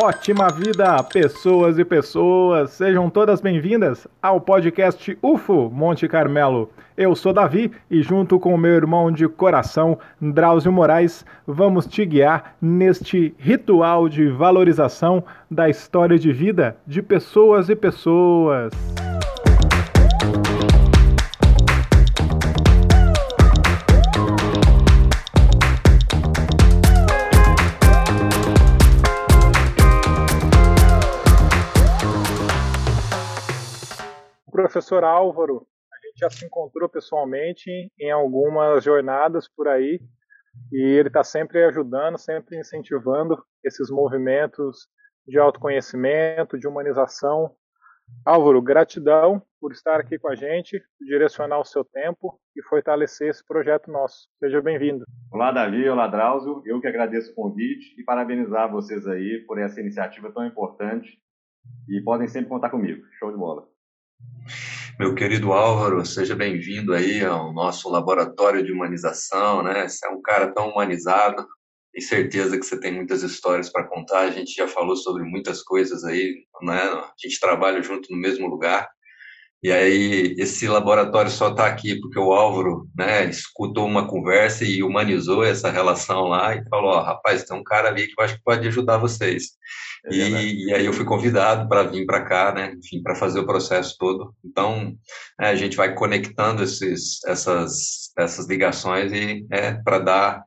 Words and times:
Ótima 0.00 0.48
vida, 0.48 1.02
pessoas 1.02 1.76
e 1.76 1.84
pessoas! 1.84 2.70
Sejam 2.70 3.10
todas 3.10 3.40
bem-vindas 3.40 4.06
ao 4.22 4.40
podcast 4.40 5.18
UFO 5.20 5.68
Monte 5.68 6.06
Carmelo. 6.06 6.70
Eu 6.96 7.16
sou 7.16 7.32
Davi 7.32 7.72
e, 7.90 8.00
junto 8.00 8.38
com 8.38 8.54
o 8.54 8.58
meu 8.58 8.76
irmão 8.76 9.10
de 9.10 9.26
coração, 9.26 9.98
Drauzio 10.20 10.70
Moraes, 10.70 11.26
vamos 11.44 11.84
te 11.84 12.06
guiar 12.06 12.54
neste 12.62 13.34
ritual 13.38 14.08
de 14.08 14.28
valorização 14.28 15.24
da 15.50 15.68
história 15.68 16.16
de 16.16 16.32
vida 16.32 16.76
de 16.86 17.02
pessoas 17.02 17.68
e 17.68 17.74
pessoas. 17.74 18.72
Professor 34.58 35.04
Álvaro, 35.04 35.64
a 35.92 36.06
gente 36.06 36.18
já 36.18 36.28
se 36.28 36.44
encontrou 36.44 36.88
pessoalmente 36.88 37.70
em 37.96 38.10
algumas 38.10 38.82
jornadas 38.82 39.48
por 39.48 39.68
aí 39.68 40.00
e 40.72 40.82
ele 40.98 41.06
está 41.06 41.22
sempre 41.22 41.62
ajudando, 41.62 42.18
sempre 42.18 42.58
incentivando 42.58 43.40
esses 43.62 43.88
movimentos 43.88 44.88
de 45.28 45.38
autoconhecimento, 45.38 46.58
de 46.58 46.66
humanização. 46.66 47.54
Álvaro, 48.26 48.60
gratidão 48.60 49.40
por 49.60 49.70
estar 49.70 50.00
aqui 50.00 50.18
com 50.18 50.28
a 50.28 50.34
gente, 50.34 50.82
direcionar 51.00 51.60
o 51.60 51.64
seu 51.64 51.84
tempo 51.84 52.40
e 52.56 52.62
fortalecer 52.64 53.28
esse 53.28 53.46
projeto 53.46 53.92
nosso. 53.92 54.26
Seja 54.40 54.60
bem-vindo. 54.60 55.04
Olá, 55.30 55.52
Davi. 55.52 55.88
Olá, 55.88 56.08
Drauzio. 56.08 56.62
Eu 56.66 56.80
que 56.80 56.88
agradeço 56.88 57.30
o 57.30 57.34
convite 57.36 57.94
e 57.96 58.02
parabenizar 58.02 58.68
vocês 58.68 59.06
aí 59.06 59.44
por 59.46 59.56
essa 59.56 59.80
iniciativa 59.80 60.32
tão 60.32 60.44
importante. 60.44 61.16
E 61.88 62.00
podem 62.02 62.26
sempre 62.26 62.48
contar 62.48 62.70
comigo. 62.70 63.06
Show 63.20 63.30
de 63.30 63.38
bola. 63.38 63.68
Meu 64.98 65.14
querido 65.14 65.52
Álvaro, 65.52 66.04
seja 66.04 66.34
bem-vindo 66.34 66.92
aí 66.92 67.24
ao 67.24 67.52
nosso 67.52 67.88
laboratório 67.88 68.64
de 68.64 68.72
humanização, 68.72 69.62
né? 69.62 69.88
Você 69.88 70.04
é 70.04 70.10
um 70.10 70.20
cara 70.20 70.52
tão 70.52 70.70
humanizado, 70.70 71.46
tenho 71.92 72.04
certeza 72.04 72.58
que 72.58 72.66
você 72.66 72.80
tem 72.80 72.92
muitas 72.92 73.22
histórias 73.22 73.70
para 73.70 73.86
contar. 73.86 74.22
A 74.22 74.30
gente 74.32 74.52
já 74.52 74.66
falou 74.66 74.96
sobre 74.96 75.22
muitas 75.22 75.62
coisas 75.62 76.02
aí, 76.02 76.44
né? 76.62 76.82
A 76.82 77.12
gente 77.16 77.38
trabalha 77.38 77.80
junto 77.80 78.10
no 78.10 78.18
mesmo 78.18 78.48
lugar. 78.48 78.88
E 79.60 79.72
aí, 79.72 80.36
esse 80.38 80.68
laboratório 80.68 81.30
só 81.30 81.50
está 81.50 81.66
aqui 81.66 82.00
porque 82.00 82.18
o 82.18 82.32
Álvaro 82.32 82.88
né, 82.96 83.28
escutou 83.28 83.86
uma 83.86 84.06
conversa 84.06 84.64
e 84.64 84.84
humanizou 84.84 85.44
essa 85.44 85.68
relação 85.68 86.28
lá 86.28 86.54
e 86.54 86.62
falou: 86.68 86.92
oh, 86.96 87.00
rapaz, 87.00 87.42
tem 87.42 87.56
um 87.56 87.64
cara 87.64 87.88
ali 87.88 88.06
que 88.06 88.14
eu 88.16 88.24
acho 88.24 88.36
que 88.36 88.42
pode 88.44 88.68
ajudar 88.68 88.98
vocês. 88.98 89.56
É 90.06 90.14
e, 90.14 90.66
e, 90.66 90.74
aí 90.74 90.86
eu 90.86 90.92
fui 90.92 91.04
convidado 91.04 91.68
para 91.68 91.82
vir 91.82 92.06
para 92.06 92.24
cá, 92.24 92.52
né, 92.52 92.72
enfim, 92.78 93.02
para 93.02 93.16
fazer 93.16 93.40
o 93.40 93.46
processo 93.46 93.96
todo. 93.98 94.32
Então, 94.44 94.96
é, 95.40 95.48
a 95.48 95.56
gente 95.56 95.76
vai 95.76 95.92
conectando 95.92 96.62
esses, 96.62 97.24
essas, 97.24 98.12
essas 98.16 98.46
ligações 98.46 99.12
e 99.12 99.44
é 99.50 99.72
para 99.72 99.98
dar 99.98 100.44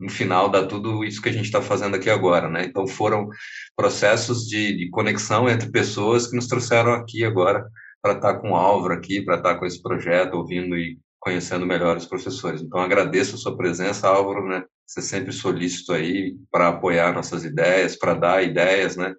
no 0.00 0.08
final 0.08 0.48
dá 0.48 0.66
tudo 0.66 1.04
isso 1.04 1.20
que 1.22 1.28
a 1.28 1.32
gente 1.32 1.44
está 1.44 1.60
fazendo 1.62 1.94
aqui 1.94 2.10
agora, 2.10 2.48
né? 2.48 2.64
Então 2.64 2.86
foram 2.86 3.28
processos 3.76 4.46
de, 4.46 4.76
de 4.76 4.90
conexão 4.90 5.48
entre 5.48 5.70
pessoas 5.70 6.26
que 6.26 6.34
nos 6.34 6.48
trouxeram 6.48 6.92
aqui 6.92 7.24
agora 7.24 7.64
para 8.02 8.14
estar 8.14 8.34
tá 8.34 8.40
com 8.40 8.50
o 8.50 8.56
Álvaro 8.56 8.94
aqui, 8.94 9.22
para 9.22 9.36
estar 9.36 9.54
tá 9.54 9.58
com 9.58 9.64
esse 9.64 9.80
projeto, 9.80 10.34
ouvindo 10.34 10.76
e 10.76 10.98
conhecendo 11.20 11.64
melhor 11.64 11.96
os 11.96 12.06
professores. 12.06 12.60
Então, 12.60 12.80
agradeço 12.80 13.36
a 13.36 13.38
sua 13.38 13.56
presença, 13.56 14.08
Álvaro, 14.08 14.48
né? 14.48 14.64
Você 14.84 14.98
é 14.98 15.02
sempre 15.02 15.32
solícito 15.32 15.92
aí 15.92 16.36
para 16.50 16.68
apoiar 16.68 17.14
nossas 17.14 17.44
ideias, 17.44 17.96
para 17.96 18.14
dar 18.14 18.42
ideias, 18.42 18.96
né? 18.96 19.14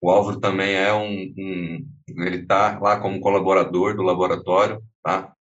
O 0.00 0.10
Álvaro 0.10 0.38
também 0.38 0.74
é 0.74 0.92
um, 0.92 1.32
um 1.36 1.86
ele 2.08 2.42
está 2.42 2.78
lá 2.78 3.00
como 3.00 3.20
colaborador 3.20 3.96
do 3.96 4.02
laboratório, 4.02 4.82
tá? 5.02 5.32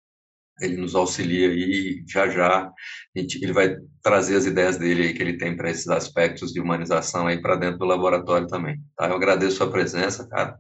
Ele 0.62 0.78
nos 0.78 0.96
auxilia 0.96 1.50
aí, 1.50 2.04
já 2.08 2.30
já 2.30 2.72
gente, 3.16 3.44
ele 3.44 3.52
vai 3.52 3.76
trazer 4.02 4.38
as 4.38 4.46
ideias 4.46 4.78
dele 4.78 5.04
aí 5.04 5.14
que 5.14 5.22
ele 5.22 5.38
tem 5.38 5.56
para 5.56 5.70
esses 5.70 5.88
aspectos 5.90 6.54
de 6.54 6.62
humanização 6.62 7.28
aí 7.28 7.42
para 7.42 7.58
dentro 7.58 7.80
do 7.80 7.86
laboratório 7.86 8.48
também, 8.48 8.78
tá? 8.96 9.08
Eu 9.08 9.16
agradeço 9.16 9.56
a 9.56 9.58
sua 9.58 9.72
presença, 9.72 10.28
cara. 10.30 10.58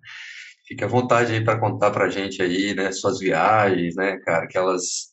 Fique 0.68 0.84
à 0.84 0.88
vontade 0.88 1.34
aí 1.34 1.44
para 1.44 1.59
contar 1.59 1.92
para 1.92 2.06
a 2.06 2.09
gente 2.09 2.42
aí, 2.42 2.74
né, 2.74 2.92
suas 2.92 3.20
viagens, 3.20 3.96
né, 3.96 4.18
cara, 4.20 4.46
aquelas 4.46 5.12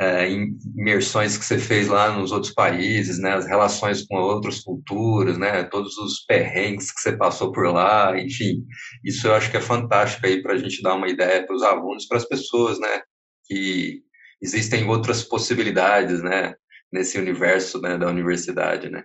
é, 0.00 0.28
imersões 0.76 1.36
que 1.36 1.44
você 1.44 1.58
fez 1.58 1.88
lá 1.88 2.10
nos 2.12 2.32
outros 2.32 2.52
países, 2.54 3.18
né, 3.18 3.32
as 3.32 3.46
relações 3.46 4.06
com 4.06 4.16
outras 4.16 4.60
culturas, 4.60 5.36
né, 5.38 5.64
todos 5.64 5.98
os 5.98 6.24
perrengues 6.24 6.92
que 6.92 7.00
você 7.00 7.16
passou 7.16 7.52
por 7.52 7.66
lá, 7.72 8.16
enfim, 8.18 8.64
isso 9.04 9.26
eu 9.26 9.34
acho 9.34 9.50
que 9.50 9.56
é 9.56 9.60
fantástico 9.60 10.26
aí 10.26 10.40
para 10.40 10.54
a 10.54 10.58
gente 10.58 10.82
dar 10.82 10.94
uma 10.94 11.08
ideia 11.08 11.44
para 11.44 11.54
os 11.54 11.62
alunos, 11.62 12.06
para 12.06 12.18
as 12.18 12.24
pessoas, 12.24 12.78
né, 12.78 13.02
que 13.44 14.02
existem 14.40 14.88
outras 14.88 15.24
possibilidades, 15.24 16.22
né, 16.22 16.54
nesse 16.92 17.18
universo, 17.18 17.80
né, 17.80 17.98
da 17.98 18.08
universidade, 18.08 18.88
né. 18.88 19.04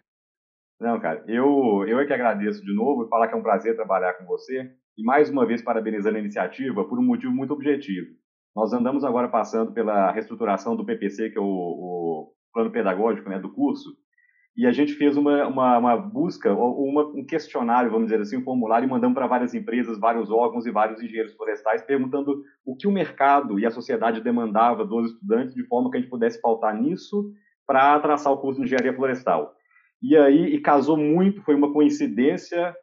Não, 0.79 0.99
cara, 0.99 1.23
eu, 1.27 1.85
eu 1.87 1.99
é 1.99 2.05
que 2.05 2.13
agradeço 2.13 2.63
de 2.63 2.73
novo 2.73 3.05
e 3.05 3.09
falar 3.09 3.27
que 3.27 3.33
é 3.33 3.37
um 3.37 3.43
prazer 3.43 3.75
trabalhar 3.75 4.13
com 4.13 4.25
você. 4.25 4.71
E 4.97 5.03
mais 5.03 5.29
uma 5.29 5.45
vez 5.45 5.61
parabenizando 5.61 6.17
a 6.17 6.19
iniciativa 6.19 6.83
por 6.83 6.97
um 6.97 7.03
motivo 7.03 7.31
muito 7.31 7.53
objetivo. 7.53 8.07
Nós 8.55 8.73
andamos 8.73 9.03
agora 9.03 9.27
passando 9.27 9.71
pela 9.71 10.11
reestruturação 10.11 10.75
do 10.75 10.85
PPC, 10.85 11.29
que 11.29 11.37
é 11.37 11.41
o, 11.41 11.45
o 11.45 12.31
plano 12.51 12.71
pedagógico 12.71 13.29
né, 13.29 13.37
do 13.37 13.53
curso, 13.53 13.95
e 14.57 14.65
a 14.65 14.71
gente 14.71 14.93
fez 14.93 15.15
uma, 15.15 15.45
uma, 15.45 15.77
uma 15.77 15.95
busca, 15.95 16.51
uma, 16.51 17.05
um 17.09 17.23
questionário, 17.23 17.91
vamos 17.91 18.07
dizer 18.07 18.19
assim, 18.19 18.37
um 18.37 18.43
formulário, 18.43 18.87
e 18.87 18.89
mandamos 18.89 19.13
para 19.13 19.27
várias 19.27 19.53
empresas, 19.53 19.99
vários 19.99 20.31
órgãos 20.31 20.65
e 20.65 20.71
vários 20.71 20.99
engenheiros 20.99 21.35
florestais, 21.35 21.83
perguntando 21.83 22.41
o 22.65 22.75
que 22.75 22.87
o 22.87 22.91
mercado 22.91 23.59
e 23.59 23.67
a 23.67 23.71
sociedade 23.71 24.19
demandava 24.19 24.83
dos 24.83 25.11
estudantes, 25.11 25.53
de 25.53 25.63
forma 25.67 25.91
que 25.91 25.97
a 25.97 25.99
gente 25.99 26.09
pudesse 26.09 26.41
pautar 26.41 26.75
nisso 26.75 27.31
para 27.67 27.99
traçar 27.99 28.33
o 28.33 28.37
curso 28.39 28.59
de 28.59 28.65
engenharia 28.65 28.95
florestal. 28.95 29.53
E 30.01 30.17
aí, 30.17 30.55
e 30.55 30.59
casou 30.59 30.97
muito, 30.97 31.43
foi 31.43 31.53
uma 31.53 31.71
coincidência, 31.71 32.75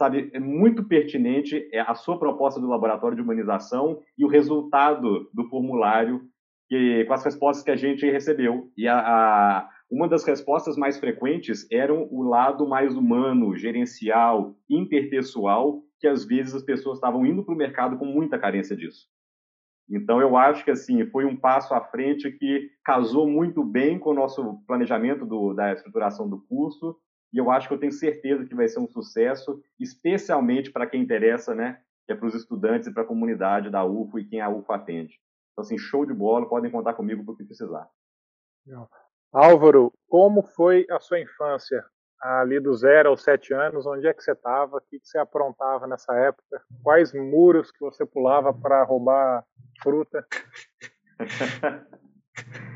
sabe, 0.00 0.30
é 0.32 0.40
muito 0.40 0.82
pertinente 0.82 1.68
é 1.70 1.80
a 1.80 1.94
sua 1.94 2.18
proposta 2.18 2.58
do 2.58 2.66
laboratório 2.66 3.14
de 3.14 3.22
humanização 3.22 4.00
e 4.16 4.24
o 4.24 4.28
resultado 4.28 5.28
do 5.30 5.44
formulário 5.50 6.22
que, 6.70 7.04
com 7.04 7.12
as 7.12 7.22
respostas 7.22 7.62
que 7.62 7.70
a 7.70 7.76
gente 7.76 8.10
recebeu. 8.10 8.72
E 8.78 8.88
a, 8.88 8.98
a 8.98 9.68
uma 9.90 10.08
das 10.08 10.24
respostas 10.24 10.74
mais 10.78 10.98
frequentes 10.98 11.70
eram 11.70 12.08
o 12.10 12.22
lado 12.22 12.66
mais 12.66 12.96
humano, 12.96 13.54
gerencial, 13.54 14.54
interpessoal, 14.70 15.82
que 15.98 16.06
às 16.06 16.24
vezes 16.24 16.54
as 16.54 16.62
pessoas 16.62 16.96
estavam 16.96 17.26
indo 17.26 17.44
para 17.44 17.52
o 17.52 17.58
mercado 17.58 17.98
com 17.98 18.06
muita 18.06 18.38
carência 18.38 18.74
disso. 18.74 19.06
Então, 19.90 20.18
eu 20.18 20.34
acho 20.34 20.64
que 20.64 20.70
assim 20.70 21.04
foi 21.10 21.26
um 21.26 21.36
passo 21.36 21.74
à 21.74 21.80
frente 21.82 22.30
que 22.30 22.70
casou 22.82 23.28
muito 23.28 23.62
bem 23.62 23.98
com 23.98 24.10
o 24.10 24.14
nosso 24.14 24.62
planejamento 24.66 25.26
do, 25.26 25.52
da 25.52 25.74
estruturação 25.74 26.26
do 26.26 26.40
curso, 26.46 26.96
e 27.32 27.38
eu 27.38 27.50
acho 27.50 27.68
que 27.68 27.74
eu 27.74 27.78
tenho 27.78 27.92
certeza 27.92 28.44
que 28.44 28.54
vai 28.54 28.68
ser 28.68 28.80
um 28.80 28.88
sucesso, 28.88 29.62
especialmente 29.78 30.70
para 30.70 30.86
quem 30.86 31.02
interessa, 31.02 31.54
né, 31.54 31.80
que 32.06 32.12
é 32.12 32.16
para 32.16 32.26
os 32.26 32.34
estudantes 32.34 32.88
e 32.88 32.92
para 32.92 33.02
a 33.02 33.06
comunidade 33.06 33.70
da 33.70 33.84
UFO 33.84 34.18
e 34.18 34.24
quem 34.24 34.40
a 34.40 34.48
UFO 34.48 34.72
atende. 34.72 35.20
Então, 35.52 35.62
assim, 35.62 35.78
show 35.78 36.04
de 36.04 36.12
bola, 36.12 36.48
podem 36.48 36.70
contar 36.70 36.94
comigo 36.94 37.24
para 37.24 37.34
o 37.34 37.36
que 37.36 37.44
precisar. 37.44 37.88
Álvaro, 39.32 39.92
como 40.08 40.42
foi 40.42 40.86
a 40.90 40.98
sua 40.98 41.20
infância? 41.20 41.84
ali 42.20 42.60
do 42.60 42.74
zero 42.74 43.08
aos 43.08 43.22
sete 43.22 43.54
anos, 43.54 43.86
onde 43.86 44.06
é 44.06 44.12
que 44.12 44.22
você 44.22 44.32
estava, 44.32 44.76
o 44.76 44.80
que, 44.80 45.00
que 45.00 45.08
você 45.08 45.18
aprontava 45.18 45.86
nessa 45.86 46.14
época, 46.14 46.62
quais 46.82 47.12
muros 47.14 47.72
que 47.72 47.80
você 47.80 48.04
pulava 48.04 48.52
para 48.52 48.84
roubar 48.84 49.44
fruta. 49.82 50.26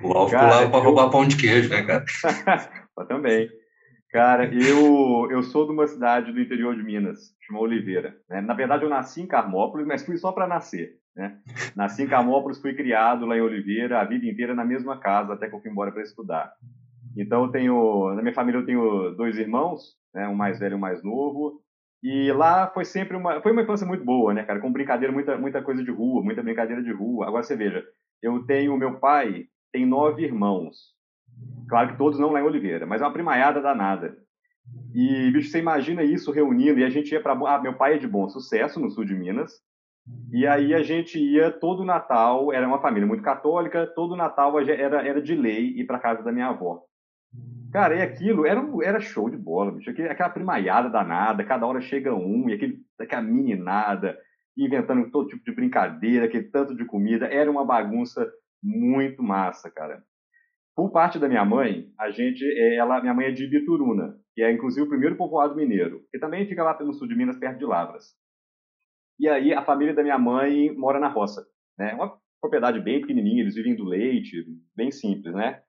O 0.02 0.12
Alvo 0.12 0.30
pulava 0.30 0.70
para 0.70 0.84
roubar 0.84 1.10
pão 1.10 1.26
de 1.26 1.38
queijo, 1.38 1.70
né, 1.70 1.82
cara? 1.86 2.04
também. 3.08 3.48
Cara, 4.14 4.48
eu, 4.54 5.28
eu 5.28 5.42
sou 5.42 5.66
de 5.66 5.72
uma 5.72 5.88
cidade 5.88 6.30
do 6.30 6.40
interior 6.40 6.76
de 6.76 6.84
Minas, 6.84 7.36
chama 7.44 7.58
Oliveira. 7.58 8.16
Né? 8.30 8.40
Na 8.40 8.54
verdade, 8.54 8.84
eu 8.84 8.88
nasci 8.88 9.20
em 9.20 9.26
Carmópolis, 9.26 9.84
mas 9.84 10.06
fui 10.06 10.16
só 10.16 10.30
para 10.30 10.46
nascer. 10.46 11.00
Né? 11.16 11.36
Nasci 11.74 12.04
em 12.04 12.06
Carmópolis, 12.06 12.60
fui 12.60 12.74
criado 12.74 13.26
lá 13.26 13.36
em 13.36 13.40
Oliveira, 13.40 14.00
a 14.00 14.04
vida 14.04 14.24
inteira 14.24 14.54
na 14.54 14.64
mesma 14.64 15.00
casa, 15.00 15.32
até 15.32 15.48
que 15.48 15.56
eu 15.56 15.60
fui 15.60 15.68
embora 15.68 15.90
para 15.90 16.04
estudar. 16.04 16.52
Então, 17.16 17.42
eu 17.42 17.48
tenho, 17.50 18.14
na 18.14 18.22
minha 18.22 18.32
família, 18.32 18.58
eu 18.60 18.64
tenho 18.64 19.10
dois 19.16 19.36
irmãos, 19.36 19.96
né? 20.14 20.28
um 20.28 20.36
mais 20.36 20.60
velho 20.60 20.74
e 20.74 20.76
um 20.76 20.78
mais 20.78 21.02
novo. 21.02 21.60
E 22.00 22.30
lá 22.30 22.68
foi 22.68 22.84
sempre 22.84 23.16
uma, 23.16 23.42
foi 23.42 23.50
uma 23.50 23.62
infância 23.62 23.84
muito 23.84 24.04
boa, 24.04 24.32
né, 24.32 24.44
cara? 24.44 24.60
Com 24.60 24.70
brincadeira, 24.70 25.12
muita, 25.12 25.36
muita 25.36 25.60
coisa 25.60 25.82
de 25.82 25.90
rua, 25.90 26.22
muita 26.22 26.40
brincadeira 26.40 26.84
de 26.84 26.92
rua. 26.92 27.26
Agora 27.26 27.42
você 27.42 27.56
veja, 27.56 27.84
eu 28.22 28.46
tenho, 28.46 28.76
meu 28.76 29.00
pai 29.00 29.46
tem 29.72 29.84
nove 29.84 30.22
irmãos. 30.22 30.93
Claro 31.68 31.92
que 31.92 31.98
todos 31.98 32.18
não 32.18 32.30
lá 32.30 32.40
em 32.40 32.44
Oliveira, 32.44 32.86
mas 32.86 33.00
é 33.00 33.04
uma 33.04 33.12
primaiada 33.12 33.60
danada. 33.60 34.16
E, 34.94 35.30
bicho, 35.32 35.50
você 35.50 35.58
imagina 35.58 36.02
isso 36.02 36.30
reunindo, 36.30 36.78
e 36.78 36.84
a 36.84 36.90
gente 36.90 37.12
ia 37.12 37.20
para. 37.20 37.32
Ah, 37.32 37.60
meu 37.60 37.74
pai 37.74 37.94
é 37.94 37.98
de 37.98 38.06
bom 38.06 38.28
sucesso, 38.28 38.80
no 38.80 38.90
sul 38.90 39.04
de 39.04 39.14
Minas. 39.14 39.60
E 40.30 40.46
aí 40.46 40.74
a 40.74 40.82
gente 40.82 41.18
ia 41.18 41.50
todo 41.50 41.84
Natal, 41.84 42.52
era 42.52 42.66
uma 42.66 42.80
família 42.80 43.06
muito 43.06 43.22
católica, 43.22 43.86
todo 43.86 44.16
Natal 44.16 44.58
era, 44.60 45.06
era 45.06 45.22
de 45.22 45.34
lei 45.34 45.68
ir 45.78 45.86
para 45.86 45.98
casa 45.98 46.22
da 46.22 46.30
minha 46.30 46.48
avó. 46.48 46.82
Cara, 47.72 47.96
e 47.96 48.02
aquilo 48.02 48.46
era, 48.46 48.62
era 48.82 49.00
show 49.00 49.28
de 49.28 49.36
bola, 49.36 49.72
bicho. 49.72 49.90
Aquela 49.90 50.30
primaiada 50.30 50.88
danada, 50.88 51.42
cada 51.44 51.66
hora 51.66 51.80
chega 51.80 52.14
um, 52.14 52.48
e 52.48 52.52
aquele, 52.52 52.80
aquela 53.00 53.22
meninada, 53.22 54.16
inventando 54.56 55.10
todo 55.10 55.28
tipo 55.28 55.44
de 55.44 55.52
brincadeira, 55.52 56.26
aquele 56.26 56.44
tanto 56.44 56.76
de 56.76 56.84
comida. 56.84 57.26
Era 57.26 57.50
uma 57.50 57.64
bagunça 57.64 58.30
muito 58.62 59.22
massa, 59.22 59.70
cara. 59.70 60.04
Por 60.76 60.90
parte 60.90 61.18
da 61.18 61.28
minha 61.28 61.44
mãe, 61.44 61.92
a 61.98 62.10
gente, 62.10 62.44
ela, 62.76 63.00
minha 63.00 63.14
mãe 63.14 63.26
é 63.26 63.30
de 63.30 63.46
Bituruna, 63.46 64.18
que 64.34 64.42
é 64.42 64.50
inclusive 64.50 64.84
o 64.84 64.88
primeiro 64.88 65.16
povoado 65.16 65.54
mineiro, 65.54 66.04
que 66.10 66.18
também 66.18 66.46
fica 66.48 66.64
lá 66.64 66.76
no 66.82 66.92
sul 66.92 67.06
de 67.06 67.14
Minas, 67.14 67.38
perto 67.38 67.58
de 67.58 67.64
Lavras. 67.64 68.16
E 69.18 69.28
aí 69.28 69.52
a 69.52 69.64
família 69.64 69.94
da 69.94 70.02
minha 70.02 70.18
mãe 70.18 70.74
mora 70.76 70.98
na 70.98 71.08
roça, 71.08 71.46
né? 71.78 71.94
Uma 71.94 72.18
propriedade 72.40 72.80
bem 72.80 73.00
pequenininha, 73.00 73.42
eles 73.42 73.54
vivem 73.54 73.76
do 73.76 73.84
leite, 73.84 74.44
bem 74.74 74.90
simples, 74.90 75.32
né? 75.32 75.62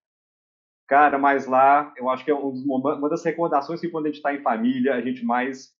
Cara, 0.88 1.18
mas 1.19 1.46
lá 1.46 1.94
eu 1.98 2.10
acho 2.10 2.25
que 2.25 2.31
é 2.31 2.36
uma 2.36 3.10
das 3.10 3.24
recordações 3.24 3.80
que 3.80 3.90
quando 3.90 4.06
a 4.06 4.10
gente 4.10 4.18
está 4.18 4.34
em 4.34 4.42
família 4.42 4.96
a 4.96 5.01
gente 5.01 5.24
mais 5.24 5.74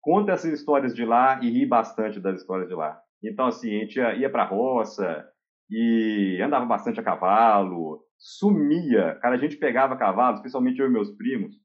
conta 0.00 0.32
essas 0.32 0.52
histórias 0.52 0.94
de 0.94 1.04
lá 1.04 1.40
e 1.42 1.50
ri 1.50 1.66
bastante 1.66 2.20
das 2.20 2.40
histórias 2.40 2.68
de 2.68 2.74
lá. 2.74 3.00
Então 3.22 3.46
assim 3.46 3.68
a 3.76 3.80
gente 3.80 3.96
ia, 3.96 4.14
ia 4.14 4.30
para 4.30 4.42
a 4.44 4.46
roça 4.46 5.26
e 5.70 6.40
andava 6.42 6.64
bastante 6.64 7.00
a 7.00 7.02
cavalo, 7.02 8.02
sumia. 8.18 9.18
Cara, 9.20 9.34
a 9.34 9.38
gente 9.38 9.56
pegava 9.56 9.96
cavalo, 9.96 10.36
especialmente 10.36 10.80
eu 10.80 10.86
e 10.86 10.90
meus 10.90 11.10
primos, 11.10 11.56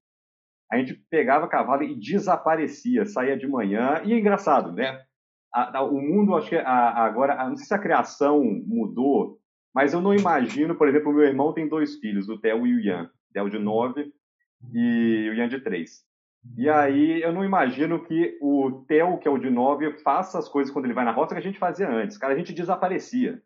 a 0.71 0.77
gente 0.77 0.94
pegava 1.09 1.48
cavalo 1.48 1.83
e 1.83 2.00
desaparecia, 2.00 3.06
saía 3.06 3.38
de 3.38 3.48
manhã. 3.48 4.01
E 4.06 4.13
é 4.13 4.19
engraçado, 4.19 4.71
né? 4.71 5.01
A, 5.53 5.80
a, 5.80 5.83
o 5.83 6.00
mundo, 6.00 6.36
acho 6.36 6.50
que 6.50 6.56
a, 6.56 7.03
agora, 7.03 7.36
não 7.50 7.57
sei 7.57 7.65
se 7.65 7.74
a 7.74 7.80
criação 7.80 8.42
mudou, 8.65 9.38
mas 9.75 9.94
eu 9.94 10.01
não 10.01 10.13
imagino, 10.13 10.75
por 10.75 10.88
exemplo, 10.88 11.12
meu 11.12 11.25
irmão 11.25 11.53
tem 11.53 11.68
dois 11.68 11.98
filhos, 11.98 12.30
o 12.30 12.39
Theo 12.39 12.65
e 12.65 12.75
o 12.75 12.80
Ian. 12.80 13.03
O 13.30 13.33
Theo 13.33 13.50
de 13.50 13.59
nove 13.59 14.13
e 14.74 15.30
o 15.30 15.33
Ian 15.33 15.50
de 15.50 15.59
três. 15.59 16.06
E 16.57 16.69
aí 16.69 17.21
eu 17.21 17.31
não 17.31 17.44
imagino 17.44 18.03
que 18.03 18.38
o 18.42 18.83
Theo, 18.88 19.19
que 19.19 19.27
é 19.27 19.31
o 19.31 19.38
de 19.38 19.50
nove, 19.50 20.00
faça 20.00 20.39
as 20.39 20.50
coisas 20.50 20.74
quando 20.74 20.86
ele 20.86 20.94
vai 20.94 21.06
na 21.06 21.12
roça 21.12 21.36
que 21.36 21.39
a 21.39 21.44
gente 21.44 21.59
fazia 21.59 21.89
antes. 21.89 22.18
Cara, 22.18 22.33
a 22.33 22.38
gente 22.38 22.53
desaparecia. 22.53 23.42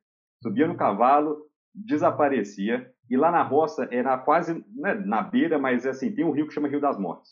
Subia 0.45 0.67
no 0.67 0.77
cavalo, 0.77 1.37
desaparecia. 1.73 2.87
E 3.09 3.17
lá 3.17 3.31
na 3.31 3.41
roça 3.41 3.87
era 3.89 4.15
quase 4.15 4.63
né, 4.75 4.93
na 4.93 5.23
beira, 5.23 5.57
mas 5.57 5.87
assim, 5.87 6.13
tem 6.13 6.23
um 6.23 6.29
rio 6.29 6.47
que 6.47 6.53
chama 6.53 6.67
Rio 6.67 6.79
das 6.79 6.99
Mortes. 6.99 7.31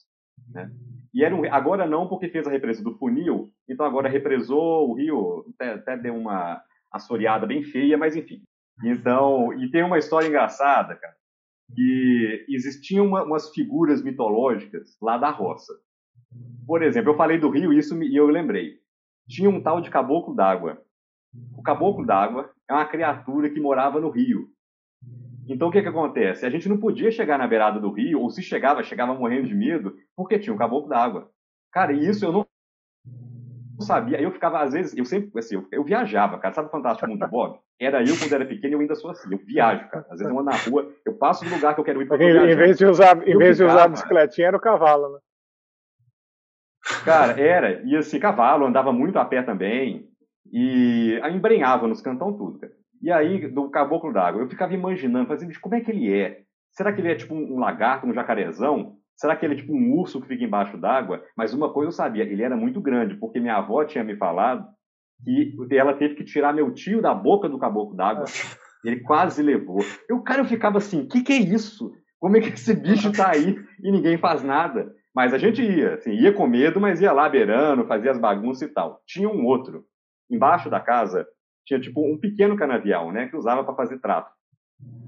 Né? 0.49 0.71
E 1.13 1.23
era 1.23 1.35
um, 1.35 1.45
agora 1.53 1.85
não, 1.85 2.07
porque 2.07 2.27
fez 2.27 2.47
a 2.47 2.49
represa 2.49 2.83
do 2.83 2.97
funil, 2.97 3.51
então 3.69 3.85
agora 3.85 4.09
represou 4.09 4.89
o 4.89 4.95
rio, 4.95 5.45
até, 5.53 5.73
até 5.73 5.97
deu 5.97 6.15
uma 6.15 6.59
assoreada 6.91 7.45
bem 7.45 7.61
feia, 7.61 7.99
mas 7.99 8.15
enfim. 8.15 8.41
Então, 8.83 9.53
e 9.53 9.69
tem 9.69 9.83
uma 9.83 9.99
história 9.99 10.27
engraçada, 10.27 10.95
cara, 10.95 11.13
que 11.75 12.45
existiam 12.49 13.05
uma, 13.05 13.23
umas 13.23 13.51
figuras 13.51 14.01
mitológicas 14.01 14.97
lá 14.99 15.19
da 15.19 15.29
roça. 15.29 15.71
Por 16.65 16.81
exemplo, 16.81 17.11
eu 17.11 17.17
falei 17.17 17.37
do 17.37 17.51
rio 17.51 17.71
isso 17.71 18.01
e 18.01 18.15
eu 18.15 18.25
lembrei. 18.25 18.79
Tinha 19.29 19.51
um 19.51 19.61
tal 19.61 19.81
de 19.81 19.91
caboclo 19.91 20.35
d'água. 20.35 20.81
O 21.57 21.63
caboclo 21.63 22.05
d'água 22.05 22.51
é 22.69 22.73
uma 22.73 22.85
criatura 22.85 23.49
que 23.49 23.59
morava 23.59 23.99
no 23.99 24.09
rio. 24.09 24.47
Então 25.47 25.67
o 25.67 25.71
que 25.71 25.81
que 25.81 25.87
acontece? 25.87 26.45
A 26.45 26.49
gente 26.49 26.69
não 26.69 26.77
podia 26.77 27.11
chegar 27.11 27.37
na 27.37 27.47
beirada 27.47 27.79
do 27.79 27.91
rio, 27.91 28.21
ou 28.21 28.29
se 28.29 28.41
chegava, 28.41 28.83
chegava 28.83 29.13
morrendo 29.13 29.47
de 29.47 29.55
medo, 29.55 29.95
porque 30.15 30.39
tinha 30.39 30.53
um 30.53 30.57
caboclo 30.57 30.89
d'água. 30.89 31.29
Cara, 31.71 31.91
e 31.91 32.07
isso 32.07 32.25
eu 32.25 32.31
não 32.31 32.47
sabia. 33.79 34.21
Eu 34.21 34.31
ficava, 34.31 34.61
às 34.61 34.73
vezes, 34.73 34.95
eu 34.95 35.05
sempre, 35.05 35.37
assim, 35.37 35.55
eu, 35.55 35.67
eu 35.71 35.83
viajava, 35.83 36.37
cara. 36.37 36.53
Sabe 36.53 36.67
o 36.67 36.71
Fantástico 36.71 37.09
Mundo 37.09 37.27
Bob? 37.27 37.59
Era 37.79 38.01
eu 38.01 38.17
quando 38.17 38.33
era 38.33 38.45
pequeno, 38.45 38.75
eu 38.75 38.79
ainda 38.79 38.95
sou 38.95 39.11
assim. 39.11 39.31
Eu 39.31 39.39
viajo, 39.39 39.89
cara. 39.89 40.05
Às 40.09 40.19
vezes 40.19 40.31
eu 40.33 40.39
ando 40.39 40.49
na 40.49 40.55
rua, 40.55 40.91
eu 41.05 41.13
passo 41.15 41.43
do 41.43 41.53
lugar 41.53 41.73
que 41.73 41.81
eu 41.81 41.85
quero 41.85 42.01
ir 42.01 42.07
para 42.07 42.23
em, 42.23 42.51
em 42.51 42.55
vez 42.55 42.77
de 42.77 42.85
usar, 42.85 43.27
em 43.27 43.37
vez 43.37 43.57
de 43.57 43.63
usar 43.63 43.83
a 43.83 43.87
bicicletinha, 43.87 44.47
era 44.47 44.57
o 44.57 44.61
cavalo, 44.61 45.13
né? 45.13 45.19
Cara, 47.03 47.39
era. 47.39 47.81
E 47.83 47.95
assim, 47.95 48.19
cavalo, 48.19 48.65
andava 48.65 48.93
muito 48.93 49.17
a 49.17 49.25
pé 49.25 49.41
também. 49.41 50.09
E 50.53 51.19
embrenhava 51.31 51.87
nos 51.87 51.99
cantão 51.99 52.31
tudo, 52.31 52.59
cara. 52.59 52.71
E 53.01 53.11
aí, 53.11 53.49
do 53.49 53.69
caboclo 53.69 54.13
d'água, 54.13 54.41
eu 54.41 54.49
ficava 54.49 54.73
imaginando, 54.73 55.27
fazendo, 55.27 55.51
como 55.59 55.75
é 55.75 55.81
que 55.81 55.91
ele 55.91 56.13
é? 56.13 56.43
Será 56.71 56.93
que 56.93 57.01
ele 57.01 57.11
é 57.11 57.15
tipo 57.15 57.33
um 57.33 57.59
lagarto, 57.59 58.05
um 58.05 58.13
jacarezão? 58.13 58.95
Será 59.17 59.35
que 59.35 59.45
ele 59.45 59.55
é 59.55 59.57
tipo 59.57 59.73
um 59.73 59.93
urso 59.97 60.21
que 60.21 60.27
fica 60.27 60.43
embaixo 60.43 60.77
d'água? 60.77 61.23
Mas 61.35 61.53
uma 61.53 61.73
coisa 61.73 61.87
eu 61.87 61.91
sabia, 61.91 62.23
ele 62.23 62.43
era 62.43 62.55
muito 62.55 62.79
grande, 62.79 63.15
porque 63.15 63.39
minha 63.39 63.57
avó 63.57 63.83
tinha 63.83 64.03
me 64.03 64.15
falado 64.15 64.67
que 65.23 65.55
ela 65.71 65.93
teve 65.93 66.15
que 66.15 66.23
tirar 66.23 66.53
meu 66.53 66.71
tio 66.73 67.01
da 67.01 67.13
boca 67.13 67.49
do 67.49 67.57
caboclo 67.59 67.95
d'água. 67.95 68.25
Ele 68.83 68.99
quase 68.99 69.41
levou. 69.41 69.79
E 70.09 70.13
o 70.13 70.21
cara 70.21 70.41
eu 70.41 70.45
ficava 70.45 70.77
assim, 70.77 71.03
o 71.03 71.07
que, 71.07 71.21
que 71.21 71.31
é 71.31 71.37
isso? 71.37 71.93
Como 72.19 72.35
é 72.35 72.41
que 72.41 72.49
esse 72.49 72.75
bicho 72.75 73.13
tá 73.13 73.31
aí 73.31 73.57
e 73.81 73.91
ninguém 73.91 74.17
faz 74.17 74.43
nada? 74.43 74.93
Mas 75.15 75.33
a 75.33 75.37
gente 75.37 75.61
ia, 75.61 75.93
assim, 75.93 76.11
ia 76.11 76.33
com 76.33 76.45
medo, 76.47 76.81
mas 76.81 76.99
ia 76.99 77.13
lá 77.13 77.29
beirando, 77.29 77.87
fazia 77.87 78.11
as 78.11 78.19
bagunças 78.19 78.69
e 78.69 78.73
tal. 78.73 79.01
Tinha 79.07 79.29
um 79.29 79.45
outro, 79.45 79.85
embaixo 80.29 80.69
da 80.69 80.79
casa, 80.79 81.27
tinha 81.65 81.79
tipo 81.79 82.01
um 82.05 82.17
pequeno 82.17 82.55
canavial, 82.55 83.11
né, 83.11 83.27
que 83.27 83.35
usava 83.35 83.63
para 83.63 83.75
fazer 83.75 83.99
trato 83.99 84.31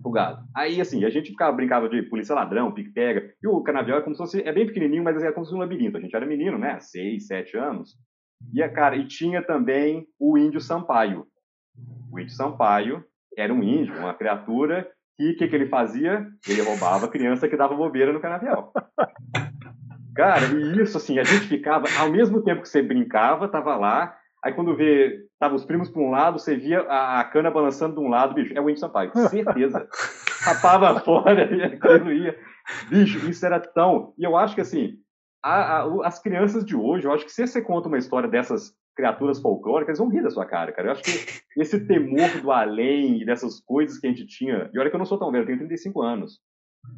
o 0.04 0.12
gado. 0.12 0.46
Aí, 0.56 0.80
assim, 0.80 1.04
a 1.04 1.10
gente 1.10 1.32
ficava, 1.32 1.56
brincava 1.56 1.90
de 1.90 2.04
polícia 2.04 2.36
ladrão, 2.36 2.72
pique-pega, 2.72 3.34
e 3.42 3.48
o 3.48 3.62
canavial 3.64 4.00
é 4.00 4.02
como 4.02 4.16
se 4.16 4.22
fosse, 4.22 4.42
é 4.42 4.54
bem 4.54 4.68
pequenininho, 4.68 5.04
mas 5.04 5.22
é 5.22 5.32
como 5.32 5.46
se 5.46 5.52
fosse 5.52 5.56
um 5.56 5.60
labirinto. 5.60 5.98
A 5.98 6.00
gente 6.00 6.16
era 6.16 6.26
menino, 6.26 6.58
né, 6.58 6.80
seis, 6.80 7.28
sete 7.28 7.58
anos. 7.58 7.96
E, 8.54 8.68
cara, 8.70 8.96
e 8.96 9.08
tinha 9.08 9.42
também 9.42 10.06
o 10.20 10.38
índio 10.38 10.62
Sampaio. 10.62 11.26
O 12.12 12.20
índio 12.20 12.34
Sampaio 12.34 13.04
era 13.38 13.54
um 13.54 13.64
índio, 13.64 13.98
uma 13.98 14.14
criatura, 14.14 14.88
e 15.18 15.32
o 15.32 15.38
que, 15.38 15.48
que 15.48 15.56
ele 15.56 15.68
fazia? 15.68 16.28
Ele 16.48 16.62
roubava 16.62 17.06
a 17.06 17.10
criança 17.10 17.48
que 17.48 17.58
dava 17.58 17.76
bobeira 17.76 18.14
no 18.14 18.20
canavial. 18.20 18.72
Cara, 20.16 20.46
e 20.46 20.82
isso, 20.82 20.98
assim, 20.98 21.20
a 21.20 21.24
gente 21.24 21.48
ficava, 21.48 21.88
ao 22.00 22.10
mesmo 22.10 22.42
tempo 22.42 22.62
que 22.62 22.70
você 22.70 22.82
brincava, 22.82 23.50
tava 23.50 23.76
lá, 23.76 24.16
Aí 24.46 24.54
quando 24.54 24.76
vê, 24.76 25.26
tava 25.40 25.56
os 25.56 25.66
primos 25.66 25.90
para 25.90 26.00
um 26.00 26.12
lado, 26.12 26.38
você 26.38 26.56
via 26.56 26.82
a, 26.82 27.20
a, 27.20 27.24
cana 27.24 27.50
balançando 27.50 27.96
de 27.96 28.00
um 28.00 28.10
lado, 28.10 28.36
bicho, 28.36 28.54
é 28.56 28.62
o 28.62 28.70
Índio 28.70 28.80
Sampaio, 28.80 29.12
certeza. 29.28 29.88
Rapava 30.44 31.00
fora 31.02 31.52
e 31.52 31.64
aquilo 31.64 32.14
ia. 32.14 32.38
Bicho, 32.88 33.28
isso 33.28 33.44
era 33.44 33.60
tão. 33.60 34.14
E 34.20 34.24
eu 34.24 34.38
acho 34.38 34.54
que 34.54 34.62
assim, 34.62 35.00
a, 35.44 35.80
a, 35.82 36.08
as 36.08 36.22
crianças 36.22 36.64
de 36.64 36.76
hoje, 36.76 37.08
eu 37.08 37.12
acho 37.12 37.26
que 37.26 37.32
se 37.32 37.48
você 37.48 37.60
conta 37.60 37.88
uma 37.88 37.98
história 37.98 38.30
dessas 38.30 38.72
criaturas 38.96 39.42
folclóricas, 39.42 39.98
eles 39.98 40.00
vão 40.00 40.10
rir 40.10 40.22
da 40.22 40.30
sua 40.30 40.46
cara, 40.46 40.72
cara. 40.72 40.90
Eu 40.90 40.92
acho 40.92 41.02
que 41.02 41.42
esse 41.60 41.88
temor 41.88 42.30
do 42.40 42.52
além 42.52 43.24
e 43.24 43.26
dessas 43.26 43.60
coisas 43.60 43.98
que 43.98 44.06
a 44.06 44.12
gente 44.12 44.28
tinha. 44.28 44.70
E 44.72 44.78
olha 44.78 44.92
que 44.92 44.96
eu 44.96 45.00
não 45.00 45.08
sou 45.08 45.18
tão 45.18 45.32
velho, 45.32 45.42
eu 45.42 45.48
tenho 45.48 45.58
35 45.58 46.04
anos. 46.04 46.40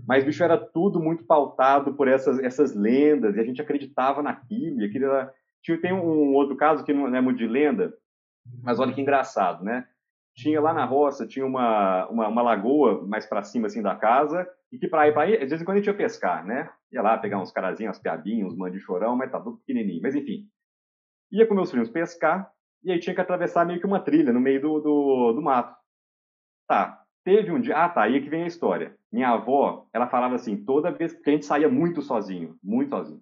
Mas, 0.05 0.25
bicho, 0.25 0.43
era 0.43 0.57
tudo 0.57 0.99
muito 0.99 1.23
pautado 1.23 1.93
por 1.93 2.09
essas, 2.09 2.39
essas 2.39 2.75
lendas, 2.75 3.37
e 3.37 3.39
a 3.39 3.43
gente 3.45 3.61
acreditava 3.61 4.21
naquilo, 4.21 4.81
e 4.81 4.85
aquilo 4.85 5.05
era 5.05 5.31
tem 5.81 5.93
um 5.93 6.33
outro 6.33 6.55
caso 6.55 6.83
que 6.83 6.93
não 6.93 7.13
é 7.13 7.21
muito 7.21 7.37
de 7.37 7.47
lenda, 7.47 7.93
mas 8.63 8.79
olha 8.79 8.93
que 8.93 9.01
engraçado, 9.01 9.63
né? 9.63 9.87
Tinha 10.35 10.61
lá 10.61 10.73
na 10.73 10.85
roça, 10.85 11.27
tinha 11.27 11.45
uma, 11.45 12.07
uma, 12.07 12.27
uma 12.27 12.41
lagoa 12.41 13.05
mais 13.05 13.25
para 13.25 13.43
cima 13.43 13.67
assim 13.67 13.81
da 13.81 13.95
casa, 13.95 14.47
e 14.71 14.77
que 14.77 14.87
para 14.87 15.07
ir 15.07 15.13
para 15.13 15.29
ir, 15.29 15.41
às 15.41 15.49
vezes 15.49 15.65
quando 15.65 15.77
a 15.77 15.79
gente 15.79 15.87
ia 15.87 15.97
pescar, 15.97 16.45
né? 16.45 16.69
Ia 16.91 17.01
lá 17.01 17.17
pegar 17.17 17.39
uns 17.41 17.51
carazinhos, 17.51 17.95
umas 17.95 18.01
piabinhas, 18.01 18.53
uns 18.53 18.71
de 18.71 18.79
chorão, 18.79 19.15
mas 19.15 19.31
tá 19.31 19.39
tudo 19.39 19.57
pequenininho. 19.57 20.01
Mas 20.01 20.15
enfim, 20.15 20.47
ia 21.31 21.45
com 21.47 21.55
meus 21.55 21.71
filhos 21.71 21.89
pescar, 21.89 22.51
e 22.83 22.91
aí 22.91 22.99
tinha 22.99 23.15
que 23.15 23.21
atravessar 23.21 23.65
meio 23.65 23.79
que 23.79 23.85
uma 23.85 23.99
trilha 23.99 24.31
no 24.31 24.39
meio 24.39 24.61
do, 24.61 24.79
do, 24.79 25.33
do 25.33 25.41
mato. 25.41 25.75
Tá, 26.67 27.01
teve 27.23 27.51
um 27.51 27.59
dia. 27.59 27.75
Ah, 27.77 27.89
tá, 27.89 28.03
aí 28.03 28.17
é 28.17 28.21
que 28.21 28.29
vem 28.29 28.43
a 28.43 28.47
história. 28.47 28.95
Minha 29.11 29.29
avó, 29.29 29.87
ela 29.93 30.07
falava 30.07 30.35
assim, 30.35 30.55
toda 30.63 30.91
vez 30.91 31.13
que 31.13 31.29
a 31.29 31.33
gente 31.33 31.45
saía 31.45 31.69
muito 31.69 32.01
sozinho, 32.01 32.57
muito 32.63 32.89
sozinho. 32.89 33.21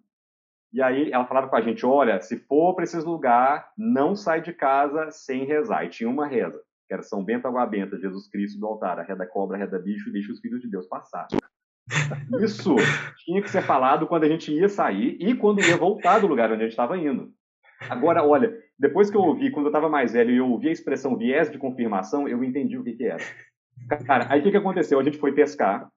E 0.76 0.82
aí 0.82 1.10
ela 1.10 1.26
falava 1.26 1.48
com 1.48 1.56
a 1.56 1.62
gente, 1.62 1.86
olha, 1.86 2.20
se 2.20 2.36
for 2.36 2.76
para 2.76 2.84
esses 2.84 3.06
lugares, 3.06 3.64
não 3.78 4.14
sai 4.14 4.42
de 4.42 4.52
casa 4.52 5.10
sem 5.10 5.46
rezar. 5.46 5.86
E 5.86 5.90
tinha 5.90 6.10
uma 6.10 6.28
reza, 6.28 6.62
que 6.86 6.94
era 6.94 7.02
São 7.02 7.24
Bento 7.24 7.48
Água 7.48 7.66
Benta, 7.66 7.98
Jesus 7.98 8.28
Cristo 8.28 8.60
do 8.60 8.68
altar, 8.68 9.00
a 9.00 9.04
reda 9.04 9.26
cobra, 9.26 9.56
a 9.56 9.60
reda 9.62 9.80
bicho 9.80 10.12
deixa 10.12 10.34
os 10.34 10.42
filhos 10.42 10.60
de 10.60 10.70
Deus 10.70 10.86
passar. 10.86 11.30
Isso 12.42 12.76
tinha 13.24 13.42
que 13.42 13.50
ser 13.50 13.62
falado 13.62 14.06
quando 14.06 14.26
a 14.26 14.28
gente 14.28 14.52
ia 14.52 14.68
sair 14.68 15.16
e 15.18 15.34
quando 15.34 15.62
ia 15.62 15.78
voltar 15.78 16.20
do 16.20 16.28
lugar 16.28 16.52
onde 16.52 16.64
a 16.64 16.66
gente 16.66 16.72
estava 16.72 16.98
indo. 16.98 17.32
Agora, 17.90 18.22
olha, 18.22 18.54
depois 18.78 19.10
que 19.10 19.16
eu 19.16 19.22
ouvi, 19.22 19.52
quando 19.52 19.68
eu 19.68 19.70
estava 19.70 19.88
mais 19.88 20.12
velho 20.12 20.32
e 20.32 20.38
eu 20.38 20.50
ouvi 20.50 20.68
a 20.68 20.74
expressão 20.74 21.16
viés 21.16 21.50
de 21.50 21.58
confirmação, 21.58 22.28
eu 22.28 22.44
entendi 22.44 22.78
o 22.78 22.84
que, 22.84 22.92
que 22.92 23.06
era. 23.06 23.24
Cara, 24.06 24.28
aí 24.30 24.42
o 24.42 24.44
que, 24.44 24.52
que 24.52 24.58
aconteceu? 24.58 25.00
A 25.00 25.04
gente 25.04 25.18
foi 25.18 25.32
pescar, 25.32 25.90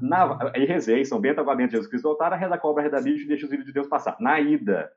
na, 0.00 0.50
aí 0.54 0.64
rezei, 0.64 1.04
São 1.04 1.20
Bento, 1.20 1.40
Água 1.40 1.54
Benta, 1.54 1.72
Jesus 1.72 1.88
Cristo 1.88 2.08
voltar, 2.08 2.32
a 2.32 2.36
reda 2.36 2.58
cobra, 2.58 2.82
a 2.82 2.84
reda 2.84 3.00
bicho 3.00 3.24
e 3.24 3.28
deixa 3.28 3.44
os 3.44 3.50
filhos 3.50 3.66
de 3.66 3.72
Deus 3.72 3.88
passar. 3.88 4.16
Na 4.20 4.40
ida, 4.40 4.90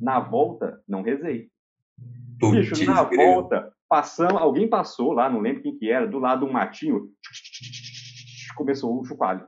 na 0.00 0.18
volta, 0.20 0.82
não 0.88 1.02
rezei. 1.02 1.48
Bicho, 2.38 2.84
na 2.84 3.02
volta, 3.02 3.72
passando, 3.88 4.38
alguém 4.38 4.68
passou 4.68 5.12
lá, 5.12 5.30
não 5.30 5.40
lembro 5.40 5.62
quem 5.62 5.76
que 5.76 5.90
era, 5.90 6.06
do 6.06 6.18
lado 6.18 6.44
de 6.44 6.50
um 6.50 6.52
matinho, 6.52 7.10
começou 8.56 8.98
o 8.98 9.04
chocalho. 9.04 9.46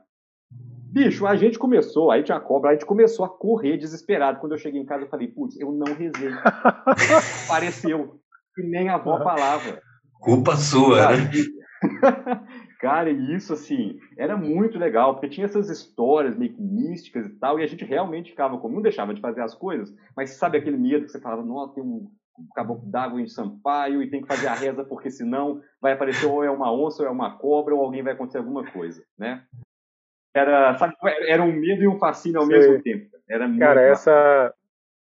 Bicho, 0.51 1.27
a 1.27 1.37
gente 1.37 1.59
começou, 1.59 2.11
aí 2.11 2.23
tinha 2.23 2.39
a 2.39 2.41
cobra, 2.41 2.71
a 2.71 2.73
gente 2.73 2.87
começou 2.87 3.25
a 3.25 3.29
correr 3.29 3.77
desesperado. 3.77 4.41
Quando 4.41 4.53
eu 4.53 4.59
cheguei 4.59 4.81
em 4.81 4.87
casa, 4.87 5.05
eu 5.05 5.09
falei, 5.09 5.29
putz, 5.29 5.59
eu 5.61 5.71
não 5.73 5.93
rezei. 5.95 6.31
Pareceu 7.49 8.19
que 8.55 8.63
nem 8.63 8.89
a 8.89 8.95
avó 8.95 9.23
falava. 9.23 9.79
Culpa 10.21 10.57
sua, 10.57 11.17
né? 11.17 11.31
Cara, 12.79 13.11
isso, 13.11 13.53
assim, 13.53 13.99
era 14.19 14.37
muito 14.37 14.79
legal, 14.79 15.15
porque 15.15 15.29
tinha 15.29 15.47
essas 15.47 15.71
histórias 15.71 16.37
meio 16.37 16.53
que 16.53 16.61
místicas 16.61 17.27
e 17.27 17.31
tal, 17.39 17.59
e 17.59 17.63
a 17.63 17.67
gente 17.67 17.85
realmente 17.85 18.31
ficava 18.31 18.59
como, 18.59 18.75
não 18.75 18.83
deixava 18.83 19.15
de 19.15 19.21
fazer 19.21 19.41
as 19.41 19.55
coisas, 19.55 19.95
mas 20.15 20.31
sabe 20.31 20.59
aquele 20.59 20.77
medo 20.77 21.07
que 21.07 21.11
você 21.11 21.21
falava, 21.21 21.43
nossa, 21.43 21.75
tem 21.75 21.83
um 21.83 22.11
caboclo 22.55 22.87
d'água 22.91 23.21
em 23.21 23.27
Sampaio 23.27 24.03
e 24.03 24.11
tem 24.11 24.21
que 24.21 24.29
fazer 24.29 24.47
a 24.47 24.55
reza 24.55 24.85
porque 24.85 25.11
senão 25.11 25.63
vai 25.81 25.93
aparecer 25.93 26.27
ou 26.27 26.45
é 26.45 26.51
uma 26.51 26.71
onça 26.71 27.03
ou 27.03 27.09
é 27.09 27.11
uma 27.11 27.39
cobra 27.39 27.75
ou 27.75 27.83
alguém 27.83 28.03
vai 28.03 28.13
acontecer 28.13 28.39
alguma 28.39 28.71
coisa, 28.71 29.03
né? 29.19 29.43
Era, 30.35 30.77
sabe, 30.77 30.95
era 31.03 31.43
um 31.43 31.53
medo 31.53 31.83
e 31.83 31.89
um 31.89 31.99
fascínio 31.99 32.41
ao 32.41 32.47
Sei. 32.47 32.59
mesmo 32.59 32.83
tempo. 32.83 33.17
Era 33.27 33.59
Cara, 33.59 33.81
essa, 33.81 34.55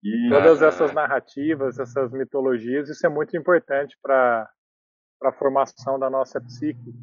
e, 0.04 0.30
todas 0.30 0.62
essas 0.62 0.94
narrativas, 0.94 1.80
essas 1.80 2.12
mitologias, 2.12 2.88
isso 2.88 3.06
é 3.06 3.10
muito 3.10 3.36
importante 3.36 3.98
para 4.02 4.48
a 5.24 5.32
formação 5.32 5.98
da 5.98 6.10
nossa 6.10 6.40
psique. 6.40 6.94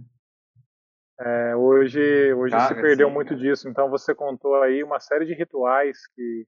É, 1.22 1.54
hoje 1.54 2.32
hoje 2.32 2.58
se 2.66 2.74
perdeu 2.74 3.08
sim, 3.08 3.14
muito 3.14 3.36
disso. 3.36 3.68
Então 3.68 3.90
você 3.90 4.14
contou 4.14 4.62
aí 4.62 4.82
uma 4.82 4.98
série 4.98 5.26
de 5.26 5.34
rituais 5.34 5.98
que, 6.14 6.46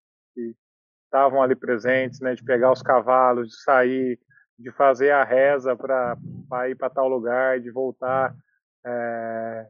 estavam 1.05 1.43
ali 1.43 1.55
presentes, 1.55 2.21
né, 2.21 2.35
de 2.35 2.43
pegar 2.43 2.73
os 2.73 2.81
cavalos, 2.81 3.49
de 3.49 3.63
sair, 3.63 4.19
de 4.59 4.71
fazer 4.71 5.11
a 5.11 5.23
reza 5.23 5.77
para 5.77 6.17
ir 6.71 6.75
para 6.75 6.89
tal 6.89 7.07
lugar, 7.07 7.61
de 7.61 7.71
voltar. 7.71 8.35
É, 8.85 9.67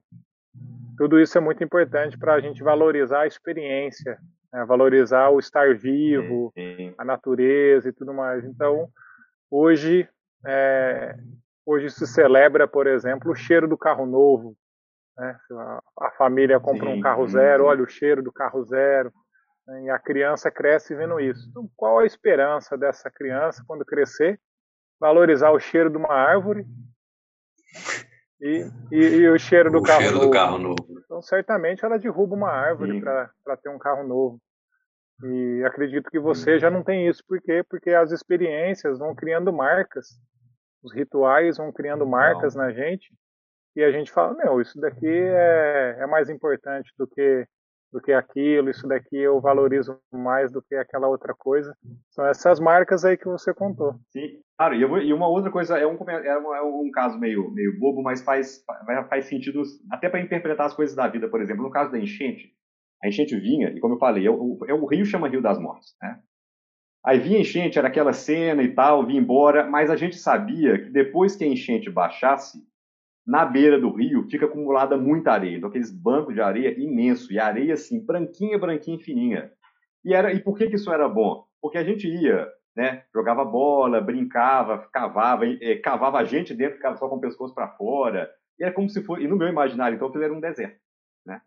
tudo 0.97 1.19
isso 1.19 1.37
é 1.37 1.41
muito 1.41 1.65
importante 1.65 2.17
para 2.17 2.35
a 2.35 2.41
gente 2.41 2.63
valorizar 2.63 3.23
a 3.23 3.27
experiência, 3.27 4.19
né, 4.53 4.65
valorizar 4.65 5.31
o 5.31 5.41
estar 5.41 5.75
vivo, 5.75 6.53
a 6.97 7.05
natureza 7.05 7.89
e 7.89 7.93
tudo 7.93 8.15
mais. 8.15 8.45
Então, 8.45 8.89
hoje, 9.51 10.09
é, 10.47 11.17
hoje 11.67 11.91
se 11.91 12.07
celebra, 12.07 12.69
por 12.69 12.87
exemplo, 12.87 13.33
o 13.33 13.35
cheiro 13.35 13.67
do 13.67 13.77
carro 13.77 14.07
novo. 14.07 14.57
Né? 15.17 15.39
A 15.99 16.11
família 16.13 16.59
compra 16.61 16.89
um 16.89 17.01
carro 17.01 17.27
zero, 17.27 17.67
olha 17.67 17.83
o 17.83 17.89
cheiro 17.89 18.23
do 18.23 18.33
carro 18.33 18.65
zero. 18.65 19.13
Né, 19.67 19.85
e 19.85 19.91
a 19.91 19.99
criança 19.99 20.51
cresce 20.51 20.95
vendo 20.95 21.21
isso. 21.21 21.49
Então, 21.51 21.69
qual 21.77 21.99
a 21.99 22.07
esperança 22.07 22.77
dessa 22.77 23.11
criança 23.11 23.65
quando 23.67 23.85
crescer? 23.85 24.41
Valorizar 25.01 25.51
o 25.51 25.61
cheiro 25.61 25.91
de 25.91 25.97
uma 25.97 26.13
árvore 26.13 26.65
e, 28.41 28.69
e, 28.91 28.97
e 28.97 29.29
o 29.29 29.39
cheiro 29.39 29.71
do 29.71 29.79
o 29.79 29.83
carro 29.83 30.01
cheiro 30.01 30.17
novo. 30.17 30.27
do 30.27 30.33
carro 30.33 30.59
novo. 30.59 31.01
Então, 31.05 31.23
certamente 31.23 31.85
ela 31.85 31.99
derruba 31.99 32.35
uma 32.35 32.51
árvore 32.51 33.01
para 33.01 33.57
ter 33.63 33.69
um 33.69 33.79
carro 33.79 34.07
novo. 34.07 34.41
E 35.25 35.63
acredito 35.65 36.11
que 36.11 36.19
você 36.19 36.59
já 36.59 36.69
não 36.69 36.83
tem 36.83 37.09
isso. 37.09 37.23
Por 37.27 37.41
quê? 37.41 37.65
Porque 37.69 37.91
as 37.91 38.11
experiências 38.11 38.99
vão 38.99 39.15
criando 39.15 39.53
marcas. 39.53 40.09
Os 40.83 40.93
rituais 40.93 41.59
vão 41.59 41.71
criando 41.73 42.05
marcas 42.05 42.57
não. 42.57 42.65
na 42.65 42.73
gente. 42.73 43.15
E 43.75 43.83
a 43.83 43.91
gente 43.91 44.11
fala, 44.13 44.35
meu, 44.35 44.61
isso 44.61 44.79
daqui 44.81 45.07
é, 45.07 45.97
é 46.01 46.07
mais 46.07 46.29
importante 46.29 46.93
do 46.99 47.07
que 47.07 47.47
do 47.93 48.01
que 48.01 48.11
aquilo, 48.11 48.71
isso 48.71 48.89
daqui 48.89 49.19
eu 49.19 49.39
valorizo 49.39 49.99
mais 50.11 50.51
do 50.51 50.63
que 50.63 50.75
aquela 50.75 51.09
outra 51.09 51.35
coisa. 51.35 51.77
São 52.09 52.27
essas 52.27 52.59
marcas 52.59 53.05
aí 53.05 53.19
que 53.19 53.27
você 53.27 53.53
contou. 53.53 53.95
Sim, 54.09 54.41
claro, 54.57 54.75
e, 54.75 55.13
uma 55.13 55.29
outra 55.29 55.51
coisa, 55.51 55.79
é 55.79 55.87
um, 55.87 55.99
é 56.09 56.39
um, 56.39 56.55
é 56.55 56.63
um 56.63 56.91
caso 56.91 57.19
meio, 57.19 57.51
meio 57.51 57.79
bobo, 57.79 58.03
mas 58.03 58.23
faz, 58.23 58.65
faz 59.11 59.27
sentido 59.27 59.63
até 59.91 60.09
para 60.09 60.23
interpretar 60.23 60.67
as 60.67 60.75
coisas 60.75 60.97
da 60.97 61.07
vida, 61.07 61.29
por 61.29 61.43
exemplo, 61.43 61.63
no 61.63 61.71
caso 61.71 61.93
da 61.93 61.99
enchente, 61.99 62.55
a 63.05 63.09
enchente 63.09 63.39
vinha, 63.39 63.69
e 63.69 63.79
como 63.79 63.95
eu 63.95 63.99
falei, 63.99 64.27
é 64.27 64.31
o, 64.31 64.59
é 64.67 64.73
o 64.73 64.87
rio 64.87 65.05
chama 65.05 65.29
Rio 65.29 65.43
das 65.43 65.59
Mortes, 65.59 65.95
né? 66.01 66.19
Aí 67.05 67.19
vinha 67.19 67.41
enchente, 67.41 67.79
era 67.79 67.89
aquela 67.89 68.13
cena 68.13 68.63
e 68.63 68.73
tal, 68.73 69.05
vinha 69.05 69.21
embora, 69.21 69.69
mas 69.69 69.91
a 69.91 69.97
gente 69.97 70.17
sabia 70.17 70.79
que 70.79 70.89
depois 70.89 71.35
que 71.35 71.43
a 71.45 71.49
enchente 71.49 71.91
baixasse, 71.91 72.63
na 73.27 73.45
beira 73.45 73.81
do 73.81 73.91
rio 73.91 74.29
fica 74.29 74.47
acumulada 74.47 74.97
muita 74.97 75.33
areia, 75.33 75.57
então 75.57 75.69
aqueles 75.69 75.91
bancos 75.91 76.35
de 76.35 76.41
areia 76.41 76.75
imenso, 76.79 77.33
e 77.33 77.39
areia 77.39 77.75
assim, 77.75 78.05
branquinha, 78.05 78.59
branquinha, 78.59 78.99
fininha. 78.99 79.53
E, 80.05 80.13
era, 80.13 80.33
e 80.33 80.41
por 80.41 80.57
que, 80.59 80.67
que 80.67 80.75
isso 80.75 80.93
era 80.93 81.09
bom? 81.09 81.47
Porque 81.61 81.79
a 81.79 81.85
gente 81.85 82.09
ia, 82.09 82.49
né, 82.77 83.05
jogava 83.15 83.45
bola, 83.45 84.01
brincava, 84.01 84.89
cavava, 84.93 85.47
é, 85.47 85.77
cavava 85.77 86.19
a 86.19 86.25
gente 86.25 86.53
dentro, 86.53 86.77
ficava 86.77 86.97
só 86.97 87.09
com 87.09 87.17
o 87.17 87.21
pescoço 87.21 87.55
para 87.55 87.69
fora, 87.69 88.29
e 88.59 88.65
era 88.65 88.73
como 88.73 88.89
se 88.89 89.03
fosse, 89.03 89.23
e 89.23 89.29
no 89.29 89.37
meu 89.37 89.49
imaginário, 89.49 89.95
então, 89.95 90.09
aquilo 90.09 90.25
era 90.25 90.35
um 90.35 90.41
deserto, 90.41 90.81
né? 91.25 91.41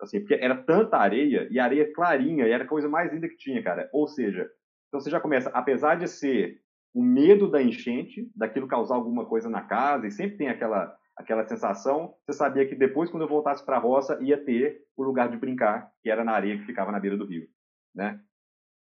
Assim, 0.00 0.20
porque 0.20 0.34
era 0.34 0.54
tanta 0.54 0.96
areia, 0.96 1.48
e 1.50 1.58
areia 1.58 1.92
clarinha, 1.92 2.46
e 2.46 2.52
era 2.52 2.64
a 2.64 2.68
coisa 2.68 2.88
mais 2.88 3.12
linda 3.12 3.28
que 3.28 3.36
tinha, 3.36 3.62
cara. 3.62 3.90
Ou 3.92 4.06
seja, 4.06 4.48
então 4.88 5.00
você 5.00 5.10
já 5.10 5.20
começa, 5.20 5.50
apesar 5.50 5.96
de 5.96 6.06
ser 6.06 6.60
o 6.94 7.02
medo 7.02 7.50
da 7.50 7.62
enchente, 7.62 8.30
daquilo 8.34 8.66
causar 8.66 8.94
alguma 8.94 9.24
coisa 9.26 9.48
na 9.48 9.62
casa, 9.62 10.06
e 10.06 10.10
sempre 10.10 10.36
tem 10.36 10.48
aquela 10.48 10.96
aquela 11.20 11.46
sensação, 11.46 12.14
você 12.26 12.36
sabia 12.36 12.66
que 12.66 12.74
depois, 12.74 13.10
quando 13.10 13.22
eu 13.22 13.28
voltasse 13.28 13.64
para 13.64 13.76
a 13.76 13.80
roça, 13.80 14.18
ia 14.22 14.42
ter 14.42 14.82
o 14.96 15.02
lugar 15.02 15.28
de 15.28 15.36
brincar, 15.36 15.90
que 16.02 16.10
era 16.10 16.24
na 16.24 16.32
areia 16.32 16.58
que 16.58 16.64
ficava 16.64 16.90
na 16.90 16.98
beira 16.98 17.16
do 17.16 17.26
rio, 17.26 17.46
né? 17.94 18.18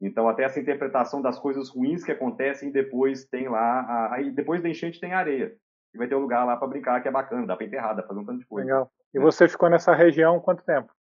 Então, 0.01 0.29
até 0.29 0.45
essa 0.45 0.61
interpretação 0.61 1.23
das 1.23 1.39
coisas 1.39 1.71
ruins 1.71 2.05
que 2.05 2.13
acontecem, 2.13 2.71
depois 2.71 3.25
tem 3.25 3.49
lá, 3.49 4.13
aí 4.13 4.31
depois 4.31 4.63
da 4.63 4.69
enchente 4.69 5.01
tem 5.01 5.15
areia, 5.15 5.57
e 5.95 5.99
vai 5.99 6.07
ter 6.07 6.15
um 6.15 6.21
lugar 6.21 6.45
lá 6.45 6.57
para 6.57 6.69
brincar 6.69 7.01
que 7.01 7.09
é 7.09 7.11
bacana, 7.11 7.47
dá 7.47 7.57
para 7.57 7.67
enterrar, 7.67 7.97
dá 7.97 8.03
para 8.03 8.09
fazer 8.09 8.21
um 8.21 8.27
tanto 8.27 8.41
de 8.41 8.47
coisa. 8.47 8.67
Legal. 8.67 8.91
E 9.15 9.19
você 9.19 9.49
ficou 9.49 9.71
nessa 9.71 9.95
região 9.95 10.39
quanto 10.39 10.63
tempo? 10.63 10.93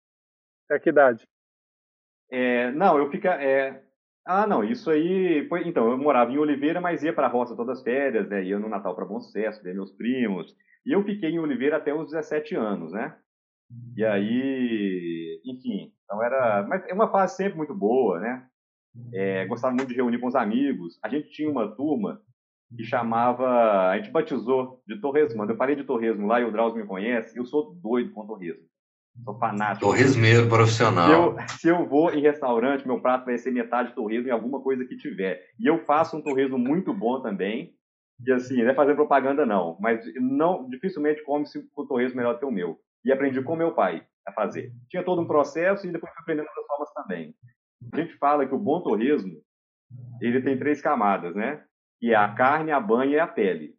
Até 0.67 0.79
que 0.79 0.91
idade? 0.91 1.27
É, 2.31 2.71
não, 2.71 2.97
eu 2.97 3.11
fica, 3.11 3.35
é, 3.43 3.83
ah, 4.25 4.47
não, 4.47 4.65
isso 4.65 4.91
aí. 4.91 5.47
Foi, 5.49 5.69
então, 5.69 5.91
eu 5.91 5.99
morava 5.99 6.33
em 6.33 6.39
Oliveira, 6.39 6.81
mas 6.81 7.03
ia 7.03 7.13
para 7.13 7.27
a 7.27 7.31
roça 7.31 7.55
todas 7.55 7.79
as 7.79 7.85
férias, 7.85 8.27
né? 8.29 8.43
Ia 8.43 8.59
no 8.59 8.69
Natal 8.69 8.95
para 8.95 9.05
Bom 9.05 9.21
Sucesso, 9.21 9.63
ver 9.63 9.75
meus 9.75 9.91
primos. 9.91 10.57
E 10.85 10.93
eu 10.93 11.03
fiquei 11.03 11.31
em 11.31 11.39
Oliveira 11.39 11.77
até 11.77 11.95
os 11.95 12.11
17 12.11 12.55
anos, 12.55 12.93
né? 12.93 13.17
E 13.97 14.05
aí, 14.05 15.41
enfim, 15.45 15.93
então 16.05 16.23
era. 16.23 16.65
Mas 16.69 16.87
é 16.87 16.93
uma 16.93 17.11
fase 17.11 17.37
sempre 17.37 17.57
muito 17.57 17.75
boa, 17.75 18.21
né? 18.21 18.47
É, 19.13 19.47
gostava 19.47 19.75
muito 19.75 19.89
de 19.89 19.95
reunir 19.95 20.19
com 20.19 20.29
os 20.29 20.37
amigos. 20.37 20.99
A 21.03 21.09
gente 21.09 21.31
tinha 21.31 21.51
uma 21.51 21.75
turma 21.75 22.21
que 22.77 22.85
chamava. 22.85 23.89
A 23.91 23.97
gente 23.97 24.11
batizou 24.11 24.83
de 24.87 25.01
torresmo. 25.01 25.45
Eu 25.45 25.57
parei 25.57 25.75
de 25.75 25.85
torresmo 25.85 26.27
lá 26.27 26.41
e 26.41 26.45
o 26.45 26.53
Drauzio 26.53 26.81
me 26.81 26.87
conhece. 26.87 27.37
Eu 27.37 27.45
sou 27.45 27.75
doido 27.75 28.13
com 28.13 28.27
torresmo. 28.27 28.65
Sou 29.23 29.39
fanático. 29.39 29.87
Torresmeiro 29.87 30.49
profissional. 30.49 31.07
Se 31.07 31.13
eu, 31.13 31.49
se 31.59 31.69
eu, 31.69 31.89
vou 31.89 32.13
em 32.13 32.21
restaurante, 32.21 32.87
meu 32.87 33.01
prato 33.01 33.27
vai 33.27 33.39
ser 33.39 33.53
metade 33.53 33.95
torresmo 33.95 34.29
em 34.29 34.33
alguma 34.33 34.61
coisa 34.61 34.85
que 34.85 34.97
tiver. 34.97 35.41
E 35.59 35.67
eu 35.67 35.79
faço 35.85 36.17
um 36.17 36.23
torresmo 36.23 36.59
muito 36.59 36.93
bom 36.93 37.21
também. 37.21 37.75
E 38.27 38.33
assim, 38.33 38.63
não 38.63 38.71
é 38.71 38.75
fazer 38.75 38.95
propaganda 38.95 39.45
não, 39.45 39.77
mas 39.81 40.05
não 40.17 40.69
dificilmente 40.69 41.23
come-se 41.25 41.59
o 41.77 41.87
torresmo 41.87 42.17
melhor 42.17 42.39
que 42.39 42.45
o 42.45 42.51
meu. 42.51 42.79
E 43.05 43.13
aprendi 43.13 43.43
com 43.43 43.57
meu 43.57 43.73
pai 43.75 44.07
a 44.27 44.33
fazer. 44.33 44.73
Tinha 44.89 45.03
todo 45.03 45.21
um 45.21 45.27
processo 45.27 45.87
e 45.87 45.93
depois 45.93 46.13
fui 46.13 46.23
aprendendo 46.23 46.47
outras 46.49 46.67
formas 46.67 46.93
também. 46.95 47.35
A 47.93 47.97
gente 48.01 48.17
fala 48.17 48.47
que 48.47 48.55
o 48.55 48.59
bom 48.59 48.81
torresmo, 48.81 49.37
ele 50.21 50.41
tem 50.41 50.59
três 50.59 50.81
camadas, 50.81 51.35
né? 51.35 51.63
Que 52.01 52.13
é 52.13 52.17
a 52.17 52.33
carne, 52.35 52.71
a 52.71 52.81
banha 52.81 53.17
e 53.17 53.21
a 53.21 53.27
pele, 53.27 53.75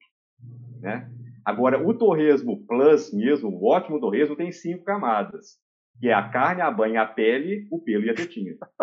né? 0.82 1.10
Agora, 1.44 1.82
o 1.82 1.94
torresmo 1.94 2.66
plus 2.66 3.14
mesmo, 3.14 3.50
o 3.50 3.68
ótimo 3.68 4.00
torresmo, 4.00 4.36
tem 4.36 4.52
cinco 4.52 4.84
camadas. 4.84 5.58
Que 6.00 6.10
é 6.10 6.14
a 6.14 6.28
carne, 6.30 6.62
a 6.62 6.70
banha, 6.70 7.02
a 7.02 7.06
pele, 7.06 7.68
o 7.72 7.80
pelo 7.80 8.04
e 8.04 8.10
a 8.10 8.16
tetinha. 8.16 8.54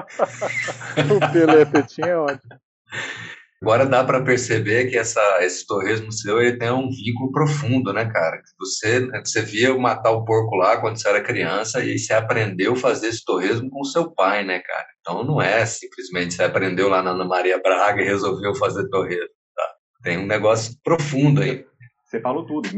o 1.15 1.33
pelo 1.33 1.53
e 1.53 1.63
a 1.63 1.67
tetinha 1.67 2.07
é 2.09 2.17
ótimo. 2.17 2.55
Agora 3.63 3.87
dá 3.87 4.03
para 4.03 4.21
perceber 4.21 4.91
que 4.91 4.99
essa, 4.99 5.21
esse 5.41 5.65
torresmo 5.65 6.11
seu 6.11 6.43
ele 6.43 6.59
tem 6.59 6.73
um 6.73 6.91
vínculo 6.91 7.31
profundo, 7.31 7.93
né, 7.93 8.05
cara? 8.11 8.43
Você, 8.59 9.09
você 9.25 9.41
via 9.41 9.73
matar 9.79 10.11
o 10.11 10.25
porco 10.25 10.57
lá 10.57 10.81
quando 10.81 10.97
você 10.97 11.09
era 11.09 11.23
criança 11.23 11.79
e 11.85 11.97
você 11.97 12.13
aprendeu 12.13 12.73
a 12.73 12.77
fazer 12.77 13.07
esse 13.07 13.25
torresmo 13.25 13.71
com 13.71 13.83
o 13.83 13.85
seu 13.85 14.13
pai, 14.13 14.43
né, 14.43 14.59
cara? 14.59 14.87
Então 14.99 15.23
não 15.23 15.41
é 15.41 15.65
simplesmente 15.65 16.35
você 16.35 16.43
aprendeu 16.43 16.89
lá 16.89 17.05
na 17.05 17.13
Ana 17.13 17.25
Maria 17.25 17.63
Braga 17.63 18.03
e 18.03 18.05
resolveu 18.05 18.53
fazer 18.57 18.89
torresmo. 18.89 19.29
Tá? 19.55 19.63
Tem 20.03 20.19
um 20.19 20.27
negócio 20.27 20.75
profundo 20.83 21.41
aí. 21.41 21.65
Você 22.05 22.21
falou 22.21 22.45
tudo. 22.45 22.69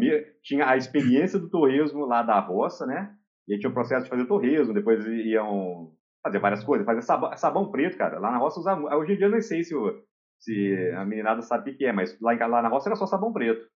Tinha 0.42 0.68
a 0.68 0.76
experiência 0.76 1.38
do 1.38 1.48
torresmo 1.48 2.04
lá 2.04 2.22
da 2.22 2.38
roça, 2.40 2.84
né? 2.84 3.10
E 3.48 3.54
aí 3.54 3.58
tinha 3.58 3.70
o 3.70 3.74
processo 3.74 4.04
de 4.04 4.10
fazer 4.10 4.26
torresmo, 4.26 4.74
depois 4.74 5.02
iam 5.06 5.92
fazer 6.22 6.38
várias 6.40 6.62
coisas, 6.62 6.84
fazer 6.84 7.00
sabão, 7.00 7.34
sabão 7.38 7.70
preto, 7.70 7.96
cara. 7.96 8.18
Lá 8.18 8.30
na 8.30 8.36
roça 8.36 8.60
usava. 8.60 8.94
Hoje 8.94 9.14
em 9.14 9.16
dia 9.16 9.26
eu 9.26 9.30
não 9.30 9.40
sei 9.40 9.64
se, 9.64 9.74
se 10.44 10.92
a 10.96 11.04
meninada 11.04 11.42
sabe 11.42 11.70
o 11.70 11.76
que 11.76 11.86
é, 11.86 11.92
mas 11.92 12.18
lá, 12.20 12.32
lá 12.46 12.62
na 12.62 12.68
roça 12.68 12.88
era 12.88 12.96
só 12.96 13.06
sabão 13.06 13.32
preto. 13.32 13.66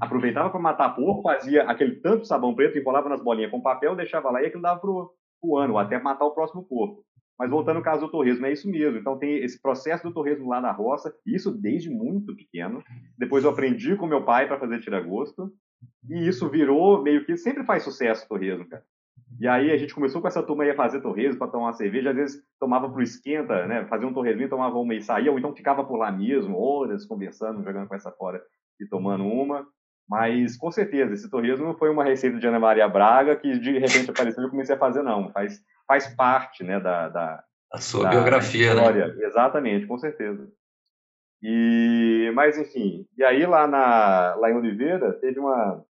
Aproveitava 0.00 0.50
para 0.50 0.60
matar 0.60 0.94
porco, 0.94 1.22
fazia 1.22 1.62
aquele 1.62 1.96
tanto 1.96 2.26
sabão 2.26 2.54
preto, 2.54 2.76
enrolava 2.76 3.08
nas 3.08 3.22
bolinhas 3.22 3.50
com 3.50 3.62
papel, 3.62 3.96
deixava 3.96 4.30
lá 4.30 4.42
e 4.42 4.46
aquilo 4.46 4.62
dava 4.62 4.80
pro, 4.80 5.14
pro 5.40 5.56
ano, 5.56 5.78
até 5.78 5.98
matar 5.98 6.26
o 6.26 6.34
próximo 6.34 6.64
porco. 6.64 7.04
Mas 7.38 7.50
voltando 7.50 7.76
ao 7.76 7.82
caso 7.82 8.06
do 8.06 8.10
torresmo, 8.10 8.46
é 8.46 8.52
isso 8.52 8.68
mesmo. 8.68 8.98
Então 8.98 9.18
tem 9.18 9.36
esse 9.44 9.60
processo 9.60 10.02
do 10.02 10.12
torresmo 10.12 10.48
lá 10.48 10.60
na 10.60 10.72
roça, 10.72 11.14
isso 11.24 11.50
desde 11.50 11.90
muito 11.90 12.34
pequeno. 12.34 12.82
Depois 13.16 13.44
eu 13.44 13.50
aprendi 13.50 13.94
com 13.96 14.06
meu 14.06 14.24
pai 14.24 14.46
para 14.46 14.58
fazer 14.58 14.80
tiragosto. 14.80 15.52
E 16.08 16.26
isso 16.26 16.48
virou 16.48 17.02
meio 17.02 17.24
que 17.24 17.36
sempre 17.36 17.64
faz 17.64 17.82
sucesso 17.82 18.24
o 18.24 18.28
torresmo, 18.28 18.66
cara. 18.66 18.82
E 19.38 19.46
aí 19.46 19.70
a 19.70 19.76
gente 19.76 19.94
começou 19.94 20.20
com 20.20 20.28
essa 20.28 20.42
turma 20.42 20.64
aí 20.64 20.70
a 20.70 20.76
fazer 20.76 21.00
torresmo 21.00 21.38
para 21.38 21.48
tomar 21.48 21.66
uma 21.66 21.72
cerveja, 21.72 22.10
às 22.10 22.16
vezes 22.16 22.42
tomava 22.58 22.88
pro 22.88 23.02
esquenta, 23.02 23.66
né? 23.66 23.84
Fazia 23.86 24.08
um 24.08 24.12
torresminho, 24.12 24.48
tomava 24.48 24.78
uma 24.78 24.94
e 24.94 25.02
saía, 25.02 25.30
ou 25.30 25.38
então 25.38 25.54
ficava 25.54 25.84
por 25.84 25.96
lá 25.96 26.10
mesmo, 26.10 26.58
horas 26.58 27.04
conversando, 27.04 27.62
jogando 27.62 27.88
com 27.88 27.94
essa 27.94 28.10
fora 28.12 28.42
e 28.80 28.86
tomando 28.86 29.24
uma. 29.24 29.66
Mas, 30.08 30.56
com 30.56 30.70
certeza, 30.70 31.14
esse 31.14 31.28
torresmo 31.28 31.66
não 31.66 31.76
foi 31.76 31.90
uma 31.90 32.04
receita 32.04 32.38
de 32.38 32.46
Ana 32.46 32.60
Maria 32.60 32.88
Braga 32.88 33.34
que 33.36 33.58
de 33.58 33.72
repente 33.72 34.10
apareceu 34.10 34.42
e 34.42 34.46
eu 34.46 34.50
comecei 34.50 34.74
a 34.74 34.78
fazer, 34.78 35.02
não. 35.02 35.30
Faz, 35.32 35.60
faz 35.86 36.14
parte 36.14 36.62
né, 36.62 36.78
da, 36.78 37.08
da, 37.08 37.44
a 37.72 37.78
sua 37.78 38.04
da, 38.04 38.10
biografia, 38.10 38.74
da 38.74 38.92
né? 38.92 39.14
Exatamente, 39.26 39.86
com 39.86 39.98
certeza. 39.98 40.48
E, 41.42 42.30
mas, 42.34 42.56
enfim, 42.56 43.06
e 43.18 43.24
aí 43.24 43.44
lá, 43.44 43.66
na, 43.66 44.34
lá 44.36 44.50
em 44.50 44.54
Oliveira 44.54 45.12
teve 45.14 45.38
uma, 45.38 45.84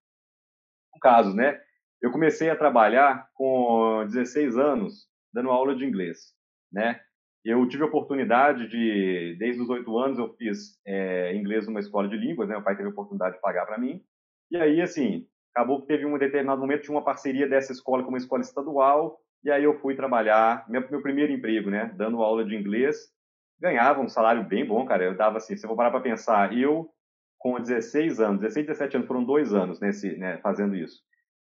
um 0.95 0.99
caso, 0.99 1.33
né? 1.33 1.61
Eu 2.01 2.11
comecei 2.11 2.49
a 2.49 2.55
trabalhar 2.55 3.27
com 3.33 4.05
16 4.05 4.57
anos, 4.57 5.07
dando 5.33 5.49
aula 5.49 5.75
de 5.75 5.83
inglês, 5.83 6.33
né? 6.71 6.99
Eu 7.43 7.67
tive 7.67 7.83
a 7.83 7.87
oportunidade 7.87 8.67
de, 8.67 9.35
desde 9.39 9.61
os 9.61 9.69
oito 9.69 9.97
anos, 9.97 10.19
eu 10.19 10.33
fiz 10.35 10.79
é, 10.85 11.35
inglês 11.35 11.65
numa 11.65 11.79
escola 11.79 12.07
de 12.07 12.15
línguas, 12.15 12.47
né? 12.47 12.55
Meu 12.55 12.63
pai 12.63 12.75
teve 12.75 12.89
a 12.89 12.91
oportunidade 12.91 13.35
de 13.35 13.41
pagar 13.41 13.65
para 13.65 13.79
mim. 13.79 14.03
E 14.51 14.57
aí, 14.57 14.79
assim, 14.81 15.25
acabou 15.55 15.81
que 15.81 15.87
teve 15.87 16.05
um 16.05 16.17
determinado 16.17 16.61
momento, 16.61 16.83
tinha 16.83 16.95
uma 16.95 17.03
parceria 17.03 17.47
dessa 17.47 17.71
escola 17.71 18.03
com 18.03 18.09
uma 18.09 18.17
escola 18.17 18.41
estadual, 18.41 19.19
e 19.43 19.49
aí 19.49 19.63
eu 19.63 19.79
fui 19.79 19.95
trabalhar, 19.95 20.65
meu, 20.69 20.87
meu 20.91 21.01
primeiro 21.01 21.31
emprego, 21.31 21.69
né? 21.69 21.91
Dando 21.95 22.21
aula 22.21 22.45
de 22.45 22.55
inglês. 22.55 23.11
Ganhava 23.59 24.01
um 24.01 24.09
salário 24.09 24.43
bem 24.43 24.65
bom, 24.65 24.85
cara. 24.85 25.03
Eu 25.03 25.17
dava 25.17 25.37
assim, 25.37 25.55
se 25.57 25.65
eu 25.65 25.69
vou 25.69 25.77
parar 25.77 25.89
para 25.89 26.01
pensar, 26.01 26.55
eu 26.55 26.91
com 27.39 27.59
16 27.59 28.19
anos, 28.19 28.41
16, 28.41 28.67
17 28.67 28.97
anos, 28.97 29.07
foram 29.07 29.23
dois 29.23 29.53
anos 29.53 29.79
nesse, 29.79 30.15
né, 30.17 30.37
fazendo 30.39 30.75
isso 30.75 31.01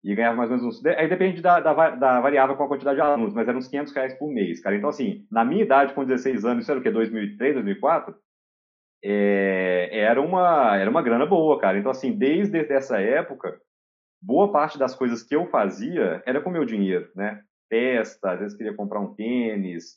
e 0.03 0.15
ganhava 0.15 0.37
mais 0.37 0.51
ou 0.51 0.57
menos 0.57 0.77
uns. 0.79 0.85
Aí 0.87 1.09
depende 1.09 1.43
da, 1.43 1.61
da, 1.61 1.91
da, 1.91 2.21
variável 2.21 2.57
com 2.57 2.65
a 2.65 2.69
quantidade 2.69 2.97
de 2.97 3.03
alunos, 3.03 3.35
mas 3.35 3.47
eram 3.47 3.59
uns 3.59 3.69
500 3.69 3.93
reais 3.93 4.15
por 4.15 4.31
mês, 4.33 4.61
cara. 4.61 4.77
Então, 4.77 4.89
assim, 4.89 5.27
na 5.31 5.45
minha 5.45 5.63
idade, 5.63 5.93
com 5.93 6.05
16 6.05 6.45
anos, 6.45 6.63
isso 6.63 6.71
era 6.71 6.81
o 6.81 6.83
quê? 6.83 6.91
2003, 6.91 7.55
2004? 7.55 8.15
É, 9.03 9.89
era, 9.93 10.21
uma, 10.21 10.77
era 10.77 10.91
uma 10.91 11.03
grana 11.03 11.27
boa, 11.27 11.59
cara. 11.61 11.79
Então, 11.79 11.91
assim, 11.91 12.17
desde 12.17 12.59
essa 12.73 13.01
época, 13.01 13.61
boa 14.23 14.51
parte 14.51 14.79
das 14.79 14.95
coisas 14.95 15.23
que 15.23 15.37
eu 15.37 15.47
fazia 15.47 16.23
era 16.27 16.41
com 16.41 16.51
meu 16.51 16.65
dinheiro, 16.65 17.11
né? 17.15 17.43
Festa, 17.69 18.33
às 18.33 18.41
vezes 18.41 18.57
queria 18.57 18.75
comprar 18.75 19.01
um 19.01 19.15
tênis. 19.15 19.97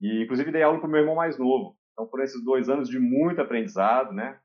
E, 0.00 0.22
inclusive, 0.22 0.52
dei 0.52 0.62
aula 0.62 0.78
pro 0.78 0.88
meu 0.88 1.00
irmão 1.00 1.16
mais 1.16 1.36
novo. 1.36 1.76
Então, 1.92 2.08
foram 2.08 2.22
esses 2.22 2.42
dois 2.44 2.68
anos 2.68 2.88
de 2.88 3.00
muito 3.00 3.40
aprendizado, 3.40 4.12
né? 4.12 4.38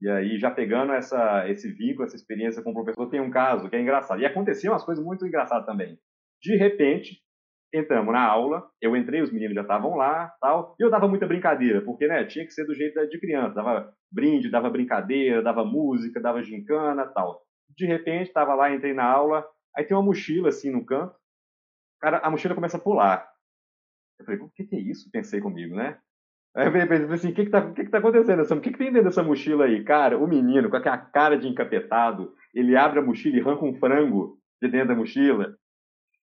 E 0.00 0.08
aí, 0.08 0.38
já 0.38 0.50
pegando 0.50 0.92
essa, 0.92 1.48
esse 1.48 1.72
vínculo, 1.72 2.04
essa 2.04 2.16
experiência 2.16 2.62
com 2.62 2.70
o 2.70 2.74
professor, 2.74 3.08
tem 3.10 3.20
um 3.20 3.30
caso 3.30 3.68
que 3.68 3.76
é 3.76 3.80
engraçado. 3.80 4.20
E 4.20 4.26
aconteciam 4.26 4.72
umas 4.72 4.84
coisas 4.84 5.04
muito 5.04 5.26
engraçadas 5.26 5.66
também. 5.66 5.98
De 6.40 6.56
repente, 6.56 7.20
entramos 7.74 8.12
na 8.12 8.24
aula, 8.24 8.68
eu 8.80 8.96
entrei, 8.96 9.20
os 9.20 9.32
meninos 9.32 9.54
já 9.54 9.62
estavam 9.62 9.96
lá, 9.96 10.32
tal, 10.40 10.74
e 10.78 10.84
eu 10.84 10.90
dava 10.90 11.08
muita 11.08 11.26
brincadeira, 11.26 11.82
porque, 11.82 12.06
né, 12.06 12.24
tinha 12.24 12.44
que 12.44 12.52
ser 12.52 12.64
do 12.64 12.74
jeito 12.74 13.06
de 13.08 13.20
criança, 13.20 13.54
dava 13.54 13.92
brinde, 14.10 14.50
dava 14.50 14.70
brincadeira, 14.70 15.42
dava 15.42 15.64
música, 15.64 16.20
dava 16.20 16.42
gincana, 16.42 17.06
tal. 17.06 17.42
De 17.76 17.84
repente, 17.86 18.28
estava 18.28 18.54
lá, 18.54 18.72
entrei 18.72 18.94
na 18.94 19.04
aula, 19.04 19.46
aí 19.76 19.84
tem 19.84 19.96
uma 19.96 20.02
mochila 20.02 20.48
assim 20.48 20.70
no 20.70 20.84
canto, 20.84 21.14
cara, 22.00 22.18
a 22.18 22.30
mochila 22.30 22.54
começa 22.54 22.76
a 22.76 22.80
pular. 22.80 23.28
Eu 24.18 24.24
falei, 24.24 24.40
o 24.40 24.50
que, 24.50 24.64
que 24.64 24.76
é 24.76 24.80
isso? 24.80 25.10
Pensei 25.12 25.40
comigo, 25.40 25.76
né? 25.76 25.98
Aí 26.58 26.66
eu 26.66 26.72
falei 26.72 27.04
assim, 27.12 27.30
o 27.30 27.34
que 27.34 27.44
que 27.44 27.50
tá, 27.50 27.70
que 27.70 27.84
que 27.84 27.90
tá 27.90 27.98
acontecendo? 27.98 28.42
O 28.42 28.60
que 28.60 28.72
que 28.72 28.78
tem 28.78 28.88
dentro 28.88 29.04
dessa 29.04 29.22
mochila 29.22 29.66
aí? 29.66 29.84
Cara, 29.84 30.18
o 30.18 30.26
menino, 30.26 30.68
com 30.68 30.76
aquela 30.76 30.98
cara 30.98 31.38
de 31.38 31.46
encapetado, 31.46 32.32
ele 32.52 32.76
abre 32.76 32.98
a 32.98 33.02
mochila 33.02 33.36
e 33.36 33.40
arranca 33.40 33.64
um 33.64 33.74
frango 33.74 34.36
de 34.60 34.68
dentro 34.68 34.88
da 34.88 34.94
mochila. 34.96 35.54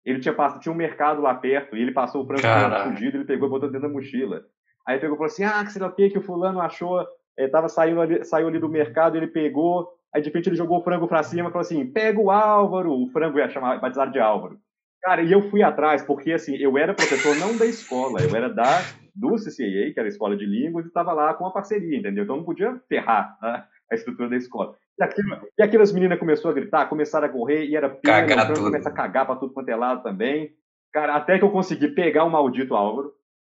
Ele 0.05 0.19
tinha 0.19 0.35
passado, 0.35 0.61
tinha 0.61 0.73
um 0.73 0.77
mercado 0.77 1.23
lá 1.23 1.35
perto, 1.35 1.77
e 1.77 1.81
ele 1.83 1.93
passou 1.93 2.25
o 2.25 2.27
frango 2.27 2.43
fugido, 2.91 3.17
ele 3.17 3.25
pegou 3.25 3.47
e 3.47 3.51
botou 3.51 3.71
dentro 3.71 3.87
da 3.87 3.95
mochila. 3.95 4.43
Aí 4.85 4.99
pegou 4.99 5.15
e 5.15 5.19
falou 5.19 5.27
assim, 5.27 5.45
ah, 5.45 5.65
que 5.65 5.71
sei 5.71 5.81
lá 5.81 5.87
o 5.87 5.95
que, 5.95 6.11
que 6.11 6.19
o 6.19 6.23
fulano 6.23 6.61
achou, 6.61 7.07
é, 7.39 7.47
tava 7.47 7.69
saindo 7.69 8.01
ali, 8.01 8.25
saiu 8.25 8.49
ali 8.49 8.59
do 8.59 8.69
mercado, 8.69 9.17
ele 9.17 9.29
pegou, 9.29 9.89
aí 10.13 10.21
de 10.21 10.31
repente 10.31 10.49
ele 10.49 10.57
jogou 10.57 10.81
o 10.81 10.83
frango 10.83 11.07
pra 11.07 11.23
cima 11.23 11.49
e 11.49 11.53
falou 11.53 11.61
assim, 11.61 11.87
pega 11.87 12.21
o 12.21 12.33
Álvaro, 12.33 12.93
o 12.93 13.07
frango 13.13 13.39
ia 13.39 13.49
chamar, 13.49 13.81
batizado 13.81 14.11
de 14.11 14.19
Álvaro. 14.19 14.59
Cara, 15.01 15.23
e 15.23 15.31
eu 15.31 15.43
fui 15.43 15.63
atrás, 15.63 16.03
porque 16.03 16.33
assim, 16.33 16.57
eu 16.57 16.77
era 16.77 16.93
professor 16.93 17.37
não 17.37 17.57
da 17.57 17.67
escola, 17.67 18.21
eu 18.21 18.35
era 18.35 18.49
da 18.49 18.83
do 19.15 19.37
CCAA, 19.37 19.93
que 19.93 19.95
era 19.97 20.07
a 20.07 20.09
escola 20.09 20.37
de 20.37 20.45
línguas, 20.45 20.85
e 20.85 20.89
estava 20.89 21.13
lá 21.13 21.35
com 21.35 21.47
a 21.47 21.53
parceria, 21.53 21.99
entendeu? 21.99 22.25
Então 22.25 22.37
não 22.37 22.45
podia 22.45 22.81
ferrar 22.89 23.39
né, 23.41 23.65
a 23.91 23.95
estrutura 23.95 24.29
da 24.29 24.37
escola. 24.37 24.75
E, 24.99 25.03
aquilo, 25.03 25.49
e 25.59 25.63
aquelas 25.63 25.93
meninas 25.93 26.19
começaram 26.19 26.51
a 26.51 26.55
gritar, 26.55 26.89
começaram 26.89 27.27
a 27.27 27.31
correr, 27.31 27.65
e 27.65 27.77
era 27.77 27.89
pena, 27.89 28.45
então 28.45 28.65
começa 28.65 28.89
a 28.89 28.93
cagar 28.93 29.27
para 29.27 29.37
tudo 29.37 29.53
quanto 29.53 29.69
é 29.69 29.77
lado 29.77 30.03
também. 30.03 30.53
Cara, 30.93 31.17
até 31.17 31.39
que 31.39 31.45
eu 31.45 31.51
consegui 31.51 31.89
pegar 31.89 32.25
o 32.25 32.31
maldito 32.31 32.75
Álvaro, 32.75 33.13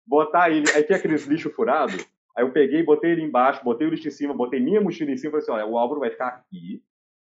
botar 0.06 0.50
ele, 0.50 0.66
aí 0.74 0.82
tem 0.82 0.96
aqueles 0.96 1.26
lixo 1.26 1.50
furado, 1.50 1.96
aí 2.36 2.44
eu 2.44 2.50
peguei, 2.50 2.82
botei 2.82 3.12
ele 3.12 3.22
embaixo, 3.22 3.62
botei 3.64 3.86
o 3.86 3.90
lixo 3.90 4.08
em 4.08 4.12
cima, 4.12 4.34
botei 4.34 4.60
minha 4.60 4.80
mochila 4.80 5.10
em 5.10 5.16
cima, 5.16 5.38
e 5.38 5.42
falei 5.42 5.42
assim, 5.42 5.52
olha, 5.52 5.72
o 5.72 5.78
Álvaro 5.78 6.00
vai 6.00 6.10
ficar 6.10 6.28
aqui, 6.28 6.82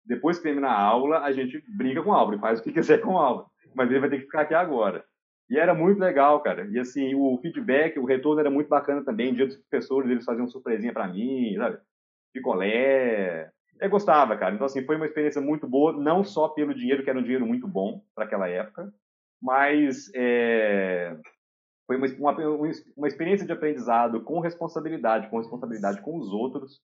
depois 0.06 0.38
que 0.38 0.44
terminar 0.44 0.72
a 0.72 0.82
aula, 0.82 1.20
a 1.20 1.32
gente 1.32 1.64
brinca 1.78 2.02
com 2.02 2.10
o 2.10 2.14
Álvaro, 2.14 2.40
faz 2.40 2.60
o 2.60 2.64
que 2.64 2.74
quiser 2.74 3.00
com 3.00 3.14
o 3.14 3.18
Álvaro 3.18 3.52
mas 3.76 3.90
ele 3.90 4.00
vai 4.00 4.10
ter 4.10 4.18
que 4.18 4.26
ficar 4.26 4.42
aqui 4.42 4.54
agora. 4.54 5.04
E 5.52 5.60
era 5.60 5.74
muito 5.74 6.00
legal, 6.00 6.42
cara. 6.42 6.66
E 6.72 6.80
assim, 6.80 7.14
o 7.14 7.38
feedback, 7.42 8.00
o 8.00 8.06
retorno 8.06 8.40
era 8.40 8.50
muito 8.50 8.70
bacana 8.70 9.04
também. 9.04 9.34
Dia 9.34 9.46
dos 9.46 9.58
professores, 9.58 10.10
eles 10.10 10.24
faziam 10.24 10.48
surpresinha 10.48 10.94
para 10.94 11.10
mim, 11.10 11.56
sabe? 11.58 11.78
Picolé. 12.34 13.52
Eu 13.78 13.90
gostava, 13.90 14.38
cara. 14.38 14.56
Então, 14.56 14.66
assim, 14.66 14.86
foi 14.86 14.96
uma 14.96 15.06
experiência 15.06 15.42
muito 15.42 15.68
boa, 15.68 15.92
não 15.92 16.24
só 16.24 16.48
pelo 16.48 16.74
dinheiro, 16.74 17.04
que 17.04 17.10
era 17.10 17.20
um 17.20 17.24
dinheiro 17.24 17.46
muito 17.46 17.68
bom 17.68 18.02
para 18.16 18.24
aquela 18.24 18.48
época, 18.48 18.94
mas 19.42 20.10
é... 20.16 21.18
foi 21.86 21.98
uma, 21.98 22.08
uma, 22.08 22.72
uma 22.96 23.08
experiência 23.10 23.46
de 23.46 23.52
aprendizado 23.52 24.24
com 24.24 24.40
responsabilidade, 24.40 25.30
com 25.30 25.38
responsabilidade 25.38 26.02
com 26.02 26.18
os 26.18 26.32
outros. 26.32 26.80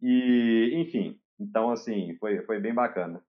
E, 0.00 0.70
enfim, 0.74 1.20
então, 1.38 1.70
assim, 1.70 2.16
foi, 2.18 2.40
foi 2.46 2.58
bem 2.60 2.72
bacana. 2.72 3.18
O 3.18 3.22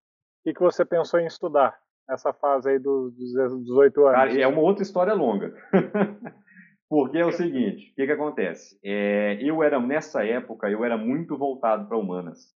que, 0.45 0.54
que 0.54 0.62
você 0.62 0.86
pensou 0.86 1.19
em 1.19 1.26
estudar? 1.26 1.78
Essa 2.10 2.34
fase 2.34 2.70
aí 2.70 2.80
dos 2.80 3.15
18 3.15 4.06
anos? 4.06 4.15
Cara, 4.15 4.39
é 4.39 4.48
uma 4.48 4.62
outra 4.62 4.84
história 4.84 5.13
longa. 5.13 5.54
Porque 6.89 7.17
é 7.17 7.26
o 7.26 7.34
seguinte, 7.34 7.91
o 7.91 7.96
que, 7.96 8.06
que 8.06 8.12
acontece? 8.12 8.80
É, 8.82 9.38
eu 9.41 9.62
era, 9.62 9.78
nessa 9.80 10.26
época, 10.26 10.70
eu 10.70 10.86
era 10.86 10.98
muito 10.98 11.38
voltado 11.38 11.86
para 11.86 11.98
humanas. 11.98 12.56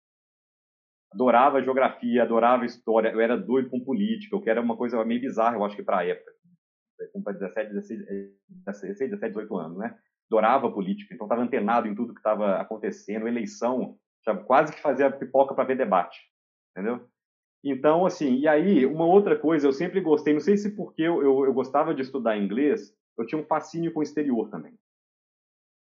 Adorava 1.13 1.61
geografia, 1.61 2.23
adorava 2.23 2.65
história, 2.65 3.09
eu 3.09 3.19
era 3.19 3.37
doido 3.37 3.69
com 3.69 3.83
política, 3.83 4.37
o 4.37 4.41
que 4.41 4.49
era 4.49 4.61
uma 4.61 4.77
coisa 4.77 5.03
meio 5.03 5.19
bizarra, 5.19 5.57
eu 5.57 5.65
acho 5.65 5.75
que 5.75 5.83
para 5.83 5.99
a 5.99 6.07
época. 6.07 6.31
Com 7.11 7.21
17, 7.21 7.73
16, 7.73 7.99
16, 8.65 8.97
17, 9.09 9.27
18 9.33 9.57
anos, 9.57 9.77
né? 9.77 9.97
Adorava 10.29 10.71
política, 10.71 11.13
então 11.13 11.25
estava 11.25 11.41
antenado 11.41 11.87
em 11.87 11.95
tudo 11.95 12.13
que 12.13 12.19
estava 12.21 12.55
acontecendo, 12.55 13.27
eleição, 13.27 13.97
quase 14.45 14.71
que 14.71 14.81
fazia 14.81 15.11
pipoca 15.11 15.53
para 15.53 15.65
ver 15.65 15.75
debate, 15.75 16.21
entendeu? 16.71 17.05
Então, 17.63 18.05
assim, 18.05 18.37
e 18.37 18.47
aí, 18.47 18.85
uma 18.85 19.05
outra 19.05 19.37
coisa, 19.37 19.67
eu 19.67 19.71
sempre 19.73 20.01
gostei, 20.01 20.33
não 20.33 20.39
sei 20.39 20.57
se 20.57 20.75
porque 20.75 21.03
eu, 21.03 21.21
eu, 21.21 21.45
eu 21.45 21.53
gostava 21.53 21.93
de 21.93 22.01
estudar 22.01 22.37
inglês, 22.37 22.95
eu 23.17 23.25
tinha 23.25 23.39
um 23.39 23.45
fascínio 23.45 23.93
com 23.93 23.99
o 23.99 24.03
exterior 24.03 24.49
também. 24.49 24.73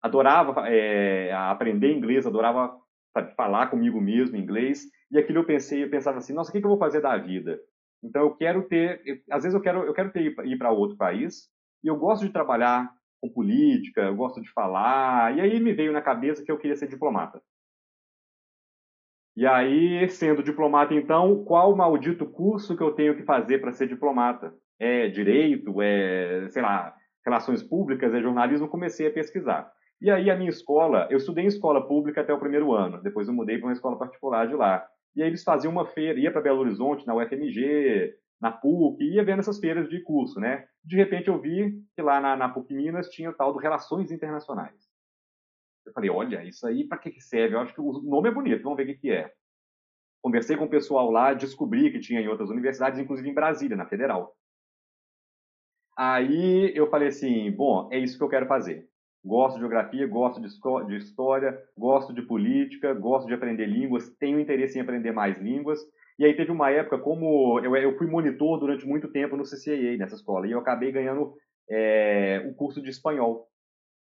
Adorava 0.03 0.69
é, 0.69 1.33
aprender 1.33 1.93
inglês, 1.93 2.27
adorava 2.27 2.77
sabe, 3.13 3.35
falar 3.35 3.69
comigo 3.69 4.01
mesmo 4.01 4.37
inglês, 4.37 4.87
e 5.11 5.19
aquilo 5.19 5.39
eu 5.41 5.47
pensei, 5.47 5.85
eu 5.85 5.91
pensava 5.91 6.19
assim, 6.19 6.33
nossa, 6.33 6.51
o 6.51 6.53
que, 6.53 6.61
que 6.61 6.67
eu 6.67 6.71
vou 6.71 6.79
fazer 6.79 7.01
da 7.01 7.17
vida? 7.17 7.61
Então, 8.03 8.23
eu 8.23 8.35
quero 8.35 8.63
ter, 8.69 9.01
eu, 9.05 9.17
às 9.31 9.45
vezes 9.45 9.55
eu 9.55 9.63
quero, 9.63 9.85
eu 9.85 9.95
quero 9.95 10.11
ter, 10.11 10.35
ir 10.45 10.59
para 10.59 10.71
outro 10.71 10.97
país, 10.97 11.49
e 11.83 11.89
eu 11.89 11.97
gosto 11.97 12.27
de 12.27 12.33
trabalhar 12.33 12.93
com 13.21 13.29
política, 13.29 14.03
eu 14.03 14.17
gosto 14.17 14.41
de 14.41 14.51
falar, 14.51 15.37
e 15.37 15.41
aí 15.41 15.61
me 15.61 15.73
veio 15.73 15.93
na 15.93 16.03
cabeça 16.03 16.45
que 16.45 16.51
eu 16.51 16.59
queria 16.59 16.77
ser 16.77 16.89
diplomata. 16.89 17.43
E 19.39 19.47
aí, 19.47 20.09
sendo 20.09 20.43
diplomata, 20.43 20.93
então, 20.93 21.45
qual 21.45 21.77
maldito 21.77 22.27
curso 22.27 22.77
que 22.77 22.83
eu 22.83 22.91
tenho 22.91 23.15
que 23.15 23.23
fazer 23.23 23.61
para 23.61 23.71
ser 23.71 23.87
diplomata? 23.87 24.53
É 24.81 25.07
direito? 25.07 25.81
É, 25.81 26.49
sei 26.49 26.61
lá, 26.61 26.93
relações 27.25 27.63
públicas? 27.63 28.13
É 28.13 28.21
jornalismo? 28.21 28.67
Comecei 28.67 29.07
a 29.07 29.13
pesquisar. 29.13 29.71
E 30.03 30.11
aí, 30.11 30.29
a 30.29 30.35
minha 30.35 30.51
escola, 30.51 31.07
eu 31.09 31.19
estudei 31.19 31.45
em 31.45 31.47
escola 31.47 31.87
pública 31.87 32.21
até 32.21 32.35
o 32.35 32.41
primeiro 32.41 32.75
ano, 32.75 33.01
depois 33.01 33.29
eu 33.29 33.33
mudei 33.33 33.59
para 33.59 33.69
uma 33.69 33.73
escola 33.73 33.97
particular 33.97 34.49
de 34.49 34.57
lá. 34.57 34.85
E 35.15 35.23
aí, 35.23 35.29
eles 35.29 35.45
faziam 35.45 35.71
uma 35.71 35.87
feira, 35.87 36.19
ia 36.19 36.33
para 36.33 36.41
Belo 36.41 36.59
Horizonte, 36.59 37.07
na 37.07 37.15
UFMG, 37.15 38.15
na 38.41 38.51
PUC, 38.51 39.05
ia 39.05 39.25
vendo 39.25 39.39
essas 39.39 39.61
feiras 39.61 39.89
de 39.89 40.03
curso, 40.03 40.41
né? 40.41 40.65
De 40.85 40.97
repente, 40.97 41.29
eu 41.29 41.41
vi 41.41 41.81
que 41.95 42.03
lá 42.03 42.21
na, 42.21 42.35
na 42.35 42.49
PUC 42.49 42.75
Minas 42.75 43.09
tinha 43.09 43.31
o 43.31 43.35
tal 43.35 43.53
do 43.53 43.61
Relações 43.61 44.11
Internacionais. 44.11 44.88
Eu 45.89 45.93
falei, 45.93 46.11
olha, 46.11 46.45
isso 46.45 46.67
aí 46.67 46.85
para 46.85 46.99
que, 46.99 47.11
que 47.11 47.21
serve? 47.21 47.55
Eu 47.55 47.61
acho 47.61 47.75
que 47.75 47.81
o 47.81 48.01
nome 48.03 48.29
é 48.29 48.33
bonito, 48.33 48.63
vamos 48.63 48.77
ver 48.77 48.85
o 48.85 48.87
que, 48.87 48.95
que 48.95 49.11
é. 49.11 49.33
Conversei 50.23 50.57
com 50.57 50.65
o 50.65 50.71
pessoal 50.71 51.11
lá, 51.11 51.33
descobri 51.33 51.91
que 51.91 52.01
tinha 52.01 52.21
em 52.21 52.29
outras 52.29 52.51
universidades, 52.51 52.99
inclusive 52.99 53.29
em 53.29 53.35
Brasília, 53.35 53.77
na 53.77 53.87
Federal. 53.87 54.37
Aí 55.97 56.73
eu 56.77 56.89
falei 56.91 57.09
assim, 57.09 57.51
bom, 57.51 57.89
é 57.91 57.99
isso 57.99 58.19
que 58.19 58.23
eu 58.23 58.29
quero 58.29 58.47
fazer. 58.47 58.87
Gosto 59.25 59.55
de 59.55 59.61
geografia, 59.61 60.07
gosto 60.07 60.41
de, 60.41 60.97
história, 60.97 61.61
gosto 61.77 62.13
de 62.13 62.23
política, 62.23 62.95
gosto 62.95 63.27
de 63.27 63.35
aprender 63.35 63.67
línguas, 63.67 64.09
tenho 64.19 64.39
interesse 64.39 64.79
em 64.79 64.83
aprender 64.83 65.13
mais 65.13 65.39
línguas. 65.39 65.81
E 66.19 66.25
aí 66.25 66.35
teve 66.35 66.53
uma 66.53 66.71
época, 66.71 66.99
como 66.99 67.59
eu, 67.61 67.97
fui 67.97 68.07
monitor 68.07 68.59
durante 68.59 68.87
muito 68.87 69.09
tempo 69.09 69.37
no 69.37 69.45
CCAA, 69.45 69.97
nessa 69.99 70.15
escola, 70.15 70.47
e 70.47 70.53
eu 70.53 70.59
acabei 70.59 70.93
ganhando 70.93 71.35
é, 71.71 72.45
o 72.49 72.55
curso 72.55 72.81
de 72.83 72.91
espanhol. 72.91 73.49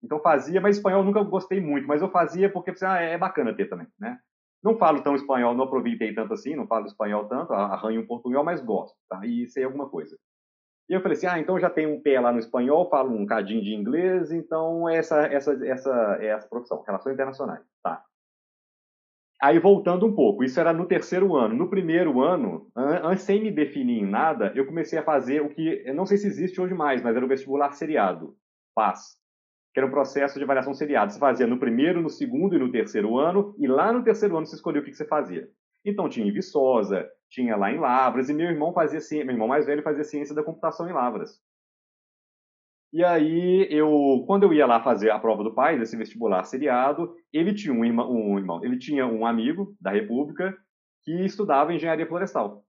Então 0.03 0.19
fazia, 0.19 0.59
mas 0.59 0.77
espanhol 0.77 1.03
nunca 1.03 1.23
gostei 1.23 1.61
muito, 1.61 1.87
mas 1.87 2.01
eu 2.01 2.09
fazia 2.09 2.51
porque 2.51 2.73
ah, 2.83 2.99
é 2.99 3.17
bacana 3.17 3.55
ter 3.55 3.69
também, 3.69 3.87
né? 3.99 4.19
Não 4.63 4.77
falo 4.77 5.01
tão 5.01 5.15
espanhol, 5.15 5.55
não 5.55 5.65
aproveitei 5.65 6.13
tanto 6.13 6.33
assim, 6.33 6.55
não 6.55 6.67
falo 6.67 6.85
espanhol 6.85 7.25
tanto, 7.25 7.53
arranho 7.53 8.01
um 8.01 8.07
portunhol, 8.07 8.43
mas 8.43 8.61
gosto, 8.61 8.95
tá? 9.09 9.25
E 9.25 9.47
sei 9.47 9.63
alguma 9.63 9.89
coisa. 9.89 10.17
E 10.89 10.93
eu 10.93 11.01
falei 11.01 11.17
assim, 11.17 11.27
ah, 11.27 11.39
então 11.39 11.59
já 11.59 11.69
tenho 11.69 11.93
um 11.93 12.01
pé 12.01 12.19
lá 12.19 12.31
no 12.31 12.39
espanhol, 12.39 12.89
falo 12.89 13.15
um 13.15 13.25
cadinho 13.25 13.63
de 13.63 13.73
inglês, 13.73 14.31
então 14.31 14.89
essa, 14.89 15.21
essa, 15.21 15.53
essa 15.65 16.17
é 16.19 16.27
essa 16.27 16.49
profissão, 16.49 16.83
relações 16.85 17.13
internacionais, 17.13 17.63
tá? 17.83 18.03
Aí 19.41 19.57
voltando 19.57 20.05
um 20.05 20.13
pouco, 20.13 20.43
isso 20.43 20.59
era 20.59 20.71
no 20.71 20.85
terceiro 20.85 21.35
ano. 21.35 21.55
No 21.55 21.67
primeiro 21.67 22.21
ano, 22.21 22.71
sem 23.17 23.41
me 23.41 23.49
definir 23.49 24.03
em 24.03 24.05
nada, 24.05 24.51
eu 24.53 24.67
comecei 24.67 24.99
a 24.99 25.03
fazer 25.03 25.41
o 25.41 25.49
que, 25.49 25.91
não 25.93 26.05
sei 26.05 26.17
se 26.17 26.27
existe 26.27 26.61
hoje 26.61 26.75
mais, 26.75 27.01
mas 27.01 27.15
era 27.15 27.25
o 27.25 27.27
vestibular 27.27 27.71
seriado, 27.71 28.35
PAS, 28.75 29.20
que 29.73 29.79
era 29.79 29.88
um 29.88 29.91
processo 29.91 30.38
de 30.38 30.43
avaliação 30.43 30.73
seriada. 30.73 31.12
Você 31.12 31.19
fazia 31.19 31.47
no 31.47 31.60
primeiro, 31.60 32.01
no 32.01 32.10
segundo 32.10 32.55
e 32.55 32.60
no 32.60 32.71
terceiro 32.71 33.17
ano, 33.17 33.55
e 33.57 33.67
lá 33.67 33.91
no 33.91 34.03
terceiro 34.03 34.38
ano 34.38 34.45
você 34.45 34.55
escolhia 34.55 34.81
o 34.81 34.84
que, 34.84 34.91
que 34.91 34.97
você 34.97 35.07
fazia. 35.07 35.47
Então 35.86 36.10
tinha 36.10 36.27
em 36.27 36.31
Viçosa, 36.31 37.07
tinha 37.29 37.55
lá 37.55 37.71
em 37.71 37.79
Lavras, 37.79 38.29
e 38.29 38.34
meu 38.34 38.47
irmão 38.47 38.73
fazia 38.73 38.99
meu 39.23 39.34
irmão 39.34 39.47
mais 39.47 39.65
velho 39.65 39.81
fazia 39.81 40.03
ciência 40.03 40.36
da 40.36 40.43
computação 40.43 40.89
em 40.89 40.93
Lavras. 40.93 41.39
E 42.93 43.05
aí, 43.05 43.67
eu, 43.69 44.25
quando 44.27 44.43
eu 44.43 44.53
ia 44.53 44.65
lá 44.65 44.84
fazer 44.84 45.12
a 45.12 45.19
prova 45.19 45.45
do 45.45 45.55
pai, 45.55 45.79
desse 45.79 45.95
vestibular 45.95 46.43
seriado, 46.43 47.15
ele 47.31 47.53
tinha 47.53 47.73
um 47.73 47.86
irmão, 47.86 48.12
um 48.12 48.38
irmão, 48.38 48.63
ele 48.65 48.77
tinha 48.77 49.07
um 49.07 49.25
amigo 49.25 49.73
da 49.79 49.91
República 49.91 50.57
que 51.03 51.23
estudava 51.23 51.73
engenharia 51.73 52.05
florestal. 52.05 52.65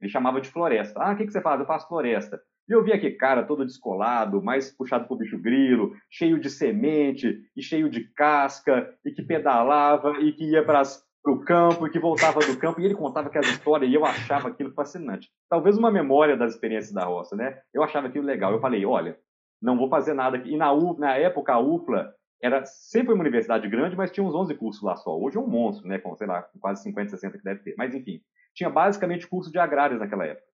Ele 0.00 0.10
chamava 0.10 0.40
de 0.40 0.48
floresta. 0.48 0.98
Ah, 0.98 1.12
o 1.12 1.16
que, 1.16 1.26
que 1.26 1.32
você 1.32 1.42
faz? 1.42 1.60
Eu 1.60 1.66
faço 1.66 1.86
floresta. 1.88 2.40
E 2.68 2.72
eu 2.72 2.82
vi 2.82 2.92
aquele 2.92 3.14
cara 3.16 3.44
todo 3.44 3.64
descolado, 3.64 4.42
mais 4.42 4.70
puxado 4.70 5.06
pro 5.06 5.16
bicho 5.16 5.38
grilo, 5.38 5.94
cheio 6.10 6.40
de 6.40 6.48
semente 6.48 7.42
e 7.54 7.62
cheio 7.62 7.90
de 7.90 8.04
casca, 8.14 8.90
e 9.04 9.10
que 9.10 9.22
pedalava 9.22 10.18
e 10.20 10.32
que 10.32 10.44
ia 10.44 10.64
para 10.64 10.82
o 11.26 11.40
campo 11.40 11.86
e 11.86 11.90
que 11.90 11.98
voltava 11.98 12.40
do 12.40 12.58
campo, 12.58 12.80
e 12.80 12.84
ele 12.84 12.94
contava 12.94 13.28
aquela 13.28 13.46
história 13.46 13.86
e 13.86 13.94
eu 13.94 14.04
achava 14.04 14.48
aquilo 14.48 14.72
fascinante. 14.72 15.28
Talvez 15.48 15.76
uma 15.76 15.90
memória 15.90 16.36
das 16.36 16.54
experiências 16.54 16.92
da 16.92 17.04
roça, 17.04 17.36
né? 17.36 17.58
Eu 17.72 17.82
achava 17.82 18.06
aquilo 18.06 18.24
legal. 18.24 18.52
Eu 18.52 18.60
falei, 18.60 18.84
olha, 18.84 19.18
não 19.60 19.76
vou 19.76 19.88
fazer 19.88 20.14
nada 20.14 20.36
aqui. 20.36 20.50
E 20.52 20.56
na, 20.56 20.74
na 20.98 21.16
época, 21.16 21.52
a 21.52 21.60
UFLA 21.60 22.12
era 22.42 22.64
sempre 22.66 23.14
uma 23.14 23.22
universidade 23.22 23.66
grande, 23.68 23.96
mas 23.96 24.10
tinha 24.10 24.24
uns 24.24 24.34
11 24.34 24.54
cursos 24.56 24.82
lá 24.82 24.96
só. 24.96 25.18
Hoje 25.18 25.38
é 25.38 25.40
um 25.40 25.46
monstro, 25.46 25.88
né? 25.88 25.98
Com, 25.98 26.14
sei 26.14 26.26
lá, 26.26 26.46
quase 26.60 26.82
50, 26.82 27.10
60 27.10 27.38
que 27.38 27.44
deve 27.44 27.60
ter. 27.60 27.74
Mas, 27.78 27.94
enfim, 27.94 28.20
tinha 28.54 28.68
basicamente 28.68 29.26
curso 29.26 29.50
de 29.50 29.58
agrárias 29.58 30.00
naquela 30.00 30.26
época. 30.26 30.53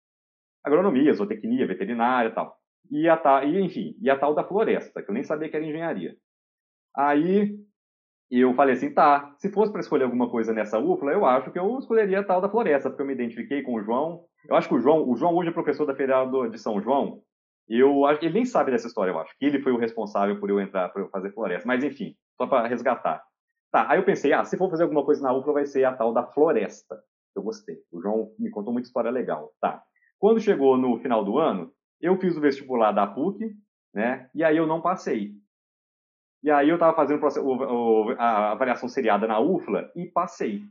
Agronomia, 0.65 1.13
zootecnia, 1.13 1.67
veterinária 1.67 2.31
tal. 2.31 2.57
E, 2.91 3.09
a 3.09 3.17
tal, 3.17 3.45
e, 3.45 3.61
enfim, 3.61 3.97
e 4.01 4.11
a 4.11 4.19
tal 4.19 4.35
da 4.35 4.45
floresta, 4.45 5.03
que 5.03 5.11
eu 5.11 5.15
nem 5.15 5.23
sabia 5.23 5.49
que 5.49 5.57
era 5.57 5.65
engenharia. 5.65 6.17
Aí 6.97 7.57
eu 8.31 8.55
falei 8.55 8.75
assim, 8.75 8.93
tá, 8.93 9.35
se 9.39 9.51
fosse 9.51 9.73
para 9.73 9.81
escolher 9.81 10.05
alguma 10.05 10.31
coisa 10.31 10.53
nessa 10.53 10.79
UFLA, 10.79 11.13
eu 11.13 11.25
acho 11.25 11.51
que 11.51 11.59
eu 11.59 11.79
escolheria 11.79 12.21
a 12.21 12.25
tal 12.25 12.41
da 12.41 12.49
floresta, 12.49 12.89
porque 12.89 13.03
eu 13.03 13.07
me 13.07 13.15
identifiquei 13.15 13.63
com 13.63 13.75
o 13.75 13.83
João. 13.83 14.25
Eu 14.49 14.57
acho 14.57 14.69
que 14.69 14.75
o 14.75 14.81
João, 14.81 15.09
o 15.09 15.17
João 15.17 15.35
hoje 15.35 15.51
é 15.51 15.53
professor 15.53 15.87
da 15.87 15.95
Federal 15.95 16.49
de 16.49 16.59
São 16.59 16.81
João, 16.81 17.23
eu 17.71 18.05
acho 18.05 18.19
que 18.19 18.27
ele 18.27 18.35
nem 18.35 18.45
sabe 18.45 18.73
dessa 18.73 18.89
história, 18.89 19.13
eu 19.13 19.19
acho. 19.21 19.33
Que 19.39 19.47
ele 19.47 19.63
foi 19.63 19.71
o 19.71 19.79
responsável 19.79 20.39
por 20.41 20.51
eu 20.51 20.61
entrar, 20.61 20.89
por 20.89 21.03
eu 21.03 21.09
fazer 21.09 21.33
floresta. 21.33 21.69
Mas 21.69 21.85
enfim, 21.85 22.17
só 22.37 22.47
para 22.47 22.67
resgatar. 22.67 23.23
Tá, 23.71 23.89
aí 23.89 23.99
eu 23.99 24.05
pensei, 24.05 24.33
ah, 24.33 24.45
se 24.45 24.57
for 24.57 24.69
fazer 24.69 24.83
alguma 24.83 25.05
coisa 25.05 25.23
na 25.23 25.33
UFLA 25.33 25.53
vai 25.53 25.67
ser 25.67 25.85
a 25.85 25.95
tal 25.95 26.13
da 26.13 26.27
floresta. 26.27 27.01
Eu 27.35 27.45
gostei. 27.45 27.77
O 27.93 28.03
João 28.03 28.33
me 28.37 28.51
contou 28.51 28.73
muita 28.73 28.89
história 28.89 29.09
legal. 29.09 29.53
Tá. 29.61 29.81
Quando 30.21 30.41
chegou 30.41 30.77
no 30.77 31.01
final 31.01 31.25
do 31.25 31.39
ano, 31.39 31.73
eu 32.01 32.17
fiz 32.17 32.37
o 32.37 32.41
vestibular 32.41 32.93
da 32.93 33.07
PUC, 33.07 33.53
né? 33.93 34.31
E 34.33 34.45
aí 34.45 34.57
eu 34.57 34.67
não 34.67 34.81
passei. 34.81 35.33
E 36.43 36.51
aí 36.51 36.69
eu 36.69 36.77
estava 36.77 36.95
fazendo 36.95 37.21
a 38.19 38.53
avaliação 38.53 38.89
seriada 38.89 39.27
na 39.27 39.41
UFLA 39.41 39.91
e 39.97 40.07
passei. 40.07 40.63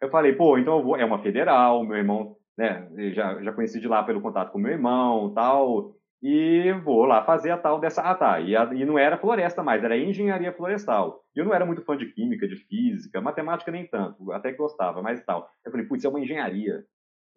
Eu 0.00 0.10
falei, 0.10 0.34
pô, 0.34 0.58
então 0.58 0.78
eu 0.78 0.82
vou. 0.82 0.96
É 0.96 1.04
uma 1.04 1.22
federal, 1.22 1.84
meu 1.84 1.96
irmão 1.96 2.36
né? 2.56 2.88
Já, 3.12 3.40
já 3.42 3.52
conheci 3.52 3.78
de 3.78 3.88
lá 3.88 4.02
pelo 4.02 4.20
contato 4.20 4.50
com 4.50 4.58
meu 4.58 4.72
irmão 4.72 5.32
tal. 5.34 5.94
E 6.22 6.72
vou 6.82 7.04
lá 7.04 7.22
fazer 7.24 7.50
a 7.50 7.58
tal 7.58 7.78
dessa. 7.78 8.00
Ah, 8.00 8.14
tá. 8.14 8.40
E, 8.40 8.56
a, 8.56 8.64
e 8.74 8.84
não 8.84 8.98
era 8.98 9.18
floresta 9.18 9.62
mais, 9.62 9.84
era 9.84 9.96
engenharia 9.96 10.52
florestal. 10.52 11.22
Eu 11.34 11.44
não 11.44 11.54
era 11.54 11.66
muito 11.66 11.82
fã 11.82 11.96
de 11.96 12.06
química, 12.06 12.48
de 12.48 12.56
física, 12.56 13.20
matemática 13.20 13.70
nem 13.70 13.86
tanto, 13.86 14.32
até 14.32 14.50
que 14.50 14.56
gostava, 14.56 15.02
mas 15.02 15.22
tal. 15.24 15.48
Eu 15.64 15.70
falei, 15.70 15.86
putz, 15.86 16.04
é 16.04 16.08
uma 16.08 16.20
engenharia. 16.20 16.84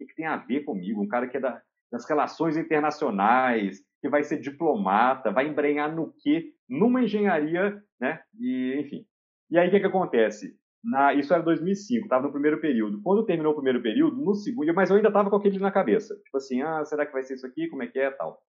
O 0.04 0.08
que 0.08 0.16
tem 0.16 0.26
a 0.26 0.38
ver 0.38 0.64
comigo? 0.64 1.02
Um 1.02 1.08
cara 1.08 1.28
que 1.28 1.38
é 1.38 1.40
da, 1.40 1.62
das 1.92 2.08
relações 2.08 2.58
internacionais, 2.58 3.82
que 4.02 4.10
vai 4.10 4.24
ser 4.24 4.40
diplomata, 4.40 5.32
vai 5.32 5.48
embrenhar 5.48 5.94
no 5.94 6.14
quê? 6.20 6.54
Numa 6.68 7.04
engenharia, 7.04 7.82
né? 8.00 8.22
E, 8.40 8.80
enfim. 8.80 9.06
E 9.50 9.58
aí 9.58 9.68
o 9.68 9.72
que, 9.72 9.80
que 9.80 9.86
acontece? 9.86 10.56
Na, 10.84 11.14
isso 11.14 11.34
era 11.34 11.44
2005, 11.44 12.06
estava 12.06 12.28
no 12.28 12.32
primeiro 12.32 12.62
período. 12.62 13.02
Quando 13.02 13.26
terminou 13.26 13.52
o 13.52 13.56
primeiro 13.56 13.82
período, 13.82 14.16
no 14.16 14.34
segundo, 14.34 14.74
mas 14.74 14.90
eu 14.90 14.96
ainda 14.96 15.10
estava 15.10 15.30
com 15.30 15.36
aquele 15.36 15.60
na 15.60 15.72
cabeça. 15.72 16.16
Tipo 16.24 16.38
assim, 16.38 16.62
ah, 16.62 16.86
será 16.86 17.06
que 17.06 17.12
vai 17.12 17.24
ser 17.24 17.34
isso 17.34 17.46
aqui? 17.46 17.68
Como 17.68 17.84
é 17.84 17.88
que 17.88 18.00
é? 18.00 18.10
Tal. 18.12 18.42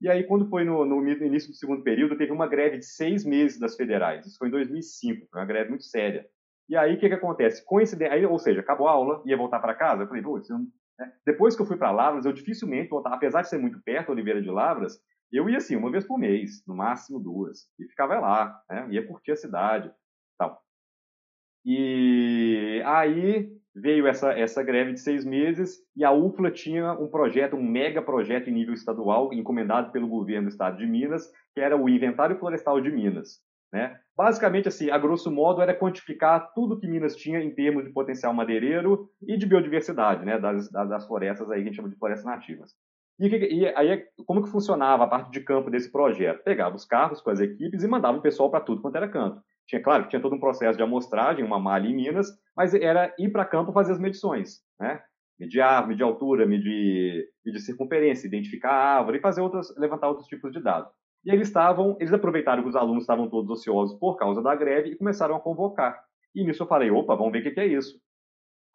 E 0.00 0.08
aí, 0.08 0.24
quando 0.24 0.48
foi 0.48 0.64
no, 0.64 0.86
no, 0.86 1.06
início 1.06 1.50
do 1.50 1.54
segundo 1.54 1.82
período, 1.82 2.16
teve 2.16 2.32
uma 2.32 2.46
greve 2.46 2.78
de 2.78 2.86
seis 2.86 3.24
meses 3.24 3.58
das 3.58 3.76
federais. 3.76 4.24
Isso 4.24 4.38
foi 4.38 4.48
em 4.48 4.52
2005, 4.52 5.26
foi 5.30 5.40
uma 5.40 5.46
greve 5.46 5.68
muito 5.68 5.84
séria. 5.84 6.26
E 6.70 6.76
aí, 6.76 6.94
o 6.94 7.00
que, 7.00 7.08
que 7.08 7.14
acontece? 7.16 7.64
Coincidência, 7.64 8.14
aí, 8.14 8.24
ou 8.24 8.38
seja, 8.38 8.60
acabou 8.60 8.86
a 8.86 8.92
aula, 8.92 9.20
ia 9.26 9.36
voltar 9.36 9.58
para 9.58 9.74
casa. 9.74 10.04
Eu 10.04 10.06
falei, 10.06 10.22
pô, 10.22 10.38
né? 10.38 11.12
depois 11.26 11.56
que 11.56 11.62
eu 11.62 11.66
fui 11.66 11.76
para 11.76 11.90
Lavras, 11.90 12.24
eu 12.24 12.32
dificilmente 12.32 12.88
voltava, 12.88 13.16
apesar 13.16 13.42
de 13.42 13.48
ser 13.48 13.58
muito 13.58 13.82
perto, 13.82 14.12
Oliveira 14.12 14.40
de 14.40 14.48
Lavras, 14.48 14.96
eu 15.32 15.50
ia 15.50 15.56
assim, 15.56 15.74
uma 15.74 15.90
vez 15.90 16.06
por 16.06 16.16
mês, 16.16 16.64
no 16.68 16.76
máximo 16.76 17.18
duas, 17.18 17.68
e 17.76 17.88
ficava 17.88 18.20
lá, 18.20 18.62
né? 18.70 18.86
ia 18.90 19.04
curtir 19.04 19.32
a 19.32 19.36
cidade, 19.36 19.92
tal. 20.38 20.62
E 21.64 22.80
aí 22.86 23.50
veio 23.74 24.06
essa, 24.06 24.32
essa 24.32 24.62
greve 24.62 24.92
de 24.92 25.00
seis 25.00 25.24
meses 25.24 25.78
e 25.96 26.04
a 26.04 26.12
UFLA 26.12 26.52
tinha 26.52 26.92
um 26.92 27.08
projeto, 27.08 27.56
um 27.56 27.62
mega 27.62 28.00
projeto 28.00 28.48
em 28.48 28.52
nível 28.52 28.74
estadual, 28.74 29.32
encomendado 29.32 29.90
pelo 29.90 30.06
governo 30.06 30.48
do 30.48 30.52
estado 30.52 30.78
de 30.78 30.86
Minas, 30.86 31.32
que 31.52 31.60
era 31.60 31.76
o 31.76 31.88
Inventário 31.88 32.38
Florestal 32.38 32.80
de 32.80 32.92
Minas. 32.92 33.40
Né? 33.72 33.98
Basicamente, 34.16 34.68
assim, 34.68 34.90
a 34.90 34.98
grosso 34.98 35.30
modo, 35.30 35.62
era 35.62 35.74
quantificar 35.74 36.52
tudo 36.54 36.78
que 36.78 36.88
Minas 36.88 37.14
tinha 37.16 37.40
em 37.40 37.54
termos 37.54 37.84
de 37.84 37.92
potencial 37.92 38.34
madeireiro 38.34 39.08
e 39.22 39.36
de 39.36 39.46
biodiversidade, 39.46 40.24
né? 40.24 40.38
das, 40.38 40.70
das 40.70 41.06
florestas 41.06 41.50
aí 41.50 41.58
que 41.58 41.62
a 41.62 41.66
gente 41.66 41.76
chama 41.76 41.88
de 41.88 41.96
florestas 41.96 42.26
nativas. 42.26 42.74
E, 43.20 43.26
e 43.26 43.66
aí, 43.68 44.02
como 44.26 44.42
que 44.42 44.50
funcionava 44.50 45.04
a 45.04 45.06
parte 45.06 45.30
de 45.30 45.40
campo 45.40 45.70
desse 45.70 45.92
projeto? 45.92 46.42
Pegava 46.42 46.74
os 46.74 46.86
carros 46.86 47.20
com 47.20 47.30
as 47.30 47.38
equipes 47.38 47.82
e 47.82 47.88
mandava 47.88 48.16
o 48.16 48.22
pessoal 48.22 48.50
para 48.50 48.64
tudo 48.64 48.80
quanto 48.80 48.96
era 48.96 49.08
canto. 49.08 49.42
Tinha, 49.66 49.82
claro, 49.82 50.08
tinha 50.08 50.22
todo 50.22 50.34
um 50.34 50.40
processo 50.40 50.76
de 50.76 50.82
amostragem, 50.82 51.44
uma 51.44 51.60
malha 51.60 51.86
em 51.86 51.94
Minas, 51.94 52.28
mas 52.56 52.74
era 52.74 53.14
ir 53.18 53.30
para 53.30 53.44
campo 53.44 53.72
fazer 53.72 53.92
as 53.92 54.00
medições, 54.00 54.60
né? 54.80 55.00
Medir 55.38 55.60
árvore, 55.60 55.90
medir 55.90 56.02
altura, 56.02 56.46
medir, 56.46 57.28
medir 57.44 57.60
circunferência, 57.60 58.26
identificar 58.26 58.70
a 58.70 58.98
árvore 58.98 59.18
e 59.18 59.20
fazer 59.20 59.42
outros, 59.42 59.74
levantar 59.78 60.08
outros 60.08 60.26
tipos 60.26 60.50
de 60.50 60.60
dados. 60.62 60.92
E 61.24 61.30
eles 61.30 61.48
estavam, 61.48 61.96
eles 62.00 62.12
aproveitaram 62.12 62.62
que 62.62 62.68
os 62.68 62.76
alunos 62.76 63.02
estavam 63.02 63.28
todos 63.28 63.50
ociosos 63.50 63.98
por 63.98 64.16
causa 64.16 64.42
da 64.42 64.54
greve 64.54 64.90
e 64.90 64.96
começaram 64.96 65.36
a 65.36 65.40
convocar. 65.40 66.00
E 66.34 66.44
nisso 66.44 66.62
eu 66.62 66.66
falei, 66.66 66.90
opa, 66.90 67.14
vamos 67.14 67.32
ver 67.32 67.40
o 67.40 67.54
que 67.54 67.60
é 67.60 67.66
isso. 67.66 68.00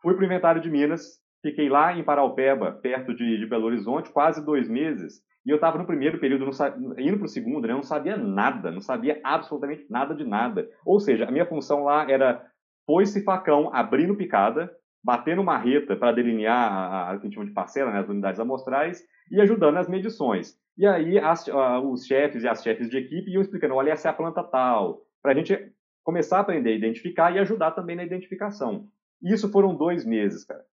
Fui 0.02 0.14
para 0.14 0.22
o 0.22 0.26
inventário 0.26 0.62
de 0.62 0.70
Minas, 0.70 1.20
fiquei 1.42 1.70
lá 1.70 1.98
em 1.98 2.04
Paraupeba, 2.04 2.72
perto 2.72 3.16
de, 3.16 3.38
de 3.38 3.46
Belo 3.46 3.66
Horizonte, 3.66 4.12
quase 4.12 4.46
dois 4.46 4.68
meses, 4.70 5.24
e 5.46 5.52
eu 5.52 5.56
estava 5.56 5.78
no 5.78 5.86
primeiro 5.86 6.18
período, 6.18 6.50
indo 6.98 7.18
para 7.18 7.26
o 7.26 7.30
segundo, 7.30 7.68
né, 7.68 7.74
eu 7.74 7.78
não 7.78 7.84
sabia 7.84 8.18
nada, 8.18 8.72
não 8.72 8.82
sabia 8.82 9.22
absolutamente 9.24 9.86
nada 9.90 10.16
de 10.16 10.24
nada. 10.24 10.68
Ou 10.84 11.00
seja, 11.00 11.26
a 11.26 11.32
minha 11.32 11.46
função 11.46 11.84
lá 11.84 12.10
era 12.10 12.44
foice 12.86 13.24
facão 13.24 13.70
abrindo 13.72 14.16
picada, 14.16 14.72
batendo 15.04 15.44
marreta 15.44 15.96
para 15.96 16.12
delinear 16.12 16.72
a, 16.72 17.12
a, 17.12 17.18
que 17.18 17.20
a 17.20 17.24
gente 17.26 17.36
chama 17.36 17.46
de 17.46 17.54
parcela, 17.54 17.92
né, 17.92 18.00
as 18.00 18.10
unidades 18.10 18.40
amostrais, 18.40 19.04
e 19.32 19.40
ajudando 19.40 19.76
nas 19.76 19.88
medições. 19.88 20.60
E 20.78 20.86
aí 20.86 21.18
as, 21.18 21.48
os 21.84 22.06
chefes 22.06 22.44
e 22.44 22.48
as 22.48 22.62
chefes 22.62 22.90
de 22.90 22.98
equipe 22.98 23.32
iam 23.32 23.42
explicando, 23.42 23.76
olha, 23.76 23.92
essa 23.92 24.10
é 24.10 24.12
a 24.12 24.14
planta 24.14 24.44
tal, 24.44 25.06
para 25.22 25.32
a 25.32 25.36
gente 25.36 25.72
começar 26.04 26.38
a 26.38 26.42
aprender 26.42 26.72
a 26.72 26.76
identificar 26.76 27.34
e 27.34 27.40
ajudar 27.40 27.72
também 27.72 27.96
na 27.96 28.04
identificação. 28.04 28.88
Isso 29.22 29.50
foram 29.50 29.74
dois 29.74 30.06
meses, 30.06 30.44
cara. 30.44 30.64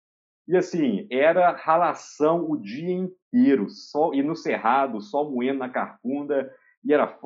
E 0.46 0.56
assim, 0.56 1.06
era 1.10 1.52
ralação 1.52 2.50
o 2.50 2.56
dia 2.56 2.92
inteiro, 2.92 3.70
só 3.70 4.12
e 4.12 4.22
no 4.22 4.34
cerrado, 4.34 5.00
só 5.00 5.28
moendo 5.28 5.60
na 5.60 5.68
carcunda, 5.68 6.52
e 6.84 6.92
era 6.92 7.16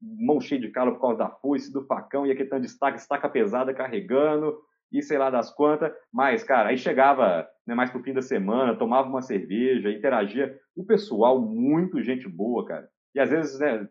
mão 0.00 0.40
cheia 0.40 0.60
de 0.60 0.68
calo 0.68 0.92
por 0.92 1.00
causa 1.00 1.18
da 1.18 1.28
foice, 1.28 1.72
do 1.72 1.84
facão, 1.84 2.24
e 2.24 2.30
aquele 2.30 2.48
tanto 2.48 2.62
de 2.62 2.68
estaca, 2.68 2.96
estaca 2.96 3.28
pesada 3.28 3.74
carregando, 3.74 4.56
e 4.94 5.02
sei 5.02 5.18
lá 5.18 5.28
das 5.28 5.50
quantas. 5.50 5.92
Mas, 6.12 6.44
cara, 6.44 6.68
aí 6.68 6.78
chegava 6.78 7.46
né, 7.66 7.74
mais 7.74 7.90
pro 7.90 8.02
fim 8.02 8.12
da 8.12 8.22
semana, 8.22 8.78
tomava 8.78 9.08
uma 9.08 9.20
cerveja, 9.20 9.90
interagia. 9.90 10.56
O 10.76 10.84
pessoal, 10.84 11.40
muito 11.40 12.00
gente 12.00 12.28
boa, 12.28 12.64
cara. 12.64 12.88
E 13.12 13.18
às 13.18 13.28
vezes, 13.28 13.58
né, 13.58 13.88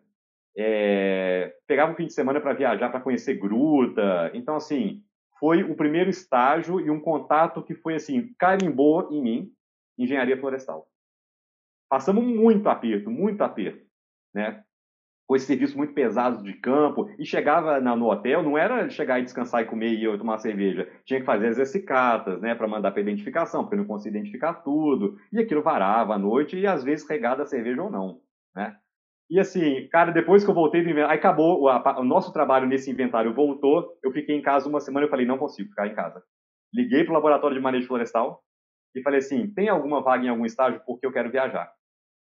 é, 0.56 1.54
pegava 1.66 1.92
um 1.92 1.94
fim 1.94 2.06
de 2.06 2.14
semana 2.14 2.40
para 2.40 2.54
viajar, 2.54 2.88
para 2.88 3.00
conhecer 3.00 3.34
gruta. 3.34 4.30
Então, 4.32 4.56
assim, 4.56 5.02
foi 5.38 5.62
o 5.62 5.76
primeiro 5.76 6.08
estágio 6.08 6.80
e 6.80 6.90
um 6.90 7.00
contato 7.00 7.62
que 7.62 7.74
foi 7.74 7.96
assim, 7.96 8.32
carimbou 8.38 9.12
em 9.12 9.22
mim, 9.22 9.52
engenharia 9.98 10.40
florestal. 10.40 10.88
Passamos 11.88 12.24
muito 12.24 12.66
aperto, 12.68 13.10
muito 13.10 13.42
aperto, 13.42 13.84
né? 14.34 14.64
Com 15.26 15.34
esse 15.34 15.46
serviço 15.46 15.76
muito 15.76 15.94
pesado 15.94 16.42
de 16.42 16.52
campo, 16.54 17.08
e 17.18 17.24
chegava 17.24 17.80
na, 17.80 17.96
no 17.96 18.10
hotel, 18.10 18.42
não 18.42 18.58
era 18.58 18.88
chegar 18.90 19.18
e 19.18 19.24
descansar 19.24 19.62
e 19.62 19.66
comer 19.66 19.94
e 19.94 20.04
eu 20.04 20.18
tomar 20.18 20.38
cerveja, 20.38 20.88
tinha 21.04 21.20
que 21.20 21.26
fazer 21.26 21.46
as 21.46 21.52
exercicatas, 21.52 22.40
né, 22.40 22.54
para 22.54 22.68
mandar 22.68 22.90
para 22.90 23.00
identificação, 23.00 23.62
porque 23.62 23.74
eu 23.74 23.80
não 23.80 23.86
conseguia 23.86 24.18
identificar 24.18 24.54
tudo, 24.54 25.16
e 25.32 25.40
aquilo 25.40 25.62
varava 25.62 26.14
à 26.14 26.18
noite, 26.18 26.58
e 26.58 26.66
às 26.66 26.84
vezes 26.84 27.08
regada 27.08 27.42
a 27.42 27.46
cerveja 27.46 27.82
ou 27.82 27.90
não, 27.90 28.20
né. 28.54 28.76
E 29.30 29.40
assim, 29.40 29.88
cara, 29.88 30.12
depois 30.12 30.44
que 30.44 30.50
eu 30.50 30.54
voltei 30.54 30.82
do 30.82 30.90
inventário, 30.90 31.12
aí 31.12 31.18
acabou, 31.18 31.62
o, 31.62 31.68
a, 31.68 32.00
o 32.00 32.04
nosso 32.04 32.30
trabalho 32.32 32.66
nesse 32.66 32.90
inventário 32.90 33.32
voltou, 33.34 33.98
eu 34.02 34.12
fiquei 34.12 34.36
em 34.36 34.42
casa 34.42 34.68
uma 34.68 34.80
semana, 34.80 35.06
eu 35.06 35.10
falei, 35.10 35.24
não 35.24 35.38
consigo 35.38 35.70
ficar 35.70 35.86
em 35.86 35.94
casa. 35.94 36.22
Liguei 36.72 37.04
para 37.04 37.12
o 37.12 37.14
laboratório 37.14 37.56
de 37.56 37.62
manejo 37.62 37.86
florestal, 37.86 38.42
e 38.94 39.02
falei 39.02 39.18
assim, 39.18 39.52
tem 39.54 39.68
alguma 39.68 40.02
vaga 40.02 40.24
em 40.24 40.28
algum 40.28 40.44
estágio? 40.44 40.80
Porque 40.86 41.06
eu 41.06 41.12
quero 41.12 41.30
viajar. 41.30 41.72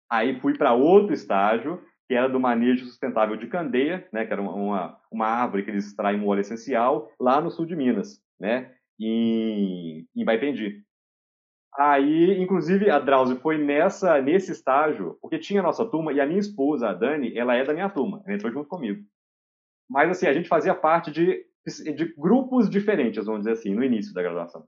Aí 0.10 0.39
fui 0.39 0.56
para 0.58 0.73
outro 0.73 1.13
estágio, 1.13 1.82
que 2.07 2.13
era 2.13 2.27
do 2.27 2.39
manejo 2.39 2.85
sustentável 2.85 3.35
de 3.35 3.47
candeia, 3.47 4.07
né, 4.11 4.25
que 4.25 4.33
era 4.33 4.41
uma, 4.41 4.99
uma 5.11 5.27
árvore 5.27 5.63
que 5.63 5.71
eles 5.71 5.87
extraem 5.87 6.19
um 6.19 6.27
óleo 6.27 6.41
essencial, 6.41 7.11
lá 7.19 7.39
no 7.39 7.49
sul 7.49 7.65
de 7.65 7.75
Minas, 7.75 8.21
né, 8.39 8.71
em, 8.99 10.05
em 10.15 10.25
Baipendi. 10.25 10.83
Aí, 11.75 12.39
inclusive, 12.39 12.89
a 12.89 12.99
Drauzio 12.99 13.37
foi 13.37 13.57
nessa, 13.57 14.21
nesse 14.21 14.51
estágio, 14.51 15.17
porque 15.21 15.39
tinha 15.39 15.59
a 15.59 15.63
nossa 15.63 15.85
turma, 15.85 16.13
e 16.13 16.21
a 16.21 16.25
minha 16.25 16.39
esposa, 16.39 16.89
a 16.89 16.93
Dani, 16.93 17.35
ela 17.35 17.55
é 17.55 17.63
da 17.63 17.73
minha 17.73 17.89
turma, 17.89 18.21
ela 18.25 18.35
entrou 18.35 18.51
junto 18.51 18.69
comigo. 18.69 19.03
Mas, 19.89 20.11
assim, 20.11 20.27
a 20.27 20.33
gente 20.33 20.47
fazia 20.47 20.75
parte 20.75 21.11
de, 21.11 21.43
de 21.95 22.13
grupos 22.15 22.69
diferentes, 22.69 23.25
vamos 23.25 23.41
dizer 23.41 23.53
assim, 23.53 23.73
no 23.73 23.83
início 23.83 24.13
da 24.13 24.21
graduação. 24.21 24.65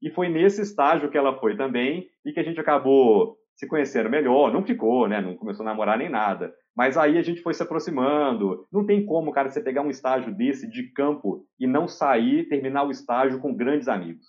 E 0.00 0.10
foi 0.10 0.28
nesse 0.28 0.62
estágio 0.62 1.10
que 1.10 1.18
ela 1.18 1.38
foi 1.38 1.56
também, 1.56 2.08
e 2.24 2.32
que 2.32 2.40
a 2.40 2.42
gente 2.42 2.58
acabou 2.58 3.36
se 3.54 3.66
conhecendo 3.66 4.08
melhor, 4.08 4.52
não 4.52 4.64
ficou, 4.64 5.08
né, 5.08 5.20
não 5.20 5.36
começou 5.36 5.62
a 5.62 5.68
namorar 5.68 5.98
nem 5.98 6.08
nada. 6.08 6.54
Mas 6.76 6.98
aí 6.98 7.16
a 7.16 7.22
gente 7.22 7.40
foi 7.40 7.54
se 7.54 7.62
aproximando. 7.62 8.66
Não 8.70 8.84
tem 8.84 9.06
como, 9.06 9.32
cara, 9.32 9.50
você 9.50 9.62
pegar 9.62 9.80
um 9.80 9.88
estágio 9.88 10.34
desse 10.34 10.68
de 10.68 10.92
campo 10.92 11.46
e 11.58 11.66
não 11.66 11.88
sair, 11.88 12.48
terminar 12.48 12.84
o 12.84 12.90
estágio 12.90 13.40
com 13.40 13.54
grandes 13.54 13.88
amigos. 13.88 14.26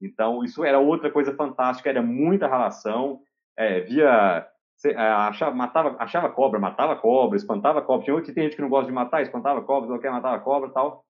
Então, 0.00 0.42
isso 0.42 0.64
era 0.64 0.78
outra 0.78 1.10
coisa 1.10 1.34
fantástica, 1.34 1.90
era 1.90 2.00
muita 2.00 2.48
relação. 2.48 3.20
É, 3.58 3.80
via. 3.80 4.48
É, 4.82 4.96
achava, 4.96 5.54
matava, 5.54 5.96
achava 5.98 6.30
cobra, 6.30 6.58
matava 6.58 6.96
cobra, 6.96 7.36
espantava 7.36 7.82
cobra. 7.82 8.04
Tinha 8.04 8.14
outro, 8.16 8.32
tem 8.32 8.44
gente 8.44 8.56
que 8.56 8.62
não 8.62 8.70
gosta 8.70 8.86
de 8.86 8.94
matar, 8.94 9.20
espantava 9.20 9.60
cobra, 9.60 9.90
não 9.90 9.98
quer 9.98 10.10
matava 10.10 10.40
cobra 10.40 10.70
tal. 10.70 11.04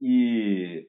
E. 0.00 0.88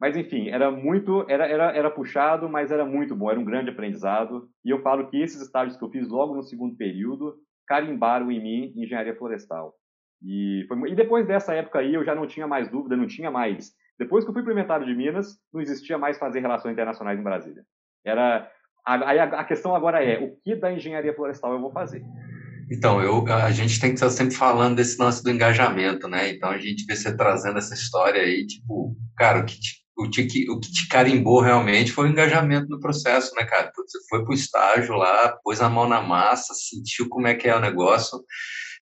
Mas 0.00 0.16
enfim, 0.16 0.48
era 0.48 0.68
muito, 0.68 1.24
era, 1.28 1.46
era, 1.46 1.70
era 1.76 1.88
puxado, 1.88 2.48
mas 2.48 2.72
era 2.72 2.84
muito 2.84 3.14
bom, 3.14 3.30
era 3.30 3.38
um 3.38 3.44
grande 3.44 3.70
aprendizado. 3.70 4.48
E 4.64 4.70
eu 4.70 4.82
falo 4.82 5.06
que 5.06 5.22
esses 5.22 5.40
estágios 5.40 5.76
que 5.76 5.84
eu 5.84 5.90
fiz 5.90 6.08
logo 6.08 6.34
no 6.34 6.42
segundo 6.42 6.76
período 6.76 7.36
carimbaram 7.66 8.30
em 8.30 8.42
mim 8.42 8.72
engenharia 8.76 9.16
florestal. 9.16 9.74
E, 10.22 10.64
foi, 10.68 10.90
e 10.90 10.94
depois 10.94 11.26
dessa 11.26 11.54
época 11.54 11.80
aí 11.80 11.94
eu 11.94 12.04
já 12.04 12.14
não 12.14 12.26
tinha 12.26 12.46
mais 12.46 12.68
dúvida, 12.68 12.96
não 12.96 13.06
tinha 13.06 13.30
mais. 13.30 13.72
Depois 13.98 14.24
que 14.24 14.30
eu 14.30 14.34
fui 14.34 14.42
para 14.42 14.50
o 14.50 14.52
inventário 14.52 14.86
de 14.86 14.94
Minas, 14.94 15.38
não 15.52 15.60
existia 15.60 15.98
mais 15.98 16.18
fazer 16.18 16.40
relações 16.40 16.72
internacionais 16.72 17.18
em 17.18 17.22
Brasília. 17.22 17.64
Era 18.04 18.50
Aí 18.84 19.18
a, 19.18 19.24
a, 19.24 19.44
questão 19.44 19.76
agora 19.76 20.02
é, 20.02 20.18
o 20.18 20.36
que 20.42 20.56
da 20.56 20.72
engenharia 20.72 21.14
florestal 21.14 21.52
eu 21.52 21.60
vou 21.60 21.70
fazer? 21.70 22.02
Então, 22.70 23.00
eu, 23.00 23.24
a 23.28 23.50
gente 23.50 23.78
tem 23.78 23.90
que 23.90 23.94
estar 23.94 24.10
sempre 24.10 24.34
falando 24.34 24.76
desse 24.76 25.00
lance 25.00 25.22
do 25.22 25.30
engajamento, 25.30 26.08
né? 26.08 26.30
Então, 26.30 26.50
a 26.50 26.58
gente 26.58 26.84
vê 26.84 26.96
você 26.96 27.16
trazendo 27.16 27.58
essa 27.58 27.74
história 27.74 28.20
aí, 28.20 28.44
tipo, 28.46 28.96
cara, 29.16 29.40
o 29.40 29.44
que 29.44 29.56
o, 29.96 30.08
te, 30.08 30.22
o 30.50 30.58
que 30.58 30.72
te 30.72 30.88
carimbou 30.88 31.40
realmente 31.40 31.92
foi 31.92 32.08
o 32.08 32.10
engajamento 32.10 32.68
no 32.68 32.80
processo, 32.80 33.34
né, 33.34 33.44
cara? 33.44 33.70
Você 33.76 33.98
foi 34.08 34.24
pro 34.24 34.34
estágio 34.34 34.94
lá, 34.94 35.36
pôs 35.44 35.60
a 35.60 35.68
mão 35.68 35.88
na 35.88 36.00
massa, 36.00 36.54
sentiu 36.54 37.08
como 37.08 37.26
é 37.26 37.34
que 37.34 37.48
é 37.48 37.56
o 37.56 37.60
negócio, 37.60 38.22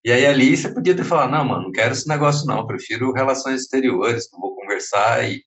e 0.05 0.11
aí 0.11 0.25
ali 0.25 0.57
você 0.57 0.73
podia 0.73 0.97
ter 0.97 1.05
falado, 1.05 1.31
não, 1.31 1.45
mano, 1.45 1.65
não 1.65 1.73
quero 1.73 1.93
esse 1.93 2.09
negócio 2.09 2.47
não, 2.47 2.67
prefiro 2.67 3.13
relações 3.13 3.63
exteriores, 3.63 4.29
não 4.33 4.41
vou 4.41 4.55
conversar, 4.57 5.29
e, 5.29 5.43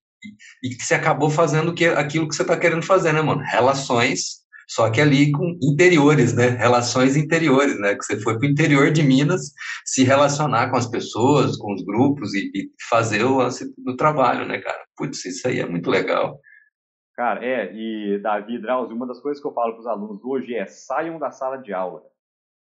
e, 0.64 0.70
e 0.70 0.76
que 0.76 0.86
você 0.86 0.96
acabou 0.96 1.30
fazendo 1.30 1.74
que, 1.74 1.86
aquilo 1.86 2.28
que 2.28 2.36
você 2.36 2.44
está 2.44 2.58
querendo 2.58 2.84
fazer, 2.84 3.14
né, 3.14 3.22
mano? 3.22 3.42
Relações 3.42 4.43
só 4.68 4.90
que 4.90 5.02
ali 5.02 5.32
com 5.32 5.58
interiores, 5.62 6.34
né? 6.34 6.48
Relações 6.50 7.16
interiores, 7.16 7.80
né? 7.80 7.96
Que 7.96 8.04
você 8.04 8.20
foi 8.22 8.38
para 8.38 8.48
o 8.48 8.52
interior 8.52 8.92
de 8.92 9.04
Minas 9.04 9.52
se 9.86 10.04
relacionar 10.04 10.70
com 10.70 10.78
as 10.78 10.88
pessoas, 10.88 11.58
com 11.58 11.74
os 11.74 11.84
grupos 11.84 12.34
e, 12.34 12.52
e 12.54 12.70
fazer 12.90 13.24
o 13.24 13.48
do 13.78 13.96
trabalho, 13.96 14.46
né, 14.46 14.60
cara? 14.60 14.84
Putz, 14.98 15.26
isso 15.26 15.48
aí 15.48 15.60
é 15.60 15.66
muito 15.66 15.90
legal. 15.90 16.40
Cara, 17.16 17.46
é, 17.46 17.72
e 17.74 18.18
Davi 18.20 18.58
Drauzio, 18.58 18.96
uma 18.96 19.06
das 19.06 19.20
coisas 19.20 19.40
que 19.42 19.48
eu 19.48 19.54
falo 19.54 19.74
para 19.74 19.82
os 19.82 19.88
alunos 19.88 20.24
hoje 20.24 20.56
é 20.56 20.66
saiam 20.66 21.20
da 21.20 21.30
sala 21.30 21.58
de 21.58 21.72
aula. 21.72 22.02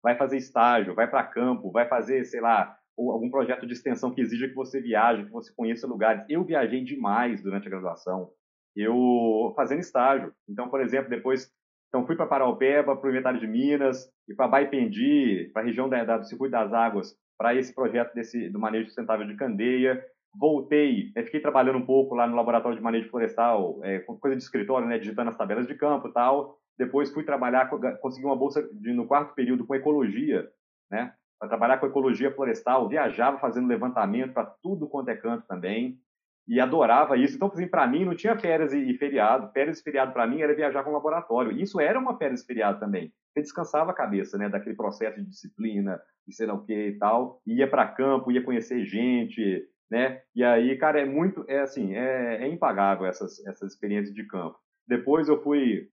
Vai 0.03 0.17
fazer 0.17 0.37
estágio, 0.37 0.95
vai 0.95 1.09
para 1.09 1.23
campo, 1.23 1.71
vai 1.71 1.87
fazer, 1.87 2.25
sei 2.25 2.41
lá, 2.41 2.75
algum 2.97 3.29
projeto 3.29 3.65
de 3.65 3.73
extensão 3.73 4.11
que 4.11 4.19
exija 4.19 4.47
que 4.49 4.55
você 4.55 4.81
viaje, 4.81 5.25
que 5.25 5.31
você 5.31 5.53
conheça 5.55 5.87
lugares. 5.87 6.25
Eu 6.27 6.43
viajei 6.43 6.83
demais 6.83 7.41
durante 7.41 7.67
a 7.67 7.69
graduação. 7.69 8.29
Eu 8.75 9.53
fazendo 9.55 9.79
estágio. 9.79 10.33
Então, 10.49 10.69
por 10.69 10.81
exemplo, 10.81 11.09
depois 11.09 11.49
então, 11.91 12.07
fui 12.07 12.15
para 12.15 12.25
Paraupeba, 12.25 12.95
para 12.95 13.05
o 13.05 13.09
Inventário 13.09 13.39
de 13.41 13.45
Minas, 13.45 14.09
e 14.25 14.33
para 14.33 14.47
Baipendi, 14.47 15.51
para 15.51 15.61
a 15.61 15.65
região 15.65 15.89
da, 15.89 16.01
da, 16.05 16.17
do 16.19 16.25
Circuito 16.25 16.53
das 16.53 16.71
Águas, 16.71 17.13
para 17.37 17.53
esse 17.53 17.75
projeto 17.75 18.13
desse, 18.13 18.49
do 18.49 18.57
manejo 18.57 18.85
sustentável 18.85 19.27
de 19.27 19.35
candeia. 19.35 20.01
Voltei, 20.33 21.11
né, 21.13 21.23
fiquei 21.23 21.41
trabalhando 21.41 21.79
um 21.79 21.85
pouco 21.85 22.15
lá 22.15 22.25
no 22.25 22.37
laboratório 22.37 22.77
de 22.77 22.83
manejo 22.83 23.09
florestal, 23.09 23.81
é, 23.83 23.99
coisa 23.99 24.37
de 24.37 24.41
escritório, 24.41 24.87
né, 24.87 24.97
digitando 24.97 25.31
as 25.31 25.35
tabelas 25.35 25.67
de 25.67 25.75
campo 25.75 26.07
e 26.07 26.13
tal. 26.13 26.57
Depois 26.79 27.11
fui 27.11 27.25
trabalhar, 27.25 27.69
consegui 27.99 28.25
uma 28.25 28.37
bolsa 28.37 28.63
de, 28.71 28.93
no 28.93 29.05
quarto 29.05 29.35
período 29.35 29.67
com 29.67 29.75
ecologia, 29.75 30.47
né, 30.89 31.13
para 31.37 31.49
trabalhar 31.49 31.77
com 31.77 31.87
ecologia 31.87 32.33
florestal. 32.33 32.87
Viajava 32.87 33.37
fazendo 33.37 33.67
levantamento 33.67 34.31
para 34.31 34.45
tudo 34.63 34.87
quanto 34.87 35.09
é 35.09 35.15
canto 35.17 35.45
também 35.45 35.99
e 36.47 36.59
adorava 36.59 37.17
isso. 37.17 37.35
Então, 37.35 37.47
assim, 37.47 37.67
para 37.67 37.87
mim, 37.87 38.05
não 38.05 38.15
tinha 38.15 38.37
férias 38.37 38.73
e 38.73 38.93
feriado. 38.95 39.51
Férias 39.51 39.79
e 39.79 39.83
feriado 39.83 40.11
para 40.11 40.27
mim 40.27 40.41
era 40.41 40.55
viajar 40.55 40.83
com 40.83 40.89
o 40.89 40.93
laboratório. 40.93 41.51
Isso 41.51 41.79
era 41.79 41.99
uma 41.99 42.17
férias 42.17 42.41
e 42.41 42.45
feriado 42.45 42.79
também. 42.79 43.13
Você 43.33 43.41
descansava 43.41 43.91
a 43.91 43.95
cabeça, 43.95 44.37
né, 44.37 44.49
daquele 44.49 44.75
processo 44.75 45.17
de 45.17 45.29
disciplina, 45.29 46.01
de 46.27 46.35
sei 46.35 46.47
lá 46.47 46.53
o 46.53 46.63
que 46.63 46.73
e 46.73 46.97
tal. 46.97 47.41
Ia 47.45 47.69
para 47.69 47.87
campo, 47.87 48.31
ia 48.31 48.43
conhecer 48.43 48.83
gente, 48.85 49.65
né? 49.89 50.21
E 50.35 50.43
aí, 50.43 50.77
cara, 50.77 50.99
é 50.99 51.05
muito, 51.05 51.45
é 51.47 51.59
assim, 51.59 51.93
é, 51.93 52.43
é 52.43 52.47
impagável 52.47 53.05
essas, 53.05 53.45
essas 53.45 53.73
experiências 53.73 54.13
de 54.13 54.25
campo. 54.25 54.57
Depois 54.87 55.29
eu 55.29 55.41
fui 55.41 55.89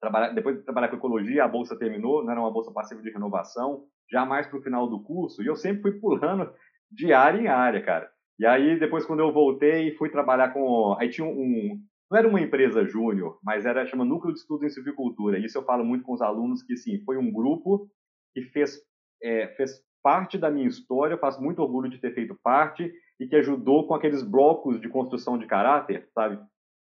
trabalhar, 0.00 0.30
depois 0.30 0.56
de 0.56 0.62
trabalhar 0.62 0.88
com 0.88 0.96
ecologia, 0.96 1.44
a 1.44 1.48
bolsa 1.48 1.78
terminou, 1.78 2.22
não 2.22 2.30
era 2.30 2.40
uma 2.40 2.52
bolsa 2.52 2.72
passiva 2.72 3.02
de 3.02 3.10
renovação, 3.10 3.84
já 4.10 4.24
mais 4.24 4.46
para 4.46 4.58
o 4.58 4.62
final 4.62 4.88
do 4.88 5.02
curso, 5.02 5.42
e 5.42 5.46
eu 5.46 5.56
sempre 5.56 5.82
fui 5.82 6.00
pulando 6.00 6.52
de 6.90 7.12
área 7.12 7.40
em 7.40 7.46
área, 7.46 7.82
cara. 7.82 8.10
E 8.38 8.46
aí, 8.46 8.78
depois, 8.78 9.04
quando 9.04 9.20
eu 9.20 9.32
voltei, 9.32 9.94
fui 9.96 10.10
trabalhar 10.10 10.50
com. 10.50 10.96
Aí 10.98 11.08
tinha 11.08 11.26
um. 11.26 11.80
Não 12.10 12.18
era 12.18 12.28
uma 12.28 12.40
empresa 12.40 12.86
júnior, 12.86 13.38
mas 13.42 13.66
era 13.66 13.84
chama 13.84 14.04
Núcleo 14.04 14.32
de 14.32 14.40
Estudo 14.40 14.64
em 14.64 14.70
Silvicultura. 14.70 15.38
Isso 15.38 15.58
eu 15.58 15.64
falo 15.64 15.84
muito 15.84 16.04
com 16.04 16.14
os 16.14 16.22
alunos, 16.22 16.62
que 16.62 16.76
sim, 16.76 17.02
foi 17.04 17.18
um 17.18 17.30
grupo 17.30 17.86
que 18.32 18.42
fez, 18.42 18.80
é, 19.22 19.48
fez 19.48 19.82
parte 20.02 20.38
da 20.38 20.50
minha 20.50 20.68
história, 20.68 21.14
eu 21.14 21.18
faço 21.18 21.42
muito 21.42 21.60
orgulho 21.60 21.90
de 21.90 21.98
ter 21.98 22.14
feito 22.14 22.38
parte, 22.42 22.90
e 23.20 23.26
que 23.26 23.36
ajudou 23.36 23.86
com 23.86 23.94
aqueles 23.94 24.22
blocos 24.22 24.80
de 24.80 24.88
construção 24.88 25.36
de 25.36 25.46
caráter, 25.46 26.08
sabe? 26.14 26.38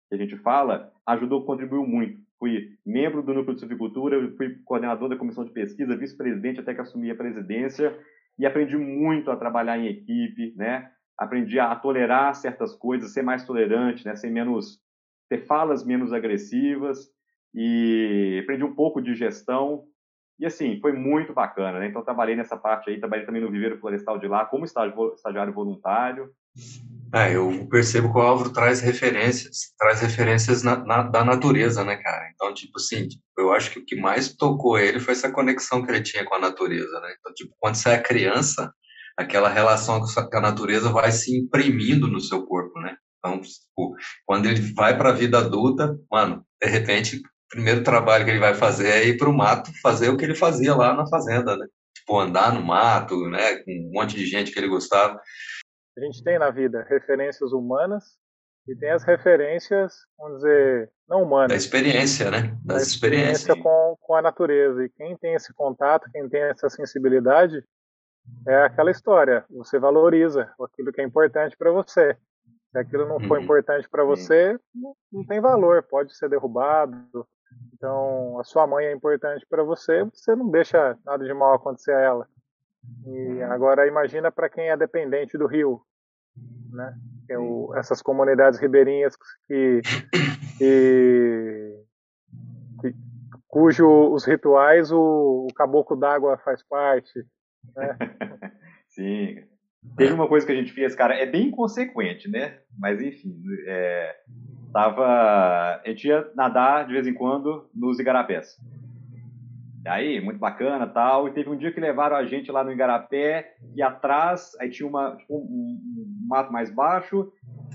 Que 0.08 0.14
a 0.14 0.18
gente 0.18 0.36
fala, 0.36 0.92
ajudou, 1.06 1.44
contribuiu 1.44 1.84
muito. 1.84 2.20
Fui 2.38 2.76
membro 2.86 3.22
do 3.22 3.34
Núcleo 3.34 3.54
de 3.54 3.60
Silvicultura, 3.60 4.30
fui 4.36 4.56
coordenador 4.64 5.08
da 5.08 5.16
comissão 5.16 5.44
de 5.44 5.50
pesquisa, 5.50 5.96
vice-presidente 5.96 6.60
até 6.60 6.74
que 6.74 6.80
assumi 6.80 7.10
a 7.10 7.16
presidência, 7.16 7.98
e 8.38 8.46
aprendi 8.46 8.76
muito 8.76 9.30
a 9.30 9.36
trabalhar 9.36 9.78
em 9.78 9.88
equipe, 9.88 10.54
né? 10.56 10.92
Aprendi 11.18 11.58
a 11.58 11.74
tolerar 11.74 12.34
certas 12.34 12.74
coisas, 12.74 13.12
ser 13.12 13.22
mais 13.22 13.44
tolerante, 13.44 14.04
né? 14.04 14.14
ser 14.14 14.30
menos, 14.30 14.80
ter 15.28 15.38
falas 15.46 15.84
menos 15.84 16.12
agressivas 16.12 17.10
e 17.54 18.40
aprendi 18.42 18.64
um 18.64 18.74
pouco 18.74 19.00
de 19.00 19.14
gestão 19.14 19.84
e 20.38 20.46
assim 20.46 20.78
foi 20.80 20.92
muito 20.92 21.32
bacana, 21.32 21.80
né? 21.80 21.88
Então 21.88 22.04
trabalhei 22.04 22.36
nessa 22.36 22.56
parte 22.56 22.88
aí, 22.88 23.00
trabalhei 23.00 23.26
também 23.26 23.42
no 23.42 23.50
viveiro 23.50 23.78
florestal 23.80 24.18
de 24.18 24.28
lá 24.28 24.44
como 24.44 24.64
estagiário 24.64 25.52
voluntário. 25.52 26.30
É, 27.12 27.34
eu 27.34 27.66
percebo 27.68 28.12
que 28.12 28.18
o 28.18 28.22
Álvaro 28.22 28.52
traz 28.52 28.80
referências, 28.80 29.72
traz 29.78 30.00
referências 30.00 30.62
na, 30.62 30.76
na, 30.76 31.02
da 31.02 31.24
natureza, 31.24 31.82
né, 31.82 31.96
cara? 31.96 32.30
Então, 32.34 32.52
tipo 32.52 32.72
assim, 32.76 33.08
eu 33.36 33.52
acho 33.52 33.70
que 33.70 33.78
o 33.78 33.84
que 33.84 33.96
mais 33.96 34.34
tocou 34.34 34.78
ele 34.78 35.00
foi 35.00 35.12
essa 35.12 35.32
conexão 35.32 35.82
que 35.82 35.90
ele 35.90 36.02
tinha 36.02 36.24
com 36.24 36.34
a 36.34 36.38
natureza, 36.38 37.00
né? 37.00 37.14
Então, 37.18 37.32
tipo, 37.34 37.54
quando 37.58 37.76
você 37.76 37.90
é 37.90 37.98
criança, 37.98 38.72
aquela 39.18 39.48
relação 39.48 40.00
com 40.00 40.36
a 40.36 40.40
natureza 40.40 40.90
vai 40.90 41.10
se 41.10 41.36
imprimindo 41.36 42.06
no 42.06 42.20
seu 42.20 42.46
corpo, 42.46 42.78
né? 42.80 42.96
Então, 43.18 43.40
tipo, 43.40 43.96
quando 44.24 44.46
ele 44.46 44.60
vai 44.74 44.96
para 44.96 45.10
a 45.10 45.12
vida 45.12 45.38
adulta, 45.38 45.98
mano, 46.08 46.46
de 46.62 46.68
repente, 46.68 47.16
o 47.16 47.20
primeiro 47.50 47.82
trabalho 47.82 48.24
que 48.24 48.30
ele 48.30 48.38
vai 48.38 48.54
fazer 48.54 48.88
é 48.88 49.08
ir 49.08 49.18
para 49.18 49.28
o 49.28 49.36
mato 49.36 49.72
fazer 49.82 50.08
o 50.08 50.16
que 50.16 50.24
ele 50.24 50.36
fazia 50.36 50.72
lá 50.72 50.94
na 50.94 51.04
fazenda, 51.08 51.56
né? 51.56 51.66
Tipo, 51.96 52.20
andar 52.20 52.54
no 52.54 52.62
mato, 52.62 53.28
né? 53.28 53.56
Com 53.56 53.72
um 53.72 53.90
monte 53.92 54.14
de 54.14 54.24
gente 54.24 54.52
que 54.52 54.58
ele 54.58 54.68
gostava. 54.68 55.20
A 55.96 56.00
gente 56.00 56.22
tem 56.22 56.38
na 56.38 56.50
vida 56.50 56.86
referências 56.88 57.52
humanas 57.52 58.04
e 58.68 58.76
tem 58.76 58.90
as 58.90 59.02
referências, 59.02 59.94
vamos 60.16 60.36
dizer, 60.36 60.92
não 61.08 61.24
humanas. 61.24 61.48
Da 61.48 61.56
experiência, 61.56 62.30
né? 62.30 62.56
Das 62.64 62.76
da 62.76 62.82
experiência 62.82 63.60
com, 63.60 63.96
com 64.00 64.14
a 64.14 64.22
natureza. 64.22 64.84
E 64.84 64.88
quem 64.90 65.16
tem 65.16 65.34
esse 65.34 65.52
contato, 65.54 66.08
quem 66.12 66.28
tem 66.28 66.42
essa 66.42 66.70
sensibilidade, 66.70 67.64
é 68.46 68.64
aquela 68.64 68.90
história, 68.90 69.44
você 69.50 69.78
valoriza 69.78 70.50
aquilo 70.60 70.92
que 70.92 71.00
é 71.00 71.04
importante 71.04 71.56
para 71.56 71.70
você. 71.70 72.16
Se 72.70 72.78
aquilo 72.78 73.06
não 73.06 73.18
for 73.20 73.38
uhum. 73.38 73.44
importante 73.44 73.88
para 73.88 74.04
você, 74.04 74.58
não, 74.74 74.94
não 75.10 75.24
tem 75.24 75.40
valor, 75.40 75.82
pode 75.82 76.14
ser 76.14 76.28
derrubado. 76.28 77.26
Então, 77.74 78.38
a 78.38 78.44
sua 78.44 78.66
mãe 78.66 78.86
é 78.86 78.92
importante 78.92 79.46
para 79.48 79.62
você, 79.62 80.04
você 80.04 80.34
não 80.34 80.50
deixa 80.50 80.98
nada 81.04 81.24
de 81.24 81.32
mal 81.32 81.54
acontecer 81.54 81.92
a 81.92 82.00
ela. 82.00 82.28
E 83.06 83.42
agora 83.42 83.86
imagina 83.86 84.30
para 84.30 84.48
quem 84.48 84.70
é 84.70 84.76
dependente 84.76 85.36
do 85.38 85.46
rio, 85.46 85.80
né? 86.70 86.94
É 87.28 87.38
o, 87.38 87.74
essas 87.76 88.00
comunidades 88.00 88.58
ribeirinhas 88.58 89.14
que, 89.46 89.82
que, 90.56 91.84
que 92.80 92.94
cujo 93.46 93.86
os 94.12 94.24
rituais 94.24 94.90
o, 94.90 95.46
o 95.48 95.54
caboclo 95.54 95.96
d'água 95.96 96.38
faz 96.38 96.62
parte. 96.62 97.26
Né? 97.76 97.96
Sim. 98.88 99.42
Teve 99.96 100.12
uma 100.12 100.28
coisa 100.28 100.44
que 100.44 100.52
a 100.52 100.56
gente 100.56 100.72
fez, 100.72 100.94
cara, 100.94 101.14
é 101.14 101.24
bem 101.24 101.48
inconsequente, 101.48 102.28
né? 102.28 102.58
Mas 102.78 103.00
enfim, 103.00 103.40
é, 103.66 104.16
tava, 104.72 105.06
a 105.06 105.82
gente 105.86 106.08
ia 106.08 106.30
nadar 106.34 106.86
de 106.86 106.92
vez 106.92 107.06
em 107.06 107.14
quando 107.14 107.68
nos 107.74 107.98
igarapés. 107.98 108.58
Aí, 109.86 110.20
muito 110.20 110.38
bacana 110.38 110.86
tal. 110.86 111.28
E 111.28 111.32
teve 111.32 111.48
um 111.48 111.56
dia 111.56 111.72
que 111.72 111.80
levaram 111.80 112.16
a 112.16 112.24
gente 112.24 112.50
lá 112.52 112.62
no 112.62 112.72
Igarapé 112.72 113.54
e 113.74 113.82
atrás, 113.82 114.52
aí 114.60 114.68
tinha 114.70 114.88
uma, 114.88 115.16
tipo, 115.16 115.34
um, 115.34 115.40
um, 115.40 116.26
mato 116.28 116.52
mais 116.52 116.70
baixo 116.70 117.32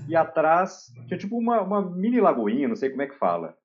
e 0.08 0.14
atrás 0.14 0.92
tinha 1.08 1.18
tipo 1.18 1.36
uma, 1.36 1.60
uma 1.60 1.82
mini 1.82 2.20
lagoinha, 2.20 2.68
não 2.68 2.76
sei 2.76 2.90
como 2.90 3.02
é 3.02 3.06
que 3.06 3.18
fala. 3.18 3.56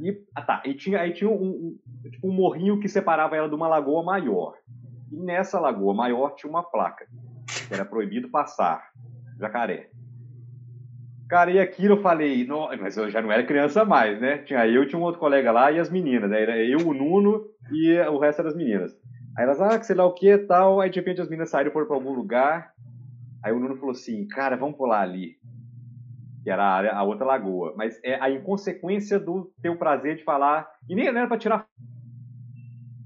E, 0.00 0.16
ah, 0.34 0.42
tá, 0.42 0.62
e 0.64 0.74
tinha, 0.74 1.00
aí 1.00 1.12
tinha 1.12 1.28
um, 1.28 1.34
um, 1.34 1.78
tipo 2.10 2.28
um 2.28 2.32
morrinho 2.32 2.78
que 2.78 2.88
separava 2.88 3.36
ela 3.36 3.48
de 3.48 3.54
uma 3.54 3.68
lagoa 3.68 4.02
maior. 4.02 4.54
E 5.10 5.16
nessa 5.16 5.58
lagoa 5.58 5.94
maior 5.94 6.34
tinha 6.34 6.50
uma 6.50 6.62
placa 6.62 7.06
que 7.66 7.74
era 7.74 7.84
proibido 7.84 8.28
passar 8.28 8.90
jacaré. 9.38 9.90
Cara, 11.28 11.50
e 11.50 11.60
aquilo 11.60 11.96
eu 11.96 12.02
falei, 12.02 12.46
não, 12.46 12.68
mas 12.80 12.96
eu 12.96 13.10
já 13.10 13.20
não 13.20 13.30
era 13.30 13.44
criança 13.44 13.84
mais, 13.84 14.18
né? 14.18 14.38
Tinha 14.38 14.66
eu, 14.66 14.88
tinha 14.88 14.98
um 14.98 15.02
outro 15.02 15.20
colega 15.20 15.52
lá 15.52 15.70
e 15.70 15.78
as 15.78 15.90
meninas, 15.90 16.30
né? 16.30 16.42
Era 16.42 16.56
eu, 16.56 16.88
o 16.88 16.94
Nuno 16.94 17.44
e 17.70 17.98
o 18.08 18.18
resto 18.18 18.42
das 18.42 18.56
meninas. 18.56 18.92
Aí 19.36 19.44
elas, 19.44 19.60
ah, 19.60 19.80
sei 19.82 19.94
lá 19.94 20.06
o 20.06 20.14
que 20.14 20.38
tal. 20.38 20.80
Aí 20.80 20.88
de 20.88 20.98
repente 20.98 21.20
as 21.20 21.28
meninas 21.28 21.50
saíram 21.50 21.70
e 21.70 21.72
foram 21.72 21.86
pra 21.86 21.96
algum 21.96 22.12
lugar. 22.12 22.72
Aí 23.44 23.52
o 23.52 23.60
Nuno 23.60 23.76
falou 23.76 23.90
assim, 23.90 24.26
cara, 24.26 24.56
vamos 24.56 24.78
pular 24.78 25.02
ali. 25.02 25.36
Que 26.42 26.50
era 26.50 26.64
a, 26.64 26.74
área, 26.74 26.92
a 26.92 27.02
outra 27.02 27.26
lagoa. 27.26 27.74
Mas 27.76 28.00
é 28.02 28.18
a 28.20 28.30
inconsequência 28.30 29.20
do 29.20 29.52
ter 29.60 29.68
o 29.68 29.78
prazer 29.78 30.16
de 30.16 30.24
falar. 30.24 30.66
E 30.88 30.94
nem 30.94 31.08
era 31.08 31.28
pra 31.28 31.36
tirar 31.36 31.66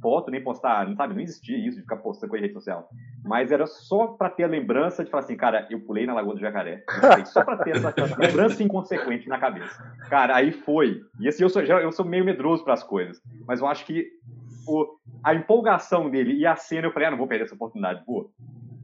foto, 0.02 0.30
nem 0.30 0.42
postar, 0.42 0.86
não 0.86 0.96
sabe, 0.96 1.14
não 1.14 1.22
existia 1.22 1.56
isso 1.56 1.76
de 1.76 1.82
ficar 1.82 1.96
postando 1.96 2.30
coisa 2.30 2.44
em 2.44 2.48
rede 2.48 2.58
social. 2.58 2.88
Mas 3.24 3.52
era 3.52 3.66
só 3.66 4.08
para 4.08 4.28
ter 4.28 4.44
a 4.44 4.48
lembrança 4.48 5.04
de 5.04 5.10
falar 5.10 5.22
assim, 5.22 5.36
cara, 5.36 5.66
eu 5.70 5.80
pulei 5.80 6.04
na 6.04 6.12
Lagoa 6.12 6.34
do 6.34 6.40
Jacaré. 6.40 6.84
Só 7.26 7.44
para 7.44 7.58
ter 7.58 7.76
essa 7.76 7.94
lembrança 8.18 8.62
inconsequente 8.62 9.28
na 9.28 9.38
cabeça. 9.38 9.80
Cara, 10.10 10.34
aí 10.36 10.50
foi. 10.50 11.00
E 11.20 11.28
assim, 11.28 11.44
eu 11.44 11.48
sou, 11.48 11.62
eu 11.62 11.92
sou 11.92 12.04
meio 12.04 12.24
medroso 12.24 12.64
para 12.64 12.74
as 12.74 12.82
coisas. 12.82 13.22
Mas 13.46 13.60
eu 13.60 13.66
acho 13.66 13.86
que 13.86 14.08
o, 14.66 14.86
a 15.22 15.34
empolgação 15.34 16.10
dele 16.10 16.34
e 16.34 16.44
a 16.44 16.56
cena, 16.56 16.88
eu 16.88 16.92
falei, 16.92 17.08
ah, 17.08 17.10
não 17.12 17.18
vou 17.18 17.28
perder 17.28 17.44
essa 17.44 17.54
oportunidade, 17.54 18.04
pô. 18.04 18.30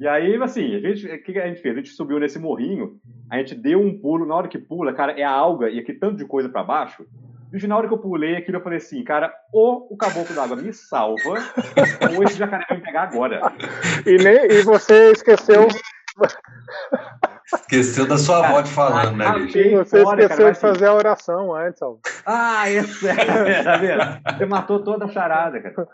E 0.00 0.06
aí, 0.06 0.36
assim, 0.36 0.76
a 0.76 0.80
gente, 0.80 1.06
o 1.06 1.22
que 1.22 1.38
a 1.38 1.48
gente 1.48 1.60
fez? 1.60 1.74
A 1.74 1.78
gente 1.78 1.90
subiu 1.90 2.20
nesse 2.20 2.38
morrinho, 2.38 3.00
a 3.28 3.38
gente 3.38 3.54
deu 3.54 3.80
um 3.80 3.98
pulo, 3.98 4.24
na 4.24 4.34
hora 4.34 4.48
que 4.48 4.58
pula, 4.58 4.92
cara, 4.92 5.12
é 5.12 5.24
a 5.24 5.30
alga 5.30 5.68
e 5.68 5.80
aqui 5.80 5.92
tanto 5.92 6.16
de 6.16 6.24
coisa 6.24 6.48
para 6.48 6.62
baixo, 6.62 7.04
e 7.52 7.66
na 7.66 7.76
hora 7.76 7.88
que 7.88 7.94
eu 7.94 7.98
pulei 7.98 8.36
aquilo, 8.36 8.58
eu 8.58 8.62
falei 8.62 8.78
assim, 8.78 9.02
cara, 9.02 9.32
ou 9.52 9.88
o 9.90 9.96
caboclo 9.96 10.34
d'água 10.34 10.56
me 10.56 10.72
salva, 10.72 11.34
ou 12.14 12.22
esse 12.24 12.36
jacaré 12.36 12.64
vai 12.68 12.78
me 12.78 12.84
pegar 12.84 13.02
agora. 13.04 13.52
E, 14.06 14.16
nem, 14.16 14.58
e 14.58 14.62
você 14.62 15.12
esqueceu. 15.12 15.68
Esqueceu 17.54 18.06
da 18.06 18.18
sua 18.18 18.46
avó 18.46 18.62
te 18.62 18.70
falando, 18.70 19.16
né, 19.16 19.32
bicho? 19.38 19.58
Você 19.78 20.02
fora, 20.02 20.22
esqueceu 20.22 20.44
cara, 20.44 20.52
de 20.52 20.60
fazer 20.60 20.86
a 20.86 20.94
oração 20.94 21.54
antes, 21.54 21.80
ó. 21.80 21.96
Ah, 22.26 22.70
isso 22.70 23.06
é, 23.08 23.62
tá 23.62 23.76
vendo? 23.78 24.02
Você 24.36 24.46
matou 24.46 24.84
toda 24.84 25.06
a 25.06 25.08
charada, 25.08 25.60
cara. 25.60 25.88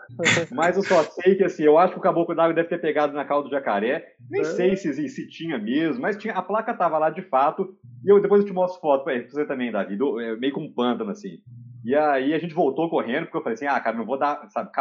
Mas 0.51 0.75
eu 0.75 0.83
só 0.83 1.03
sei 1.03 1.35
que, 1.35 1.43
assim, 1.43 1.63
eu 1.63 1.77
acho 1.77 1.93
que 1.93 1.99
o 1.99 2.01
caboclo 2.01 2.35
d'água 2.35 2.53
deve 2.53 2.67
ter 2.67 2.81
pegado 2.81 3.13
na 3.13 3.23
calda 3.23 3.47
do 3.47 3.51
jacaré. 3.51 4.05
Nem 4.29 4.41
é. 4.41 4.45
sei 4.45 4.75
se, 4.75 4.93
se 5.07 5.27
tinha 5.29 5.57
mesmo, 5.57 6.01
mas 6.01 6.17
tinha, 6.17 6.33
a 6.33 6.41
placa 6.41 6.73
tava 6.73 6.97
lá 6.97 7.09
de 7.09 7.21
fato. 7.21 7.75
E 8.03 8.11
eu, 8.11 8.21
depois 8.21 8.41
eu 8.41 8.47
te 8.47 8.53
mostro 8.53 8.81
foto 8.81 9.05
pra 9.05 9.17
você 9.17 9.45
também, 9.45 9.71
Davi, 9.71 9.95
do, 9.95 10.19
é, 10.19 10.35
meio 10.35 10.53
com 10.53 10.61
um 10.61 10.73
pântano, 10.73 11.11
assim. 11.11 11.37
E 11.85 11.95
aí 11.95 12.33
a 12.33 12.39
gente 12.39 12.55
voltou 12.55 12.89
correndo, 12.89 13.25
porque 13.25 13.37
eu 13.37 13.43
falei 13.43 13.53
assim, 13.53 13.67
ah, 13.67 13.79
cara, 13.79 13.95
não 13.95 14.05
vou 14.05 14.17
dar, 14.17 14.49
sabe, 14.49 14.71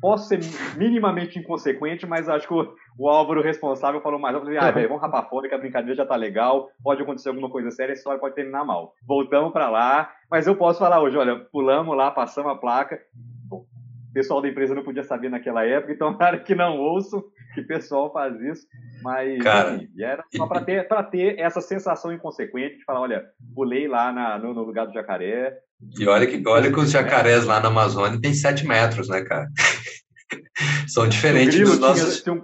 posso 0.00 0.28
ser 0.28 0.40
minimamente 0.78 1.38
inconsequente, 1.38 2.06
mas 2.06 2.26
acho 2.26 2.48
que 2.48 2.54
o, 2.54 2.74
o 2.98 3.06
Álvaro 3.06 3.42
responsável 3.42 4.00
falou 4.00 4.18
mais. 4.18 4.34
Eu 4.34 4.40
falei, 4.40 4.56
ah, 4.56 4.70
velho, 4.70 4.88
vamos 4.88 5.02
rapar 5.02 5.28
fora, 5.28 5.46
que 5.46 5.54
a 5.54 5.58
brincadeira 5.58 5.94
já 5.94 6.06
tá 6.06 6.16
legal, 6.16 6.70
pode 6.82 7.02
acontecer 7.02 7.28
alguma 7.28 7.50
coisa 7.50 7.70
séria, 7.70 7.92
a 7.92 7.96
história 7.96 8.18
pode 8.18 8.34
terminar 8.34 8.64
mal. 8.64 8.94
Voltamos 9.06 9.52
para 9.52 9.68
lá, 9.68 10.10
mas 10.30 10.46
eu 10.46 10.56
posso 10.56 10.78
falar 10.78 11.02
hoje, 11.02 11.18
olha, 11.18 11.36
pulamos 11.52 11.94
lá, 11.94 12.10
passamos 12.10 12.50
a 12.50 12.54
placa, 12.54 12.98
Bom, 13.44 13.66
o 14.10 14.12
pessoal 14.14 14.40
da 14.40 14.48
empresa 14.48 14.74
não 14.74 14.82
podia 14.82 15.04
saber 15.04 15.28
naquela 15.28 15.66
época, 15.66 15.92
então 15.92 16.12
nada 16.16 16.38
que 16.38 16.54
não 16.54 16.78
ouçam 16.78 17.22
que 17.52 17.60
o 17.60 17.66
pessoal 17.66 18.10
faz 18.10 18.40
isso, 18.40 18.66
mas 19.02 19.42
Cara, 19.42 19.74
enfim, 19.74 20.02
era 20.02 20.24
só 20.34 20.46
para 20.46 20.62
ter, 20.62 20.88
ter 21.10 21.38
essa 21.38 21.60
sensação 21.60 22.10
inconsequente 22.10 22.78
de 22.78 22.84
falar, 22.84 23.00
olha, 23.00 23.24
pulei 23.54 23.86
lá 23.86 24.10
na, 24.12 24.38
no, 24.38 24.54
no 24.54 24.62
lugar 24.62 24.86
do 24.86 24.94
jacaré, 24.94 25.58
e 25.98 26.06
olha 26.06 26.26
que, 26.26 26.42
olha 26.46 26.72
que 26.72 26.80
os 26.80 26.90
jacarés 26.90 27.44
lá 27.44 27.60
na 27.60 27.68
Amazônia 27.68 28.20
tem 28.20 28.32
7 28.32 28.66
metros, 28.66 29.08
né, 29.08 29.22
cara? 29.22 29.48
São 30.88 31.06
diferentes 31.06 31.58
dos 31.58 31.78
nossos. 31.78 32.22
Tinha, 32.22 32.40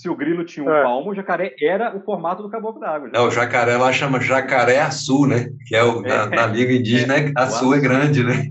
se 0.00 0.08
o 0.08 0.14
grilo 0.14 0.44
tinha 0.44 0.64
um 0.64 0.72
é. 0.72 0.82
palmo, 0.82 1.10
o 1.10 1.14
jacaré 1.14 1.54
era 1.60 1.96
o 1.96 2.00
formato 2.00 2.42
do 2.42 2.50
caboclo 2.50 2.80
d'água. 2.80 3.10
É, 3.12 3.20
o 3.20 3.30
jacaré 3.30 3.76
lá 3.76 3.92
chama 3.92 4.20
jacaré 4.20 4.80
açu, 4.80 5.26
né? 5.26 5.48
Que 5.66 5.74
é 5.74 5.82
o, 5.82 6.02
na, 6.02 6.14
é. 6.14 6.28
na 6.28 6.46
Liga 6.46 6.72
Indígena, 6.72 7.16
é, 7.16 7.32
açu 7.34 7.74
é 7.74 7.80
grande, 7.80 8.22
né? 8.22 8.50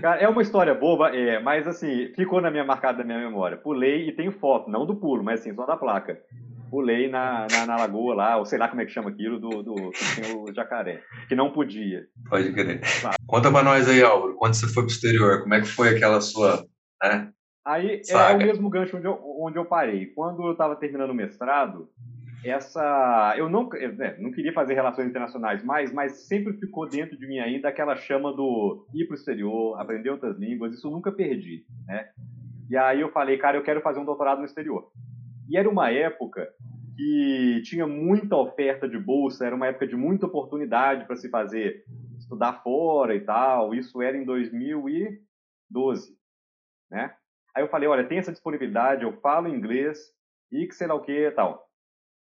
Cara, 0.00 0.20
é 0.20 0.28
uma 0.28 0.42
história 0.42 0.74
boba, 0.74 1.14
é, 1.16 1.38
mas 1.38 1.66
assim, 1.66 2.08
ficou 2.16 2.40
na 2.40 2.50
minha 2.50 2.64
marcada 2.64 2.98
da 2.98 3.04
minha 3.04 3.18
memória. 3.18 3.56
Pulei 3.56 4.08
e 4.08 4.12
tenho 4.12 4.32
foto, 4.32 4.68
não 4.68 4.84
do 4.84 4.96
pulo, 4.96 5.22
mas 5.22 5.40
assim, 5.40 5.54
só 5.54 5.64
da 5.64 5.76
placa 5.76 6.18
pulei 6.70 7.08
na, 7.08 7.46
na, 7.50 7.66
na, 7.66 7.76
lagoa 7.76 8.14
lá, 8.14 8.36
ou 8.36 8.44
sei 8.44 8.58
lá 8.58 8.68
como 8.68 8.80
é 8.80 8.84
que 8.84 8.92
chama 8.92 9.10
aquilo, 9.10 9.38
do, 9.38 9.62
do 9.62 9.90
que 9.90 10.14
tinha 10.14 10.36
o 10.36 10.52
jacaré, 10.54 11.02
que 11.28 11.34
não 11.34 11.52
podia. 11.52 12.06
Pode 12.28 12.52
crer. 12.52 12.80
Claro. 13.00 13.16
Conta 13.26 13.50
pra 13.50 13.62
nós 13.62 13.88
aí, 13.88 14.02
Álvaro, 14.02 14.36
quando 14.36 14.54
você 14.54 14.66
foi 14.66 14.84
pro 14.84 14.92
exterior, 14.92 15.42
como 15.42 15.54
é 15.54 15.60
que 15.60 15.66
foi 15.66 15.90
aquela 15.90 16.20
sua, 16.20 16.64
né? 17.02 17.30
Aí 17.66 18.04
Saga. 18.04 18.32
é 18.32 18.36
o 18.36 18.46
mesmo 18.46 18.70
gancho 18.70 18.96
onde 18.96 19.06
eu, 19.06 19.18
onde 19.40 19.58
eu 19.58 19.64
parei. 19.64 20.06
Quando 20.06 20.44
eu 20.46 20.52
estava 20.52 20.76
terminando 20.76 21.10
o 21.10 21.14
mestrado, 21.14 21.88
essa 22.44 23.34
eu 23.36 23.48
não 23.48 23.68
né, 23.68 24.16
não 24.20 24.30
queria 24.30 24.52
fazer 24.52 24.74
relações 24.74 25.08
internacionais 25.08 25.64
mais, 25.64 25.92
mas 25.92 26.28
sempre 26.28 26.52
ficou 26.58 26.88
dentro 26.88 27.18
de 27.18 27.26
mim 27.26 27.40
ainda 27.40 27.68
aquela 27.68 27.96
chama 27.96 28.32
do 28.32 28.86
ir 28.94 29.06
para 29.06 29.14
o 29.14 29.16
exterior, 29.16 29.80
aprender 29.80 30.10
outras 30.10 30.38
línguas. 30.38 30.74
Isso 30.74 30.86
eu 30.86 30.92
nunca 30.92 31.10
perdi, 31.10 31.64
né? 31.86 32.08
E 32.70 32.76
aí 32.76 33.00
eu 33.00 33.10
falei, 33.10 33.36
cara, 33.36 33.56
eu 33.56 33.62
quero 33.62 33.80
fazer 33.80 33.98
um 33.98 34.04
doutorado 34.04 34.38
no 34.38 34.44
exterior. 34.44 34.90
E 35.48 35.56
era 35.56 35.68
uma 35.68 35.90
época 35.90 36.48
que 36.96 37.62
tinha 37.64 37.86
muita 37.86 38.36
oferta 38.36 38.88
de 38.88 38.98
bolsa, 38.98 39.46
era 39.46 39.54
uma 39.54 39.66
época 39.66 39.86
de 39.86 39.94
muita 39.94 40.26
oportunidade 40.26 41.04
para 41.06 41.16
se 41.16 41.28
fazer, 41.28 41.84
estudar 42.18 42.62
fora 42.62 43.14
e 43.14 43.20
tal. 43.20 43.74
Isso 43.74 44.00
era 44.00 44.16
em 44.16 44.24
2012, 44.24 46.16
né? 46.90 47.14
Aí 47.54 47.62
eu 47.62 47.68
falei, 47.68 47.88
olha, 47.88 48.06
tem 48.06 48.18
essa 48.18 48.32
disponibilidade, 48.32 49.02
eu 49.02 49.12
falo 49.20 49.48
inglês 49.48 49.98
e 50.50 50.66
que 50.66 50.74
sei 50.74 50.86
lá 50.86 50.94
o 50.94 51.02
que 51.02 51.12
e 51.12 51.30
tal. 51.30 51.66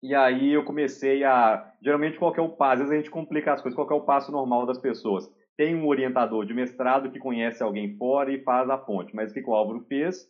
E 0.02 0.14
aí 0.14 0.52
eu 0.52 0.64
comecei 0.64 1.22
a, 1.22 1.72
geralmente 1.80 2.18
qual 2.18 2.34
é 2.34 2.40
o 2.40 2.48
passo, 2.48 2.72
às 2.72 2.78
vezes 2.80 2.92
a 2.92 2.96
gente 2.96 3.10
complica 3.10 3.52
as 3.52 3.62
coisas, 3.62 3.76
qual 3.76 3.88
é 3.88 3.94
o 3.94 4.04
passo 4.04 4.32
normal 4.32 4.66
das 4.66 4.78
pessoas? 4.78 5.32
Tem 5.56 5.76
um 5.76 5.86
orientador 5.86 6.44
de 6.44 6.52
mestrado 6.52 7.10
que 7.10 7.20
conhece 7.20 7.62
alguém 7.62 7.96
fora 7.96 8.32
e 8.32 8.42
faz 8.42 8.68
a 8.68 8.76
ponte, 8.76 9.14
mas 9.14 9.30
o 9.30 9.34
que 9.34 9.42
o 9.44 9.54
Álvaro 9.54 9.80
fez? 9.82 10.28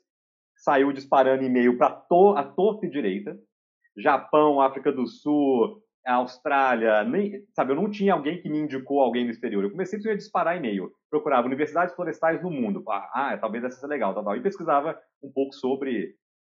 Saiu 0.63 0.93
disparando 0.93 1.43
e-mail 1.43 1.77
para 1.77 1.91
to 1.91 2.37
a 2.37 2.45
torta 2.45 2.87
e 2.87 2.91
direita. 2.91 3.37
Japão, 3.97 4.61
África 4.61 4.93
do 4.93 5.07
Sul, 5.07 5.83
Austrália, 6.07 7.05
nem, 7.05 7.45
sabe, 7.55 7.73
eu 7.73 7.77
não 7.77 7.91
tinha 7.91 8.15
alguém 8.15 8.41
que 8.41 8.49
me 8.49 8.59
indicou 8.59 9.01
alguém 9.01 9.25
no 9.25 9.31
exterior. 9.31 9.63
Eu 9.63 9.71
comecei 9.71 9.99
a 10.11 10.17
disparar 10.17 10.57
e-mail, 10.57 10.91
procurava 11.11 11.47
universidades 11.47 11.95
florestais 11.95 12.43
no 12.43 12.51
mundo. 12.51 12.83
Ah, 12.89 13.37
talvez 13.41 13.65
essa 13.65 13.77
seja 13.77 13.87
legal, 13.89 14.15
tal, 14.15 14.25
tal. 14.25 14.37
E 14.37 14.41
pesquisava 14.41 14.99
um 15.23 15.31
pouco 15.31 15.53
sobre 15.53 16.15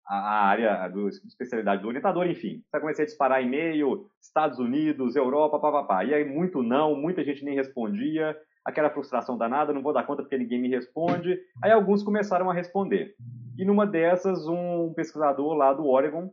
a 0.06 0.48
área 0.48 0.88
do 0.90 1.08
especialidade 1.08 1.82
do 1.82 1.88
orientador, 1.88 2.28
enfim. 2.28 2.62
Aí 2.74 2.82
comecei 2.82 3.04
a 3.04 3.08
disparar 3.08 3.42
e-mail, 3.42 4.06
Estados 4.22 4.60
Unidos, 4.60 5.16
Europa, 5.16 5.60
papapá. 5.60 6.04
E 6.04 6.14
aí 6.14 6.26
muito 6.26 6.62
não, 6.62 6.94
muita 6.96 7.24
gente 7.24 7.44
nem 7.44 7.56
respondia, 7.56 8.38
aquela 8.66 8.90
frustração 8.90 9.38
danada, 9.38 9.74
não 9.74 9.82
vou 9.82 9.94
dar 9.94 10.04
conta 10.04 10.24
porque 10.24 10.38
ninguém 10.38 10.62
me 10.62 10.70
responde. 10.70 11.40
Aí 11.64 11.72
alguns 11.72 12.04
começaram 12.04 12.50
a 12.50 12.54
responder. 12.54 13.16
E 13.58 13.66
numa 13.66 13.86
dessas, 13.86 14.48
um 14.48 14.94
pesquisador 14.94 15.54
lá 15.54 15.74
do 15.74 15.86
Oregon, 15.86 16.32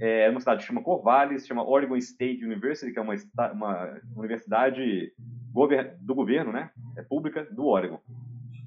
é 0.00 0.30
uma 0.30 0.40
cidade 0.40 0.60
que 0.60 0.66
chama 0.66 0.82
Corvallis, 0.82 1.46
chama 1.46 1.68
Oregon 1.68 1.96
State 1.96 2.44
University, 2.44 2.92
que 2.92 2.98
é 2.98 3.02
uma, 3.02 3.14
uma 3.52 4.00
universidade 4.16 5.12
do 6.00 6.14
governo, 6.14 6.52
né? 6.52 6.70
É 6.96 7.02
pública 7.02 7.46
do 7.50 7.66
Oregon. 7.66 8.00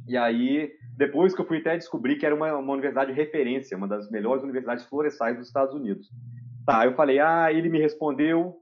E 0.07 0.17
aí 0.17 0.71
Depois 0.95 1.33
que 1.33 1.41
eu 1.41 1.45
fui 1.45 1.57
até 1.57 1.75
descobrir 1.75 2.17
que 2.17 2.25
era 2.25 2.35
uma, 2.35 2.55
uma 2.55 2.73
universidade 2.73 3.11
de 3.11 3.17
referência, 3.17 3.75
uma 3.75 3.87
das 3.87 4.09
melhores 4.11 4.43
universidades 4.43 4.85
florestais 4.85 5.37
dos 5.37 5.47
Estados 5.47 5.73
Unidos. 5.73 6.09
Tá, 6.65 6.85
eu 6.85 6.93
falei, 6.93 7.19
ah, 7.19 7.51
ele 7.51 7.67
me 7.67 7.79
respondeu, 7.79 8.59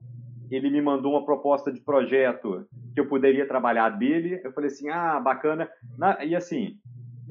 ele 0.50 0.70
me 0.70 0.82
mandou 0.82 1.14
uma 1.14 1.26
proposta 1.26 1.72
de 1.72 1.82
projeto 1.82 2.66
que 2.94 3.00
eu 3.00 3.08
poderia 3.08 3.48
trabalhar 3.48 3.90
dele. 3.90 4.40
Eu 4.44 4.52
falei 4.54 4.70
assim, 4.70 4.90
ah, 4.90 5.20
bacana. 5.20 5.70
Na, 5.98 6.24
e 6.24 6.36
assim, 6.36 6.78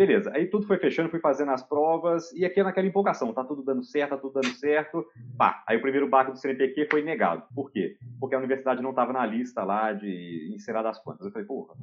beleza. 0.06 0.32
Aí 0.34 0.46
tudo 0.46 0.66
foi 0.66 0.78
fechando, 0.78 1.10
fui 1.10 1.20
fazendo 1.20 1.50
as 1.50 1.62
provas 1.62 2.32
e 2.32 2.44
aqui 2.44 2.62
naquela 2.62 2.86
empolgação, 2.86 3.34
tá 3.34 3.44
tudo 3.44 3.62
dando 3.62 3.84
certo, 3.84 4.10
tá 4.10 4.16
tudo 4.16 4.40
dando 4.40 4.54
certo. 4.54 5.04
Pá, 5.36 5.62
aí 5.68 5.76
o 5.76 5.82
primeiro 5.82 6.08
barco 6.08 6.32
do 6.32 6.38
CNPq 6.38 6.88
foi 6.90 7.02
negado. 7.02 7.42
Por 7.54 7.70
quê? 7.70 7.96
Porque 8.18 8.34
a 8.34 8.38
universidade 8.38 8.82
não 8.82 8.90
estava 8.90 9.12
na 9.12 9.26
lista 9.26 9.62
lá 9.62 9.92
de 9.92 10.52
encerrar 10.54 10.82
das 10.82 10.98
contas. 11.02 11.26
Eu 11.26 11.32
falei, 11.32 11.46
porra, 11.46 11.74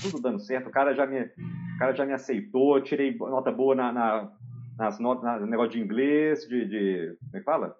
tudo 0.00 0.22
dando 0.22 0.38
certo, 0.38 0.68
o 0.68 0.72
cara 0.72 0.94
já 0.94 1.04
me, 1.04 1.20
o 1.20 1.78
cara 1.80 1.92
já 1.94 2.06
me 2.06 2.12
aceitou, 2.12 2.80
tirei 2.80 3.16
nota 3.16 3.50
boa 3.50 3.74
na, 3.74 3.92
na 3.92 4.32
nas 4.78 5.00
notas, 5.00 5.40
no 5.40 5.48
negócio 5.48 5.72
de 5.72 5.80
inglês, 5.80 6.46
de, 6.46 6.64
de 6.64 7.16
como 7.18 7.36
é 7.36 7.38
que 7.40 7.44
fala? 7.44 7.74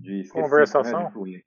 De 0.00 0.22
esqueci, 0.22 0.42
conversação. 0.42 1.12
Né, 1.24 1.40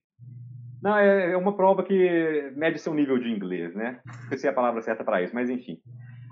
não, 0.82 0.95
é, 0.95 1.34
é 1.34 1.38
uma 1.38 1.53
prova 1.53 1.84
que 1.84 2.53
mede 2.55 2.80
seu 2.80 2.93
nível 2.93 3.20
de 3.20 3.30
inglês, 3.30 3.76
né? 3.76 3.99
Não 4.05 4.30
sei 4.30 4.38
se 4.38 4.47
é 4.47 4.49
a 4.49 4.53
palavra 4.53 4.82
certa 4.82 5.03
para 5.03 5.22
isso, 5.22 5.36
mas 5.36 5.49
enfim. 5.49 5.78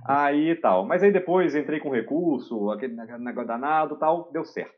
Aí 0.07 0.55
tal. 0.55 0.85
Mas 0.85 1.03
aí 1.03 1.11
depois 1.11 1.53
entrei 1.53 1.79
com 1.79 1.91
recurso, 1.91 2.71
aquele 2.71 2.95
negócio 2.95 3.47
danado 3.47 3.97
tal, 3.97 4.29
deu 4.31 4.45
certo. 4.45 4.75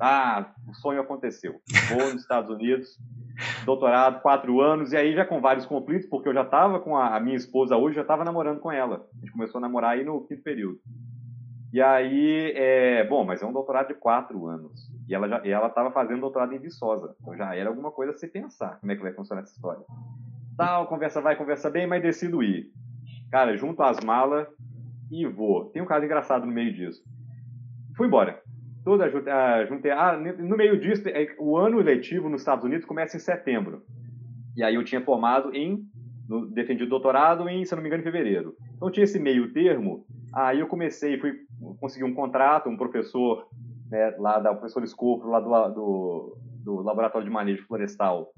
Ah, 0.00 0.52
o 0.66 0.74
sonho 0.74 1.00
aconteceu. 1.00 1.60
Vou 1.90 2.12
nos 2.12 2.22
Estados 2.22 2.50
Unidos, 2.50 2.98
doutorado, 3.64 4.22
quatro 4.22 4.60
anos, 4.60 4.92
e 4.92 4.96
aí 4.96 5.14
já 5.14 5.24
com 5.24 5.40
vários 5.40 5.66
conflitos, 5.66 6.08
porque 6.08 6.28
eu 6.28 6.34
já 6.34 6.42
estava 6.42 6.80
com 6.80 6.96
a, 6.96 7.20
minha 7.20 7.36
esposa 7.36 7.76
hoje, 7.76 7.96
já 7.96 8.02
estava 8.02 8.24
namorando 8.24 8.58
com 8.58 8.72
ela. 8.72 9.06
A 9.14 9.20
gente 9.20 9.32
começou 9.32 9.58
a 9.58 9.62
namorar 9.62 9.92
aí 9.92 10.04
no 10.04 10.26
quinto 10.26 10.42
período. 10.42 10.78
E 11.72 11.80
aí, 11.80 12.52
é, 12.54 13.04
bom, 13.04 13.24
mas 13.24 13.42
é 13.42 13.46
um 13.46 13.52
doutorado 13.52 13.88
de 13.88 13.94
quatro 13.94 14.46
anos. 14.46 14.90
E 15.08 15.14
ela 15.14 15.28
já, 15.28 15.42
ela 15.44 15.66
estava 15.66 15.90
fazendo 15.90 16.20
doutorado 16.20 16.54
em 16.54 16.58
Viçosa. 16.58 17.14
Então 17.20 17.36
já 17.36 17.54
era 17.54 17.68
alguma 17.68 17.90
coisa 17.90 18.12
a 18.12 18.14
se 18.14 18.28
pensar 18.28 18.78
como 18.80 18.92
é 18.92 18.96
que 18.96 19.02
vai 19.02 19.12
funcionar 19.12 19.42
essa 19.42 19.52
história. 19.52 19.84
Tal, 20.56 20.86
conversa 20.86 21.20
vai, 21.20 21.36
conversa 21.36 21.68
bem, 21.68 21.86
mas 21.86 22.00
decido 22.00 22.42
ir. 22.42 22.72
Cara, 23.34 23.56
junto 23.56 23.82
as 23.82 23.98
malas 23.98 24.46
e 25.10 25.26
vou. 25.26 25.64
Tem 25.70 25.82
um 25.82 25.86
caso 25.86 26.04
engraçado 26.04 26.46
no 26.46 26.52
meio 26.52 26.72
disso. 26.72 27.02
Fui 27.96 28.06
embora. 28.06 28.40
Toda 28.84 29.06
a, 29.06 29.66
juntei. 29.66 29.90
Ah, 29.90 30.16
no 30.16 30.56
meio 30.56 30.78
disso, 30.78 31.08
é, 31.08 31.34
o 31.40 31.56
ano 31.56 31.78
letivo 31.78 32.28
nos 32.28 32.42
Estados 32.42 32.64
Unidos 32.64 32.86
começa 32.86 33.16
em 33.16 33.18
setembro. 33.18 33.82
E 34.56 34.62
aí 34.62 34.76
eu 34.76 34.84
tinha 34.84 35.00
formado 35.00 35.52
em. 35.52 35.82
Defendi 36.52 36.84
o 36.84 36.88
doutorado 36.88 37.48
em, 37.48 37.64
se 37.64 37.74
não 37.74 37.82
me 37.82 37.88
engano, 37.88 38.02
em 38.02 38.04
fevereiro. 38.04 38.54
Então 38.76 38.88
tinha 38.88 39.02
esse 39.02 39.18
meio 39.18 39.52
termo. 39.52 40.06
Aí 40.32 40.60
eu 40.60 40.68
comecei, 40.68 41.18
fui 41.18 41.32
conseguir 41.80 42.04
um 42.04 42.14
contrato, 42.14 42.68
um 42.68 42.76
professor 42.76 43.48
né, 43.90 44.14
lá 44.16 44.38
da 44.38 44.52
o 44.52 44.58
professor 44.58 44.84
Escopro, 44.84 45.28
lá 45.28 45.40
do, 45.40 45.74
do, 45.74 46.38
do 46.62 46.82
Laboratório 46.82 47.26
de 47.26 47.34
Manejo 47.34 47.66
Florestal, 47.66 48.28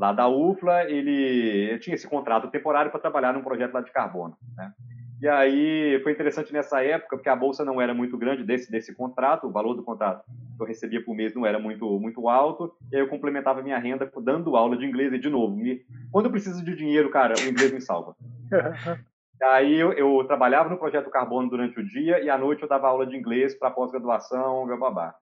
lá 0.00 0.14
da 0.14 0.26
UFLA, 0.26 0.90
ele 0.90 1.78
tinha 1.78 1.94
esse 1.94 2.08
contrato 2.08 2.48
temporário 2.48 2.90
para 2.90 2.98
trabalhar 2.98 3.34
num 3.34 3.42
projeto 3.42 3.74
lá 3.74 3.82
de 3.82 3.92
carbono. 3.92 4.34
Né? 4.56 4.72
E 5.20 5.28
aí 5.28 6.00
foi 6.02 6.12
interessante 6.12 6.54
nessa 6.54 6.82
época, 6.82 7.18
porque 7.18 7.28
a 7.28 7.36
bolsa 7.36 7.66
não 7.66 7.78
era 7.78 7.92
muito 7.92 8.16
grande 8.16 8.42
desse, 8.42 8.70
desse 8.70 8.94
contrato, 8.94 9.46
o 9.46 9.52
valor 9.52 9.74
do 9.74 9.82
contrato 9.82 10.24
que 10.56 10.62
eu 10.62 10.66
recebia 10.66 11.04
por 11.04 11.14
mês 11.14 11.34
não 11.34 11.44
era 11.44 11.58
muito, 11.58 11.86
muito 12.00 12.30
alto, 12.30 12.74
e 12.90 12.96
aí 12.96 13.02
eu 13.02 13.08
complementava 13.08 13.62
minha 13.62 13.78
renda 13.78 14.10
dando 14.22 14.56
aula 14.56 14.74
de 14.74 14.86
inglês, 14.86 15.12
e 15.12 15.18
de 15.18 15.28
novo, 15.28 15.54
me, 15.54 15.82
quando 16.10 16.26
eu 16.26 16.32
preciso 16.32 16.64
de 16.64 16.74
dinheiro, 16.74 17.10
cara, 17.10 17.34
o 17.38 17.48
inglês 17.50 17.70
me 17.70 17.80
salva. 17.82 18.16
Aí 19.42 19.74
eu, 19.74 19.94
eu, 19.94 20.22
trabalhava 20.26 20.68
no 20.68 20.76
projeto 20.76 21.08
Carbono 21.08 21.48
durante 21.48 21.80
o 21.80 21.86
dia 21.86 22.22
e 22.22 22.28
à 22.28 22.36
noite 22.36 22.62
eu 22.62 22.68
dava 22.68 22.88
aula 22.88 23.06
de 23.06 23.16
inglês 23.16 23.54
para 23.54 23.70
pós-graduação, 23.70 24.66
babá. 24.78 25.14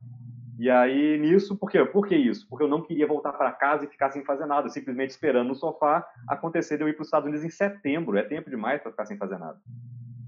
E 0.58 0.68
aí 0.68 1.16
nisso, 1.18 1.56
por 1.56 1.70
quê? 1.70 1.84
Por 1.84 2.06
que 2.06 2.16
isso? 2.16 2.48
Porque 2.48 2.64
eu 2.64 2.68
não 2.68 2.82
queria 2.82 3.06
voltar 3.06 3.32
para 3.32 3.52
casa 3.52 3.84
e 3.84 3.88
ficar 3.88 4.10
sem 4.10 4.24
fazer 4.24 4.44
nada, 4.44 4.68
simplesmente 4.68 5.10
esperando 5.10 5.48
no 5.48 5.54
sofá 5.54 6.04
acontecer 6.26 6.76
de 6.76 6.82
eu 6.82 6.88
ir 6.88 6.94
para 6.94 7.02
os 7.02 7.06
Estados 7.06 7.28
Unidos 7.28 7.44
em 7.44 7.50
setembro. 7.50 8.18
É 8.18 8.24
tempo 8.24 8.50
demais 8.50 8.82
para 8.82 8.90
ficar 8.90 9.06
sem 9.06 9.16
fazer 9.16 9.38
nada. 9.38 9.56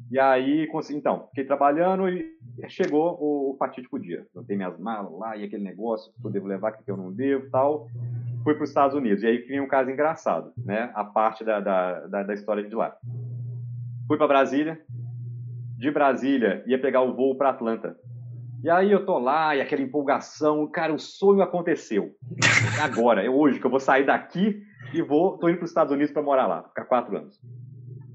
E 0.09 0.19
aí, 0.19 0.69
então, 0.91 1.27
fiquei 1.29 1.45
trabalhando 1.45 2.09
e 2.09 2.33
chegou 2.69 3.17
o, 3.21 3.57
fatídico 3.59 3.99
dia. 3.99 4.27
Eu 4.35 4.45
tenho 4.45 4.59
minhas 4.59 4.79
malas 4.79 5.13
lá 5.19 5.37
e 5.37 5.45
aquele 5.45 5.63
negócio 5.65 6.13
que 6.13 6.27
eu 6.27 6.31
devo 6.31 6.47
levar, 6.47 6.73
que 6.73 6.89
eu 6.91 6.97
não 6.97 7.13
devo 7.13 7.49
tal. 7.51 7.89
Fui 8.45 8.55
para 8.55 8.65
os 8.65 8.71
Estados 8.71 8.97
Unidos. 8.97 9.23
E 9.23 9.27
aí 9.27 9.39
vem 9.39 9.61
um 9.61 9.69
caso 9.69 9.91
engraçado, 9.91 10.53
né? 10.57 10.91
A 10.95 11.05
parte 11.05 11.45
da, 11.45 11.61
da, 11.61 12.07
da, 12.07 12.23
da 12.23 12.35
história 12.35 12.63
de 12.63 12.75
lá. 12.75 12.97
Fui 14.07 14.17
para 14.17 14.27
Brasília. 14.27 14.81
De 15.77 15.91
Brasília, 15.91 16.63
ia 16.67 16.79
pegar 16.79 17.03
o 17.03 17.15
voo 17.15 17.37
para 17.37 17.51
Atlanta. 17.51 17.97
E 18.63 18.69
aí 18.69 18.93
eu 18.93 19.07
tô 19.07 19.19
lá, 19.19 19.57
e 19.57 19.61
aquela 19.61 19.81
empolgação, 19.81 20.67
cara, 20.67 20.93
o 20.93 20.99
sonho 20.99 21.41
aconteceu. 21.41 22.15
Agora, 22.83 23.25
é 23.25 23.31
hoje 23.31 23.59
que 23.59 23.67
eu 23.67 23.71
vou 23.71 23.81
sair 23.81 24.05
daqui 24.05 24.63
e 24.93 25.01
vou, 25.01 25.39
tô 25.39 25.49
indo 25.49 25.57
para 25.57 25.65
os 25.65 25.71
Estados 25.71 25.93
Unidos 25.93 26.13
para 26.13 26.23
morar 26.23 26.47
lá, 26.47 26.63
ficar 26.65 26.85
quatro 26.85 27.17
anos. 27.17 27.41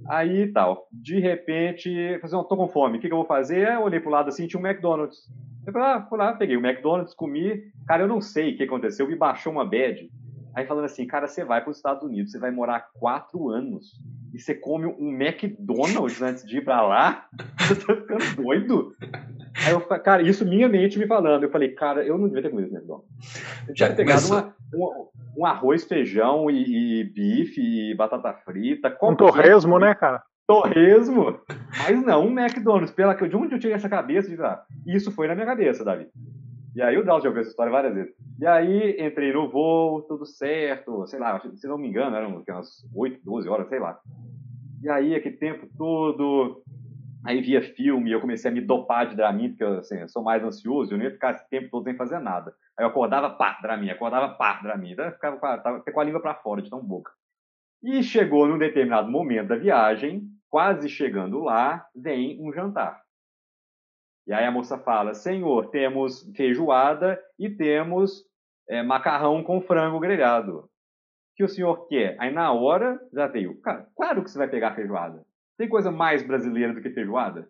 Aí 0.08 0.52
tal, 0.52 0.88
de 0.92 1.20
repente, 1.20 1.90
fazer, 2.22 2.36
assim, 2.36 2.48
tô 2.48 2.56
com 2.56 2.68
fome, 2.68 2.98
o 2.98 3.02
que, 3.02 3.08
que 3.08 3.14
eu 3.14 3.18
vou 3.18 3.26
fazer? 3.26 3.68
Eu 3.68 3.82
olhei 3.82 4.00
pro 4.00 4.12
lado 4.12 4.30
assim, 4.30 4.46
tinha 4.46 4.62
um 4.62 4.66
McDonald's. 4.66 5.28
Eu 5.66 5.74
falei, 5.74 5.88
ah, 5.88 6.06
fui 6.08 6.18
lá, 6.20 6.34
peguei 6.34 6.56
o 6.56 6.64
McDonald's, 6.64 7.16
comi. 7.16 7.64
Cara, 7.88 8.04
eu 8.04 8.08
não 8.08 8.22
sei 8.22 8.54
o 8.54 8.58
que 8.58 8.64
aconteceu, 8.64 9.08
me 9.08 9.16
baixou 9.16 9.52
uma 9.52 9.66
bad. 9.66 10.08
Aí 10.56 10.66
falando 10.68 10.86
assim, 10.86 11.08
cara, 11.08 11.28
você 11.28 11.44
vai 11.44 11.62
para 11.62 11.72
os 11.72 11.78
Estados 11.78 12.04
Unidos, 12.04 12.32
você 12.32 12.38
vai 12.38 12.52
morar 12.52 12.88
quatro 12.94 13.50
anos 13.50 14.00
e 14.36 14.40
você 14.40 14.54
come 14.54 14.86
um 14.86 15.14
McDonald's 15.14 16.22
antes 16.22 16.46
de 16.46 16.58
ir 16.58 16.66
para 16.66 16.82
lá? 16.82 17.26
Você 17.58 17.76
tá 17.76 17.96
ficando 17.96 18.36
doido? 18.36 18.94
Aí 19.66 19.72
eu 19.72 19.80
falei, 19.80 20.04
cara, 20.04 20.22
isso 20.22 20.46
minha 20.46 20.68
mente 20.68 21.00
me 21.00 21.08
falando. 21.08 21.44
Eu 21.44 21.50
falei, 21.50 21.70
cara, 21.70 22.06
eu 22.06 22.18
não 22.18 22.28
devia 22.28 22.44
ter 22.44 22.50
comido 22.50 22.66
esse 22.66 22.76
McDonald's. 22.76 23.08
Eu 23.66 23.74
tinha 23.74 23.96
pegado 23.96 24.28
uma, 24.28 24.54
uma, 24.74 25.08
um 25.38 25.46
arroz, 25.46 25.86
feijão 25.86 26.52
e, 26.52 27.00
e, 27.00 27.04
bife 27.06 27.62
e 27.62 27.96
batata 27.96 28.34
frita. 28.44 28.96
Um 29.02 29.16
torresmo, 29.16 29.80
né, 29.80 29.96
cara? 29.96 30.22
Torresmo? 30.46 31.40
Mas 31.78 32.04
não, 32.04 32.28
um 32.28 32.38
McDonald's. 32.38 32.92
Pela, 32.92 33.16
de 33.16 33.36
onde 33.38 33.56
eu 33.56 33.60
tirei 33.60 33.76
essa 33.76 33.88
cabeça? 33.88 34.30
De, 34.30 34.40
ah, 34.44 34.62
isso 34.86 35.12
foi 35.12 35.30
na 35.30 35.34
minha 35.34 35.48
cabeça, 35.48 35.86
Davi. 35.86 36.08
E 36.76 36.82
aí 36.82 36.98
o 36.98 37.06
Dalton 37.06 37.24
já 37.24 37.30
ouviu 37.30 37.42
essa 37.42 37.52
história 37.52 37.72
várias 37.72 37.96
vezes. 37.96 38.14
E 38.38 38.46
aí 38.46 38.98
entrei 39.00 39.32
no 39.32 39.50
voo, 39.50 40.02
tudo 40.02 40.26
certo, 40.26 41.08
sei 41.08 41.20
lá, 41.20 41.42
se 41.56 41.68
não 41.68 41.78
me 41.78 41.88
engano, 41.88 42.18
eram 42.18 42.44
umas 42.46 42.86
8, 42.94 43.22
12 43.24 43.48
horas, 43.48 43.70
sei 43.70 43.80
lá. 43.80 43.98
E 44.82 44.90
aí, 44.90 45.16
aquele 45.16 45.38
tempo 45.38 45.68
todo, 45.78 46.64
aí 47.26 47.42
via 47.42 47.62
filme, 47.62 48.12
eu 48.12 48.22
comecei 48.22 48.52
a 48.52 48.54
me 48.54 48.62
dopar 48.62 49.08
de 49.08 49.16
Dramin, 49.16 49.50
porque 49.50 49.64
assim, 49.64 50.00
eu 50.00 50.10
sou 50.10 50.24
mais 50.24 50.44
ansioso, 50.44 50.94
eu 50.94 50.98
não 50.98 51.06
ia 51.06 51.12
ficar 51.12 51.32
esse 51.32 51.50
tempo 51.50 51.70
todo 51.72 51.84
sem 51.84 51.96
fazer 51.96 52.20
nada. 52.20 52.54
Aí 52.78 52.86
eu 52.86 52.90
acordava, 52.90 53.30
pá, 53.30 53.58
Dramin, 53.62 53.90
acordava, 53.90 54.36
pá, 54.36 54.60
Dramin. 54.62 54.92
Então 54.92 55.06
eu 55.06 55.12
ficava 55.12 55.38
com 55.38 55.46
a, 55.46 55.58
tava 55.58 55.80
com 55.82 56.00
a 56.00 56.04
língua 56.04 56.22
para 56.22 56.36
fora, 56.36 56.62
de 56.62 56.70
tão 56.70 56.84
boca. 56.84 57.12
E 57.84 58.04
chegou 58.04 58.48
num 58.48 58.58
determinado 58.58 59.10
momento 59.10 59.50
da 59.50 59.56
viagem, 59.56 60.28
quase 60.50 60.88
chegando 60.88 61.40
lá, 61.40 61.86
vem 61.96 62.40
um 62.42 62.54
jantar. 62.54 63.02
E 64.28 64.34
aí 64.34 64.46
a 64.46 64.52
moça 64.52 64.78
fala: 64.78 65.14
Senhor, 65.14 65.70
temos 65.70 66.30
feijoada 66.36 67.20
e 67.38 67.50
temos 67.50 68.24
é, 68.68 68.82
macarrão 68.82 69.44
com 69.44 69.62
frango 69.62 70.00
grelhado. 70.00 70.70
Que 71.36 71.44
o 71.44 71.50
senhor 71.50 71.88
quer? 71.88 72.16
Aí 72.20 72.32
na 72.32 72.52
hora 72.52 73.00
já 73.14 73.28
veio: 73.28 73.60
Cara, 73.62 73.88
claro 73.96 74.24
que 74.24 74.32
você 74.32 74.38
vai 74.38 74.48
pegar 74.48 74.76
feijoada. 74.76 75.26
Tem 75.58 75.68
coisa 75.68 75.92
mais 75.92 76.24
brasileira 76.24 76.74
do 76.74 76.82
que 76.82 76.90
feijoada? 76.90 77.50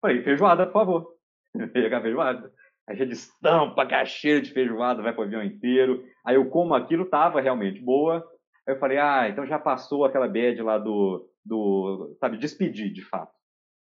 Falei: 0.00 0.22
Feijoada, 0.22 0.66
por 0.66 0.72
favor. 0.72 1.14
Pegar 1.72 2.00
feijoada. 2.00 2.52
Aí 2.88 2.96
já 2.96 3.04
destampa 3.04 3.82
a 3.82 4.04
cheiro 4.04 4.40
de 4.40 4.52
feijoada, 4.52 5.02
vai 5.02 5.12
para 5.12 5.22
o 5.22 5.24
avião 5.24 5.42
inteiro. 5.42 6.04
Aí 6.24 6.36
eu 6.36 6.48
como 6.48 6.74
aquilo, 6.74 7.04
tava 7.04 7.40
realmente 7.40 7.80
boa. 7.80 8.18
Aí 8.66 8.74
eu 8.74 8.78
falei: 8.78 8.98
Ah, 8.98 9.28
então 9.28 9.44
já 9.46 9.58
passou 9.58 10.04
aquela 10.04 10.28
bad 10.28 10.62
lá 10.62 10.78
do, 10.78 11.28
do 11.44 12.16
sabe, 12.20 12.38
despedir 12.38 12.92
de 12.92 13.02
fato. 13.02 13.32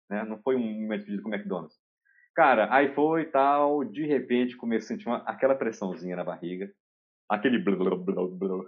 Né? 0.10 0.24
Não 0.24 0.38
foi 0.38 0.56
um 0.56 0.60
momento 0.60 1.06
de 1.06 1.12
despedida 1.12 1.24
com 1.24 1.30
o 1.30 1.34
McDonald's. 1.34 1.76
Cara, 2.36 2.68
aí 2.74 2.94
foi 2.94 3.24
e 3.24 3.26
tal, 3.26 3.84
de 3.84 4.06
repente 4.06 4.58
comecei 4.58 4.96
a 4.96 4.98
sentir 4.98 5.08
uma, 5.08 5.18
aquela 5.26 5.54
pressãozinha 5.54 6.16
na 6.16 6.24
barriga, 6.24 6.72
aquele 7.30 7.60
blá, 7.60 7.76
blá, 7.76 7.96
blá, 7.96 8.28
blá. 8.28 8.66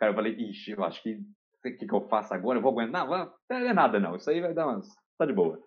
Cara, 0.00 0.12
eu 0.12 0.16
falei, 0.16 0.32
ixi, 0.32 0.70
eu 0.70 0.82
acho 0.82 1.02
que 1.02 1.12
o 1.12 1.62
que, 1.62 1.86
que 1.86 1.94
eu 1.94 2.08
faço 2.08 2.32
agora? 2.32 2.58
Eu 2.58 2.62
vou 2.62 2.72
aguentar? 2.72 3.06
Não, 3.06 3.32
não 3.50 3.56
é 3.56 3.74
nada 3.74 4.00
não, 4.00 4.16
isso 4.16 4.30
aí 4.30 4.40
vai 4.40 4.54
dar 4.54 4.66
umas, 4.66 4.88
tá 5.18 5.26
de 5.26 5.32
boa. 5.34 5.60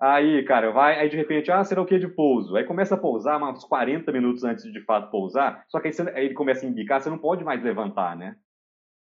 Aí, 0.00 0.44
cara, 0.44 0.72
vai, 0.72 0.98
aí 0.98 1.08
de 1.08 1.16
repente, 1.16 1.48
ah, 1.52 1.62
será 1.62 1.80
o 1.80 1.86
que 1.86 1.96
de 1.96 2.08
pouso? 2.08 2.56
Aí 2.56 2.64
começa 2.64 2.96
a 2.96 2.98
pousar 2.98 3.40
uns 3.40 3.64
40 3.64 4.10
minutos 4.10 4.42
antes 4.42 4.64
de 4.64 4.72
de 4.72 4.84
fato 4.84 5.12
pousar, 5.12 5.64
só 5.68 5.78
que 5.78 5.86
aí, 5.86 5.92
você, 5.92 6.02
aí 6.10 6.24
ele 6.24 6.34
começa 6.34 6.66
a 6.66 6.68
indicar, 6.68 7.00
você 7.00 7.08
não 7.08 7.18
pode 7.18 7.44
mais 7.44 7.62
levantar, 7.62 8.16
né? 8.16 8.34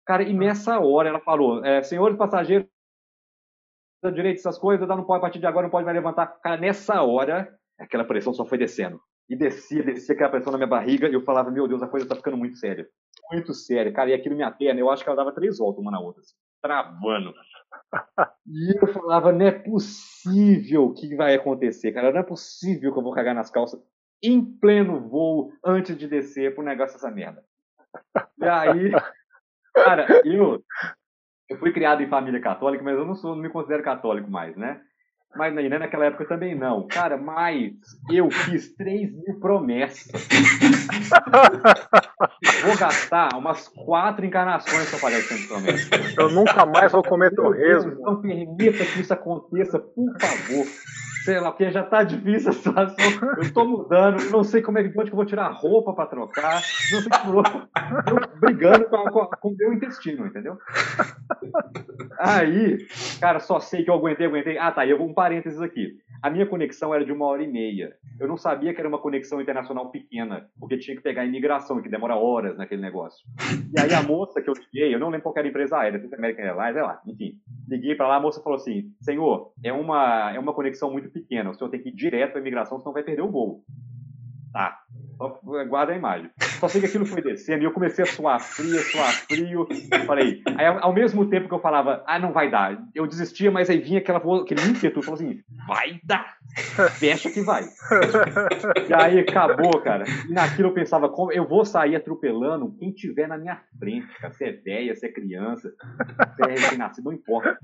Cara, 0.05 0.21
e 0.21 0.31
nessa 0.31 0.79
hora 0.79 1.09
ela 1.09 1.19
falou, 1.19 1.65
é, 1.65 1.81
senhores 1.81 2.15
passageiros, 2.15 2.67
direito 4.13 4.37
essas 4.37 4.59
coisas, 4.59 4.87
não 4.87 5.03
pode, 5.03 5.17
a 5.17 5.21
partir 5.21 5.39
de 5.39 5.47
agora 5.47 5.63
não 5.63 5.71
pode 5.71 5.85
mais 5.85 5.97
levantar. 5.97 6.27
Cara, 6.43 6.61
nessa 6.61 7.01
hora, 7.01 7.51
aquela 7.79 8.05
pressão 8.05 8.31
só 8.31 8.45
foi 8.45 8.59
descendo. 8.59 9.01
E 9.27 9.35
descia, 9.35 9.81
descia 9.81 10.13
aquela 10.13 10.29
pressão 10.29 10.51
na 10.51 10.59
minha 10.59 10.67
barriga, 10.67 11.09
e 11.09 11.13
eu 11.15 11.21
falava, 11.21 11.49
meu 11.49 11.67
Deus, 11.67 11.81
a 11.81 11.87
coisa 11.87 12.07
tá 12.07 12.15
ficando 12.15 12.37
muito 12.37 12.57
séria. 12.57 12.87
Muito 13.31 13.53
séria. 13.53 13.91
Cara, 13.91 14.09
e 14.09 14.13
aquilo 14.13 14.35
minha 14.35 14.51
perna, 14.51 14.79
eu 14.79 14.89
acho 14.89 15.03
que 15.03 15.09
ela 15.09 15.17
dava 15.17 15.33
três 15.33 15.57
voltas 15.57 15.81
uma 15.81 15.91
na 15.91 15.99
outra. 15.99 16.21
Assim. 16.21 16.35
travando. 16.61 17.33
E 18.47 18.77
eu 18.77 18.87
falava, 18.93 19.31
não 19.31 19.45
é 19.45 19.51
possível 19.51 20.93
que 20.93 21.15
vai 21.15 21.35
acontecer, 21.35 21.91
cara. 21.91 22.11
Não 22.11 22.19
é 22.19 22.23
possível 22.23 22.91
que 22.91 22.99
eu 22.99 23.03
vou 23.03 23.13
cagar 23.13 23.35
nas 23.35 23.49
calças 23.49 23.81
em 24.23 24.43
pleno 24.43 25.07
voo 25.07 25.51
antes 25.63 25.97
de 25.97 26.07
descer 26.07 26.55
pro 26.55 26.63
negócio 26.63 26.95
dessa 26.95 27.11
merda. 27.11 27.43
E 28.39 28.45
aí, 28.45 28.91
cara, 29.73 30.07
eu, 30.25 30.63
eu 31.49 31.57
fui 31.57 31.71
criado 31.71 32.01
em 32.01 32.09
família 32.09 32.41
católica, 32.41 32.83
mas 32.83 32.97
eu 32.97 33.05
não 33.05 33.15
sou, 33.15 33.35
não 33.35 33.41
me 33.41 33.49
considero 33.49 33.83
católico 33.83 34.29
mais, 34.29 34.55
né? 34.55 34.81
Mas 35.35 35.53
né, 35.53 35.77
naquela 35.77 36.05
época 36.05 36.25
também 36.25 36.55
não. 36.55 36.87
Cara, 36.87 37.17
mas 37.17 37.73
eu 38.09 38.29
fiz 38.31 38.73
3 38.75 39.11
mil 39.11 39.39
promessas. 39.39 40.27
vou 42.63 42.77
gastar 42.77 43.35
umas 43.35 43.67
quatro 43.67 44.25
encarnações 44.25 44.89
para 44.89 44.99
pagar 44.99 45.17
essas 45.17 45.45
promessas. 45.45 46.17
Eu 46.17 46.29
nunca 46.29 46.65
mais 46.65 46.91
vou 46.91 47.03
comer 47.03 47.33
torresmo. 47.35 47.95
Não 48.01 48.21
permita 48.21 48.85
que 48.85 49.01
isso 49.01 49.13
aconteça, 49.13 49.79
por 49.79 50.19
favor 50.19 50.65
sei 51.25 51.39
lá, 51.39 51.51
porque 51.51 51.71
já 51.71 51.83
tá 51.83 52.03
difícil 52.03 52.51
a 52.51 52.53
situação. 52.53 52.95
Eu 53.41 53.51
tô 53.51 53.65
mudando, 53.65 54.29
não 54.29 54.43
sei 54.43 54.61
como 54.61 54.77
é 54.77 54.83
que, 54.83 54.89
onde 54.89 55.09
que 55.09 55.13
eu 55.13 55.17
vou 55.17 55.25
tirar 55.25 55.47
a 55.47 55.51
roupa 55.51 55.91
para 55.91 56.05
trocar, 56.05 56.61
não 56.91 57.01
sei 57.01 57.09
como. 57.23 57.39
Eu 57.39 58.39
brigando 58.39 58.85
com, 58.85 59.03
com, 59.05 59.25
com 59.25 59.49
o 59.49 59.55
meu 59.57 59.73
intestino, 59.73 60.27
entendeu? 60.27 60.57
Aí, 62.19 62.77
cara, 63.19 63.39
só 63.39 63.59
sei 63.59 63.83
que 63.83 63.89
eu 63.89 63.95
aguentei, 63.95 64.27
aguentei. 64.27 64.57
Ah, 64.59 64.71
tá, 64.71 64.85
eu 64.85 64.99
vou 64.99 65.07
um 65.07 65.13
parênteses 65.13 65.59
aqui. 65.59 65.97
A 66.21 66.29
minha 66.29 66.45
conexão 66.45 66.93
era 66.93 67.03
de 67.03 67.11
uma 67.11 67.25
hora 67.25 67.43
e 67.43 67.47
meia. 67.47 67.95
Eu 68.19 68.27
não 68.27 68.37
sabia 68.37 68.73
que 68.73 68.79
era 68.79 68.87
uma 68.87 68.99
conexão 68.99 69.41
internacional 69.41 69.91
pequena, 69.91 70.47
porque 70.59 70.77
tinha 70.77 70.95
que 70.95 71.03
pegar 71.03 71.23
a 71.23 71.25
imigração, 71.25 71.81
que 71.81 71.89
demora 71.89 72.15
horas 72.15 72.57
naquele 72.57 72.81
negócio. 72.81 73.25
E 73.75 73.79
aí 73.79 73.93
a 73.93 74.01
moça 74.01 74.41
que 74.41 74.49
eu 74.49 74.53
liguei, 74.53 74.93
eu 74.93 74.99
não 74.99 75.09
lembro 75.09 75.23
qual 75.23 75.35
era 75.37 75.47
a 75.47 75.49
empresa 75.49 75.77
aérea, 75.77 75.99
se 75.99 76.15
American 76.15 76.45
Airlines, 76.45 76.73
sei 76.73 76.81
lá, 76.81 77.01
enfim. 77.05 77.39
Liguei 77.67 77.95
para 77.95 78.07
lá, 78.07 78.15
a 78.15 78.19
moça 78.19 78.41
falou 78.41 78.57
assim: 78.57 78.91
Senhor, 79.01 79.51
é 79.63 79.73
uma, 79.73 80.31
é 80.33 80.39
uma 80.39 80.53
conexão 80.53 80.91
muito 80.91 81.09
pequena, 81.15 81.49
o 81.49 81.53
senhor 81.53 81.69
tem 81.69 81.81
que 81.81 81.89
ir 81.89 81.95
direto 81.95 82.31
para 82.31 82.39
a 82.39 82.41
imigração, 82.41 82.79
senão 82.79 82.93
vai 82.93 83.03
perder 83.03 83.21
o 83.21 83.31
voo. 83.31 83.63
Tá, 84.51 84.79
só 85.17 85.39
guarda 85.67 85.93
a 85.93 85.97
imagem. 85.97 86.29
Só 86.59 86.67
sei 86.67 86.81
que 86.81 86.87
aquilo 86.87 87.05
foi 87.05 87.21
descendo 87.21 87.63
e 87.63 87.65
eu 87.65 87.71
comecei 87.71 88.03
a 88.03 88.07
suar 88.07 88.39
frio, 88.39 88.77
suar 88.79 89.11
frio. 89.11 89.67
Falei, 90.05 90.41
aí 90.57 90.65
ao 90.65 90.93
mesmo 90.93 91.29
tempo 91.29 91.47
que 91.47 91.53
eu 91.53 91.59
falava, 91.59 92.03
ah, 92.07 92.19
não 92.19 92.31
vai 92.31 92.49
dar, 92.49 92.77
eu 92.93 93.07
desistia, 93.07 93.51
mas 93.51 93.69
aí 93.69 93.79
vinha 93.79 93.99
aquela, 93.99 94.19
aquele 94.19 94.61
ímpeto, 94.61 95.01
falou 95.01 95.19
assim, 95.19 95.41
vai 95.67 95.99
dar, 96.03 96.37
fecha 96.97 97.29
que 97.29 97.41
vai. 97.41 97.63
E 98.87 98.93
aí 98.93 99.19
acabou, 99.19 99.81
cara. 99.81 100.05
E 100.29 100.33
naquilo 100.33 100.69
eu 100.69 100.73
pensava, 100.73 101.09
como 101.09 101.31
eu 101.31 101.47
vou 101.47 101.65
sair 101.65 101.95
atropelando 101.95 102.73
quem 102.77 102.91
tiver 102.91 103.27
na 103.27 103.37
minha 103.37 103.59
frente, 103.77 104.07
cara. 104.19 104.33
Se 104.33 104.45
é 104.45 104.51
velha, 104.51 104.95
se 104.95 105.05
é 105.05 105.11
criança, 105.11 105.73
se 106.35 106.43
é 106.43 106.51
recém-nascido, 106.51 107.09
não 107.09 107.13
importa. 107.13 107.57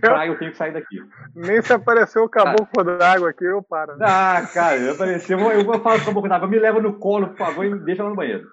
Pra 0.00 0.26
eu 0.26 0.38
tenho 0.38 0.52
que 0.52 0.56
sair 0.56 0.72
daqui. 0.72 0.96
Nem 1.34 1.60
se 1.62 1.72
apareceu 1.72 2.24
o 2.24 2.28
caboclo 2.28 2.84
d'água 2.84 3.30
aqui, 3.30 3.44
eu 3.44 3.62
paro. 3.62 3.96
Ah, 4.00 4.48
cara, 4.52 4.92
apareceu, 4.92 5.38
eu, 5.38 5.50
eu, 5.52 5.60
eu 5.60 5.80
falo 5.80 5.96
com 5.96 6.02
o 6.02 6.06
caboclo 6.06 6.28
d'água, 6.28 6.48
me 6.48 6.58
leva 6.58 6.80
no 6.80 6.98
colo, 6.98 7.28
por 7.28 7.38
favor, 7.38 7.64
e 7.64 7.70
me 7.70 7.80
deixa 7.80 8.02
lá 8.02 8.10
no 8.10 8.16
banheiro. 8.16 8.46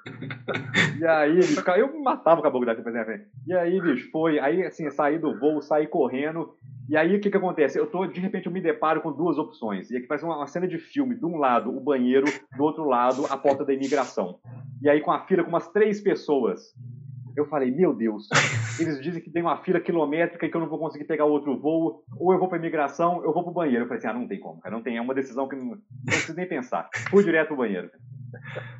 E 0.99 1.05
aí, 1.05 1.35
bicho, 1.35 1.63
eu 1.71 1.99
matava 2.01 2.39
o 2.39 2.43
caboclo 2.43 2.65
da 2.65 2.75
frente. 2.75 3.27
E 3.45 3.53
aí, 3.53 3.79
bicho, 3.79 4.09
foi. 4.11 4.39
Aí, 4.39 4.63
assim, 4.65 4.89
saí 4.89 5.19
do 5.19 5.37
voo, 5.37 5.61
saí 5.61 5.87
correndo. 5.87 6.55
E 6.89 6.95
aí, 6.95 7.15
o 7.15 7.19
que 7.21 7.29
que 7.29 7.37
acontece? 7.37 7.77
Eu 7.77 7.87
tô, 7.87 8.05
de 8.05 8.19
repente, 8.19 8.47
eu 8.47 8.51
me 8.51 8.61
deparo 8.61 9.01
com 9.01 9.11
duas 9.11 9.37
opções. 9.37 9.56
E 9.91 9.97
aqui 9.97 10.07
faz 10.07 10.23
uma, 10.23 10.37
uma 10.37 10.47
cena 10.47 10.67
de 10.67 10.77
filme. 10.77 11.15
De 11.15 11.25
um 11.25 11.37
lado, 11.37 11.75
o 11.75 11.79
banheiro, 11.79 12.25
do 12.55 12.63
outro 12.63 12.83
lado, 12.83 13.25
a 13.29 13.37
porta 13.37 13.65
da 13.65 13.73
imigração. 13.73 14.39
E 14.81 14.89
aí, 14.89 15.01
com 15.01 15.11
a 15.11 15.25
fila 15.25 15.43
com 15.43 15.49
umas 15.49 15.67
três 15.69 16.01
pessoas. 16.01 16.73
Eu 17.35 17.45
falei, 17.45 17.69
meu 17.69 17.93
Deus, 17.93 18.27
eles 18.79 18.99
dizem 18.99 19.21
que 19.21 19.29
tem 19.29 19.43
uma 19.43 19.57
fila 19.57 19.79
quilométrica 19.79 20.43
e 20.43 20.49
que 20.49 20.57
eu 20.57 20.61
não 20.61 20.67
vou 20.67 20.79
conseguir 20.79 21.05
pegar 21.05 21.25
outro 21.25 21.55
voo, 21.55 22.03
ou 22.17 22.33
eu 22.33 22.39
vou 22.39 22.49
para 22.49 22.57
imigração, 22.57 23.23
eu 23.23 23.31
vou 23.31 23.43
para 23.43 23.51
o 23.51 23.53
banheiro. 23.53 23.83
Eu 23.83 23.87
falei 23.87 23.99
assim, 23.99 24.07
ah, 24.07 24.13
não 24.13 24.27
tem 24.27 24.39
como, 24.39 24.59
cara, 24.59 24.73
não 24.75 24.81
tem, 24.81 24.97
é 24.97 25.01
uma 25.01 25.13
decisão 25.13 25.47
que 25.47 25.55
não, 25.55 25.65
não 25.65 25.79
preciso 26.05 26.35
nem 26.35 26.47
pensar. 26.47 26.89
Fui 27.11 27.23
direto 27.23 27.49
pro 27.49 27.57
banheiro. 27.57 27.91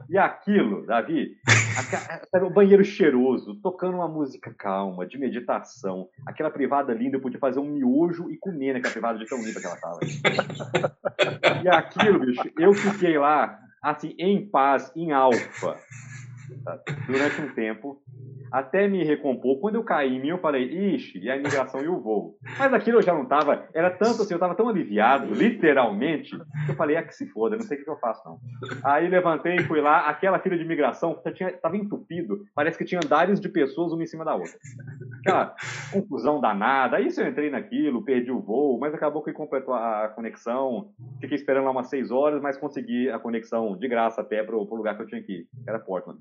E 0.10 0.18
aquilo, 0.18 0.86
Davi, 0.86 1.38
o 2.41 2.49
banheiro 2.49 2.84
cheiroso, 2.84 3.55
tocando 3.62 3.95
uma 3.95 4.08
música 4.08 4.53
calma, 4.58 5.05
de 5.05 5.18
meditação, 5.18 6.08
aquela 6.26 6.49
privada 6.49 6.93
linda, 6.93 7.18
eu 7.18 7.22
podia 7.22 7.39
fazer 7.39 7.60
um 7.60 7.70
miojo 7.70 8.30
e 8.32 8.38
comer 8.38 8.74
naquela 8.74 8.93
privada 8.93 9.20
de 9.20 9.26
tão 9.26 9.39
linda 9.39 9.60
que 9.60 9.66
ela 9.66 9.78
tava. 9.78 9.99
E 11.64 11.68
aquilo, 11.68 12.20
bicho, 12.20 12.49
eu 12.58 12.74
fiquei 12.74 13.18
lá, 13.18 13.60
assim, 13.82 14.14
em 14.18 14.47
paz, 14.47 14.91
em 14.95 15.12
alfa, 15.12 15.78
durante 17.08 17.41
um 17.41 17.53
tempo, 17.53 18.01
até 18.52 18.88
me 18.88 19.04
recompor. 19.04 19.60
Quando 19.60 19.76
eu 19.76 19.84
caí 19.84 20.16
em 20.16 20.22
mim, 20.22 20.30
eu 20.30 20.38
falei, 20.38 20.64
ixi, 20.64 21.20
e 21.20 21.30
a 21.30 21.36
imigração 21.36 21.82
e 21.84 21.88
o 21.88 22.00
voo. 22.00 22.36
Mas 22.58 22.74
aquilo 22.74 22.98
eu 22.98 23.02
já 23.02 23.14
não 23.14 23.26
tava, 23.26 23.68
era 23.74 23.89
tanto 23.89 24.22
assim, 24.22 24.34
eu 24.34 24.39
tava 24.39 24.56
tão 24.56 24.70
aliviado, 24.70 25.34
literalmente, 25.34 26.38
que 26.66 26.72
eu 26.72 26.76
falei, 26.76 26.95
é 26.95 27.02
que 27.02 27.14
se 27.14 27.28
foda, 27.28 27.56
não 27.56 27.64
sei 27.64 27.80
o 27.80 27.84
que 27.84 27.89
eu 27.89 27.98
faço 27.98 28.22
não. 28.26 28.39
Aí 28.84 29.08
levantei 29.08 29.56
e 29.56 29.64
fui 29.64 29.82
lá, 29.82 30.08
aquela 30.10 30.39
fila 30.39 30.58
de 30.58 30.64
imigração 30.64 31.20
tinha, 31.34 31.52
tava 31.54 31.78
entupido, 31.78 32.43
parece 32.56 32.78
que 32.78 32.86
tinha 32.86 33.00
andares 33.04 33.39
de 33.39 33.50
pessoas 33.50 33.91
uma 33.91 34.04
em 34.04 34.08
cima 34.08 34.26
da 34.26 34.36
outra. 34.36 34.58
Aquela 35.20 35.56
confusão 35.91 36.39
danada. 36.39 36.98
Aí 36.98 37.08
eu 37.16 37.28
entrei 37.28 37.50
naquilo, 37.50 38.04
perdi 38.04 38.32
o 38.32 38.39
voo, 38.39 38.80
mas 38.80 38.93
acabou 38.93 39.24
que 39.24 39.34
completou 39.34 39.74
a 39.74 40.10
conexão. 40.10 40.91
Fiquei 41.20 41.36
esperando 41.36 41.66
lá 41.66 41.72
umas 41.72 41.89
seis 41.89 42.12
horas, 42.12 42.41
mas 42.41 42.58
consegui 42.58 43.10
a 43.10 43.20
conexão 43.20 43.78
de 43.78 43.88
graça 43.88 44.22
até 44.22 44.43
pro, 44.43 44.64
lugar 44.64 44.95
que 44.95 45.04
eu 45.04 45.08
tinha 45.08 45.22
que 45.22 45.34
ir, 45.34 45.48
era 45.68 45.80
Portland. 45.80 46.20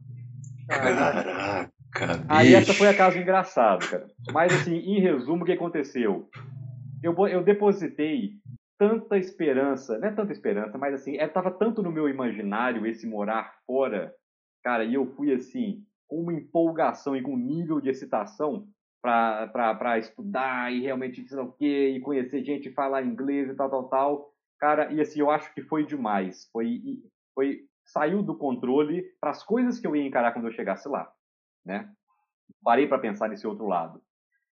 Aí 2.29 2.55
essa 2.55 2.73
foi 2.75 2.89
a 2.89 2.97
casa 2.97 3.19
engraçada, 3.19 3.87
cara. 3.87 4.07
Mas 4.33 4.53
assim, 4.53 4.77
em 4.77 5.01
resumo, 5.01 5.43
o 5.43 5.47
que 5.47 5.53
aconteceu? 5.53 6.29
Eu, 7.03 7.15
eu 7.29 7.43
depositei 7.43 8.33
tanta 8.79 9.17
esperança, 9.17 9.99
não 9.99 10.09
é 10.09 10.13
tanta 10.13 10.33
esperança, 10.33 10.77
mas 10.77 10.95
assim, 10.95 11.17
estava 11.17 11.51
tanto 11.51 11.83
no 11.83 11.91
meu 11.91 12.09
imaginário 12.09 12.87
esse 12.87 13.07
morar 13.07 13.55
fora, 13.67 14.15
cara, 14.63 14.85
e 14.85 14.95
eu 14.95 15.07
fui 15.15 15.33
assim, 15.33 15.83
com 16.09 16.21
uma 16.21 16.33
empolgação 16.33 17.17
e 17.17 17.23
com 17.23 17.33
um 17.33 17.39
nível 17.39 17.81
de 17.81 17.89
excitação 17.89 18.67
para 19.03 19.99
estudar 19.99 20.73
e 20.73 20.83
realmente 20.83 21.27
sei 21.27 21.37
lá 21.37 21.45
o 21.45 21.53
quê, 21.53 21.95
e 21.97 22.01
conhecer 22.01 22.45
gente, 22.45 22.73
falar 22.73 23.05
inglês 23.05 23.49
e 23.49 23.55
tal, 23.55 23.71
tal, 23.71 23.89
tal. 23.89 24.31
Cara, 24.59 24.93
e 24.93 25.01
assim, 25.01 25.21
eu 25.21 25.31
acho 25.31 25.53
que 25.55 25.63
foi 25.63 25.87
demais. 25.87 26.49
Foi, 26.51 26.81
foi 27.35 27.61
saiu 27.85 28.23
do 28.23 28.37
controle 28.37 29.05
para 29.21 29.31
as 29.31 29.45
coisas 29.45 29.79
que 29.79 29.87
eu 29.87 29.95
ia 29.95 30.05
encarar 30.05 30.33
quando 30.33 30.47
eu 30.47 30.53
chegasse 30.53 30.89
lá 30.89 31.09
né? 31.67 31.89
Parei 32.63 32.87
para 32.87 32.99
pensar 32.99 33.29
nesse 33.29 33.47
outro 33.47 33.67
lado. 33.67 34.01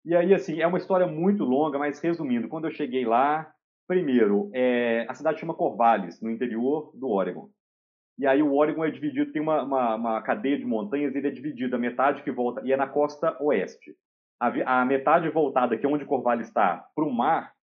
E 0.04 0.16
aí, 0.16 0.34
assim, 0.34 0.60
é 0.62 0.66
uma 0.66 0.78
história 0.78 1.06
muito 1.06 1.44
longa, 1.44 1.78
mas 1.78 2.00
resumindo, 2.00 2.48
quando 2.48 2.66
eu 2.66 2.72
cheguei 2.72 3.06
lá, 3.06 3.52
primeiro, 3.88 4.50
é, 4.54 5.06
a 5.08 5.14
cidade 5.14 5.40
chama 5.40 5.54
Corvallis, 5.54 6.20
no 6.22 6.32
interior 6.32 6.92
do 6.96 7.10
Oregon. 7.10 7.50
E 8.18 8.26
aí 8.26 8.42
o 8.42 8.54
Oregon 8.54 8.86
é 8.86 8.92
dividido, 8.92 9.32
tem 9.32 9.42
uma, 9.42 9.64
uma, 9.64 9.96
uma 9.96 10.22
cadeia 10.22 10.58
de 10.58 10.66
montanhas, 10.66 11.16
ele 11.16 11.28
é 11.28 11.32
dividido, 11.32 11.76
a 11.76 11.80
metade 11.80 12.24
que 12.24 12.32
volta, 12.32 12.62
e 12.64 12.72
é 12.72 12.78
na 12.78 12.88
costa 12.88 13.38
oeste. 13.42 13.96
A, 14.40 14.82
a 14.82 14.86
metade 14.86 15.30
voltada, 15.30 15.78
que 15.78 15.86
é 15.86 15.90
onde 15.90 16.06
Corvallis 16.06 16.48
está, 16.48 16.86
para 16.96 17.06
o 17.06 17.14
mar, 17.14 17.54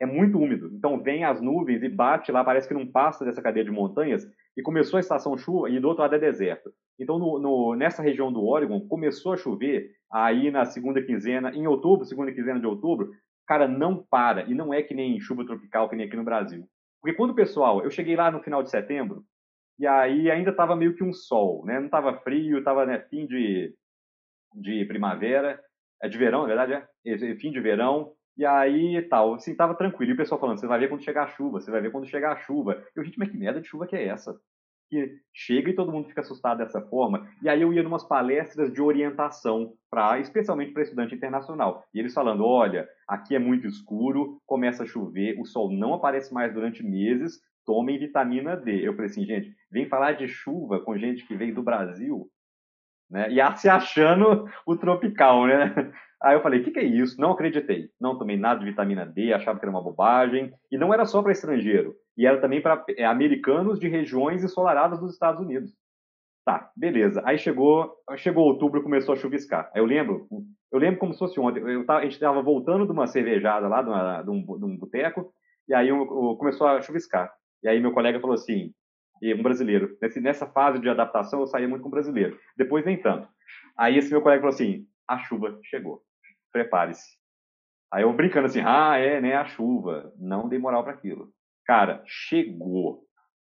é 0.00 0.06
muito 0.06 0.38
úmido. 0.38 0.70
Então 0.72 1.02
vem 1.02 1.24
as 1.24 1.40
nuvens 1.40 1.82
e 1.82 1.88
bate 1.88 2.30
lá, 2.30 2.44
parece 2.44 2.68
que 2.68 2.74
não 2.74 2.86
passa 2.86 3.24
dessa 3.24 3.42
cadeia 3.42 3.64
de 3.64 3.70
montanhas, 3.70 4.24
e 4.58 4.62
começou 4.62 4.96
a 4.96 5.00
estação 5.00 5.38
chuva, 5.38 5.70
e 5.70 5.78
do 5.78 5.86
outro 5.86 6.02
lado 6.02 6.16
é 6.16 6.18
deserto. 6.18 6.72
Então, 6.98 7.16
no, 7.16 7.38
no, 7.38 7.76
nessa 7.76 8.02
região 8.02 8.32
do 8.32 8.44
Oregon, 8.44 8.80
começou 8.88 9.32
a 9.32 9.36
chover 9.36 9.92
aí 10.10 10.50
na 10.50 10.64
segunda 10.64 11.00
quinzena, 11.00 11.52
em 11.52 11.68
outubro, 11.68 12.04
segunda 12.04 12.32
quinzena 12.32 12.58
de 12.58 12.66
outubro, 12.66 13.12
cara, 13.46 13.68
não 13.68 14.04
para. 14.10 14.42
E 14.50 14.54
não 14.54 14.74
é 14.74 14.82
que 14.82 14.94
nem 14.94 15.20
chuva 15.20 15.46
tropical, 15.46 15.88
que 15.88 15.94
nem 15.94 16.08
aqui 16.08 16.16
no 16.16 16.24
Brasil. 16.24 16.66
Porque 17.00 17.16
quando 17.16 17.30
o 17.30 17.36
pessoal, 17.36 17.84
eu 17.84 17.90
cheguei 17.90 18.16
lá 18.16 18.32
no 18.32 18.42
final 18.42 18.60
de 18.60 18.68
setembro, 18.68 19.22
e 19.78 19.86
aí 19.86 20.28
ainda 20.28 20.50
estava 20.50 20.74
meio 20.74 20.96
que 20.96 21.04
um 21.04 21.12
sol, 21.12 21.64
né? 21.64 21.78
Não 21.78 21.86
estava 21.86 22.18
frio, 22.22 22.58
estava 22.58 22.84
né, 22.84 22.98
fim 23.08 23.26
de, 23.26 23.72
de 24.56 24.84
primavera, 24.86 25.62
é 26.02 26.08
de 26.08 26.18
verão, 26.18 26.40
na 26.40 26.48
verdade, 26.48 26.72
é? 27.04 27.36
Fim 27.36 27.52
de 27.52 27.60
verão, 27.60 28.12
e 28.38 28.44
aí 28.44 29.02
tal, 29.02 29.34
assim, 29.34 29.54
tava 29.54 29.74
tranquilo. 29.74 30.12
E 30.12 30.14
o 30.14 30.16
pessoal 30.16 30.40
falando, 30.40 30.58
você 30.58 30.66
vai 30.66 30.78
ver 30.78 30.88
quando 30.88 31.04
chegar 31.04 31.24
a 31.24 31.28
chuva, 31.28 31.60
você 31.60 31.70
vai 31.70 31.80
ver 31.80 31.92
quando 31.92 32.06
chegar 32.06 32.32
a 32.32 32.36
chuva. 32.36 32.84
Eu, 32.94 33.04
gente, 33.04 33.18
mas 33.18 33.28
que 33.30 33.36
merda 33.36 33.60
de 33.60 33.68
chuva 33.68 33.86
que 33.86 33.96
é 33.96 34.06
essa? 34.06 34.36
Que 34.88 35.18
chega 35.32 35.70
e 35.70 35.74
todo 35.74 35.92
mundo 35.92 36.08
fica 36.08 36.20
assustado 36.20 36.58
dessa 36.58 36.80
forma. 36.80 37.28
E 37.42 37.48
aí 37.48 37.62
eu 37.62 37.72
ia 37.72 37.82
numas 37.82 38.04
palestras 38.04 38.72
de 38.72 38.80
orientação 38.80 39.74
para, 39.90 40.18
especialmente 40.18 40.72
para 40.72 40.82
estudante 40.82 41.14
internacional. 41.14 41.84
E 41.94 41.98
eles 41.98 42.14
falando, 42.14 42.44
olha, 42.44 42.88
aqui 43.06 43.34
é 43.34 43.38
muito 43.38 43.66
escuro, 43.66 44.40
começa 44.46 44.82
a 44.82 44.86
chover, 44.86 45.38
o 45.38 45.44
sol 45.44 45.70
não 45.70 45.94
aparece 45.94 46.32
mais 46.32 46.52
durante 46.52 46.82
meses, 46.82 47.40
tomem 47.64 47.98
vitamina 47.98 48.56
D. 48.56 48.86
Eu 48.86 48.94
falei 48.94 49.10
assim, 49.10 49.24
gente, 49.24 49.54
vem 49.70 49.88
falar 49.88 50.12
de 50.12 50.26
chuva 50.26 50.80
com 50.80 50.96
gente 50.96 51.26
que 51.26 51.36
veio 51.36 51.54
do 51.54 51.62
Brasil, 51.62 52.28
né? 53.10 53.30
E 53.30 53.38
se 53.56 53.68
achando 53.68 54.48
o 54.66 54.76
tropical, 54.76 55.46
né? 55.46 55.92
Aí 56.20 56.34
eu 56.34 56.42
falei, 56.42 56.60
o 56.60 56.64
que, 56.64 56.72
que 56.72 56.80
é 56.80 56.84
isso? 56.84 57.20
Não 57.20 57.30
acreditei. 57.30 57.90
Não 58.00 58.18
tomei 58.18 58.36
nada 58.36 58.58
de 58.58 58.66
vitamina 58.66 59.06
D, 59.06 59.32
achava 59.32 59.58
que 59.58 59.64
era 59.64 59.70
uma 59.70 59.82
bobagem. 59.82 60.52
E 60.70 60.76
não 60.76 60.92
era 60.92 61.04
só 61.04 61.22
para 61.22 61.30
estrangeiro, 61.30 61.94
e 62.18 62.26
era 62.26 62.40
também 62.40 62.60
para 62.60 62.84
é, 62.96 63.04
americanos 63.04 63.78
de 63.78 63.86
regiões 63.86 64.42
ensolaradas 64.42 64.98
dos 64.98 65.12
Estados 65.12 65.40
Unidos. 65.40 65.72
Tá, 66.44 66.68
beleza. 66.76 67.22
Aí 67.24 67.38
chegou, 67.38 67.94
chegou 68.16 68.44
outubro, 68.44 68.82
começou 68.82 69.14
a 69.14 69.16
chuviscar. 69.16 69.70
Aí 69.72 69.80
eu 69.80 69.86
lembro, 69.86 70.26
eu 70.72 70.80
lembro 70.80 70.98
como 70.98 71.12
se 71.12 71.18
fosse 71.20 71.38
ontem. 71.38 71.62
Tava, 71.84 72.00
a 72.00 72.02
gente 72.02 72.14
estava 72.14 72.42
voltando 72.42 72.86
de 72.86 72.90
uma 72.90 73.06
cervejada 73.06 73.68
lá, 73.68 73.82
de, 73.82 73.88
uma, 73.88 74.22
de, 74.22 74.30
um, 74.30 74.42
de 74.42 74.64
um 74.64 74.76
boteco, 74.76 75.32
e 75.68 75.74
aí 75.74 75.90
começou 76.38 76.66
a 76.66 76.82
chuviscar. 76.82 77.32
E 77.62 77.68
aí 77.68 77.78
meu 77.78 77.92
colega 77.92 78.18
falou 78.18 78.34
assim, 78.34 78.72
um 79.22 79.42
brasileiro, 79.42 79.96
nesse, 80.02 80.20
nessa 80.20 80.46
fase 80.46 80.80
de 80.80 80.88
adaptação 80.88 81.40
eu 81.40 81.46
saía 81.46 81.68
muito 81.68 81.82
com 81.82 81.90
brasileiro. 81.90 82.36
Depois 82.56 82.84
nem 82.84 83.00
tanto. 83.00 83.28
Aí 83.76 83.96
esse 83.96 84.10
meu 84.10 84.22
colega 84.22 84.40
falou 84.40 84.54
assim, 84.54 84.86
a 85.06 85.18
chuva 85.18 85.56
chegou, 85.64 86.02
prepare-se. 86.52 87.16
Aí 87.92 88.02
eu 88.02 88.12
brincando 88.12 88.46
assim, 88.46 88.60
ah, 88.64 88.96
é, 88.96 89.20
né, 89.20 89.34
a 89.34 89.44
chuva. 89.44 90.12
Não 90.18 90.48
dei 90.48 90.58
moral 90.58 90.82
para 90.82 90.92
aquilo. 90.92 91.32
Cara, 91.68 92.02
chegou. 92.06 93.04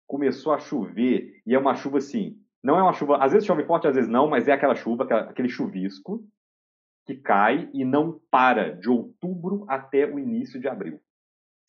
Começou 0.06 0.54
a 0.54 0.58
chover, 0.58 1.42
e 1.46 1.54
é 1.54 1.58
uma 1.58 1.74
chuva 1.74 1.98
assim, 1.98 2.36
não 2.64 2.78
é 2.78 2.82
uma 2.82 2.92
chuva, 2.92 3.18
às 3.18 3.32
vezes 3.32 3.46
chove 3.46 3.64
forte, 3.64 3.86
às 3.86 3.94
vezes 3.94 4.10
não, 4.10 4.28
mas 4.28 4.48
é 4.48 4.52
aquela 4.52 4.74
chuva, 4.74 5.04
aquele 5.04 5.48
chuvisco 5.48 6.24
que 7.04 7.14
cai 7.14 7.68
e 7.74 7.84
não 7.84 8.18
para 8.30 8.70
de 8.76 8.88
outubro 8.88 9.66
até 9.68 10.06
o 10.06 10.18
início 10.18 10.58
de 10.58 10.66
abril. 10.66 10.98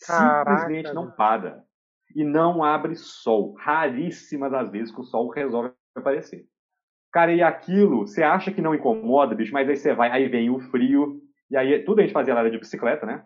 Caraca, 0.05 0.61
Simplesmente 0.61 0.93
não 0.93 1.11
para. 1.11 1.63
E 2.15 2.23
não 2.23 2.63
abre 2.63 2.95
sol. 2.95 3.53
Raríssimas 3.55 4.53
as 4.53 4.71
vezes 4.71 4.93
que 4.93 5.01
o 5.01 5.03
sol 5.03 5.29
resolve 5.29 5.71
aparecer. 5.95 6.47
Cara, 7.11 7.33
e 7.33 7.41
aquilo, 7.41 8.07
você 8.07 8.23
acha 8.23 8.51
que 8.51 8.61
não 8.61 8.73
incomoda, 8.73 9.35
bicho, 9.35 9.53
mas 9.53 9.67
aí 9.67 9.75
você 9.75 9.93
vai, 9.93 10.11
aí 10.11 10.27
vem 10.27 10.49
o 10.49 10.59
frio, 10.59 11.21
e 11.49 11.57
aí 11.57 11.83
tudo 11.83 11.99
a 11.99 12.03
gente 12.03 12.13
fazia 12.13 12.33
lá 12.33 12.47
de 12.47 12.57
bicicleta, 12.57 13.05
né? 13.05 13.25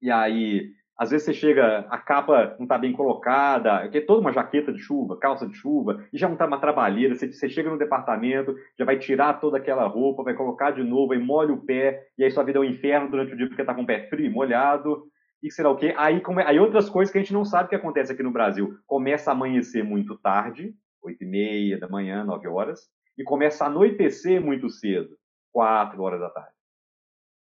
E 0.00 0.10
aí 0.10 0.72
às 0.96 1.10
vezes 1.10 1.24
você 1.24 1.32
chega, 1.32 1.86
a 1.90 1.98
capa 1.98 2.54
não 2.56 2.64
está 2.64 2.78
bem 2.78 2.92
colocada, 2.92 3.88
que 3.88 3.98
é 3.98 4.00
toda 4.00 4.20
uma 4.20 4.32
jaqueta 4.32 4.72
de 4.72 4.78
chuva, 4.78 5.18
calça 5.18 5.46
de 5.46 5.54
chuva, 5.54 6.04
e 6.12 6.18
já 6.18 6.28
não 6.28 6.34
está 6.34 6.46
uma 6.46 6.60
trabalheira. 6.60 7.14
Você, 7.14 7.32
você, 7.32 7.48
chega 7.48 7.68
no 7.68 7.78
departamento, 7.78 8.54
já 8.78 8.84
vai 8.84 8.98
tirar 8.98 9.40
toda 9.40 9.58
aquela 9.58 9.86
roupa, 9.86 10.22
vai 10.22 10.34
colocar 10.34 10.70
de 10.70 10.84
novo, 10.84 11.12
aí 11.12 11.18
molha 11.18 11.52
o 11.52 11.64
pé, 11.64 12.06
e 12.16 12.22
aí 12.22 12.30
sua 12.30 12.44
vida 12.44 12.58
é 12.58 12.60
um 12.60 12.64
inferno 12.64 13.10
durante 13.10 13.32
o 13.32 13.36
dia 13.36 13.48
porque 13.48 13.62
está 13.62 13.74
com 13.74 13.82
o 13.82 13.86
pé 13.86 14.08
frio, 14.08 14.30
molhado, 14.30 15.04
e 15.42 15.50
sei 15.50 15.64
lá 15.64 15.70
o 15.70 15.76
quê. 15.76 15.94
Aí, 15.96 16.22
aí 16.46 16.60
outras 16.60 16.88
coisas 16.88 17.10
que 17.10 17.18
a 17.18 17.20
gente 17.20 17.32
não 17.32 17.44
sabe 17.44 17.68
que 17.68 17.74
acontece 17.74 18.12
aqui 18.12 18.22
no 18.22 18.30
Brasil. 18.30 18.78
Começa 18.86 19.30
a 19.30 19.34
amanhecer 19.34 19.82
muito 19.82 20.16
tarde, 20.16 20.74
oito 21.02 21.24
e 21.24 21.26
meia 21.26 21.78
da 21.78 21.88
manhã, 21.88 22.24
nove 22.24 22.46
horas, 22.46 22.88
e 23.18 23.24
começa 23.24 23.64
a 23.64 23.66
anoitecer 23.66 24.40
muito 24.40 24.70
cedo, 24.70 25.16
quatro 25.52 26.02
horas 26.02 26.20
da 26.20 26.30
tarde. 26.30 26.54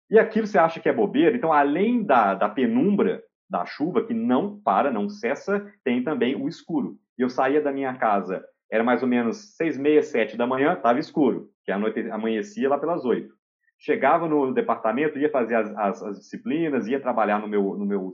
E 0.09 0.17
aquilo 0.17 0.47
você 0.47 0.57
acha 0.57 0.79
que 0.79 0.89
é 0.89 0.93
bobeira, 0.93 1.35
então 1.35 1.51
além 1.51 2.03
da, 2.03 2.33
da 2.33 2.49
penumbra, 2.49 3.23
da 3.49 3.65
chuva, 3.65 4.05
que 4.05 4.13
não 4.13 4.59
para, 4.59 4.91
não 4.91 5.09
cessa, 5.09 5.65
tem 5.83 6.03
também 6.03 6.35
o 6.35 6.47
escuro. 6.47 6.97
E 7.17 7.21
eu 7.21 7.29
saía 7.29 7.61
da 7.61 7.71
minha 7.71 7.93
casa, 7.97 8.45
era 8.71 8.83
mais 8.83 9.01
ou 9.01 9.07
menos 9.07 9.55
seis, 9.55 9.77
meia, 9.77 10.03
sete 10.03 10.37
da 10.37 10.45
manhã, 10.45 10.73
estava 10.73 10.99
escuro, 10.99 11.49
que 11.65 11.71
a 11.71 11.79
noite 11.79 11.99
amanhecia 12.11 12.69
lá 12.69 12.77
pelas 12.77 13.03
oito. 13.05 13.33
Chegava 13.79 14.27
no 14.27 14.53
departamento, 14.53 15.17
ia 15.17 15.31
fazer 15.31 15.55
as, 15.55 15.69
as, 15.75 16.03
as, 16.03 16.19
disciplinas, 16.19 16.85
ia 16.87 16.99
trabalhar 16.99 17.39
no 17.39 17.47
meu, 17.47 17.75
no 17.75 17.85
meu 17.85 18.11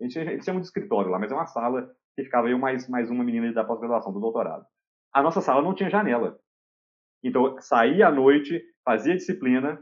eles 0.00 0.44
chamam 0.44 0.60
de 0.60 0.66
escritório 0.66 1.10
lá, 1.10 1.18
mas 1.18 1.30
é 1.30 1.34
uma 1.34 1.46
sala 1.46 1.90
que 2.16 2.24
ficava 2.24 2.48
eu 2.48 2.58
mais, 2.58 2.88
mais 2.88 3.10
uma 3.10 3.22
menina 3.22 3.52
da 3.52 3.64
pós-graduação, 3.64 4.12
do 4.12 4.20
doutorado. 4.20 4.64
A 5.12 5.22
nossa 5.22 5.40
sala 5.40 5.62
não 5.62 5.74
tinha 5.74 5.90
janela. 5.90 6.38
Então, 7.22 7.56
saía 7.60 8.08
à 8.08 8.10
noite, 8.10 8.62
fazia 8.84 9.14
disciplina, 9.14 9.78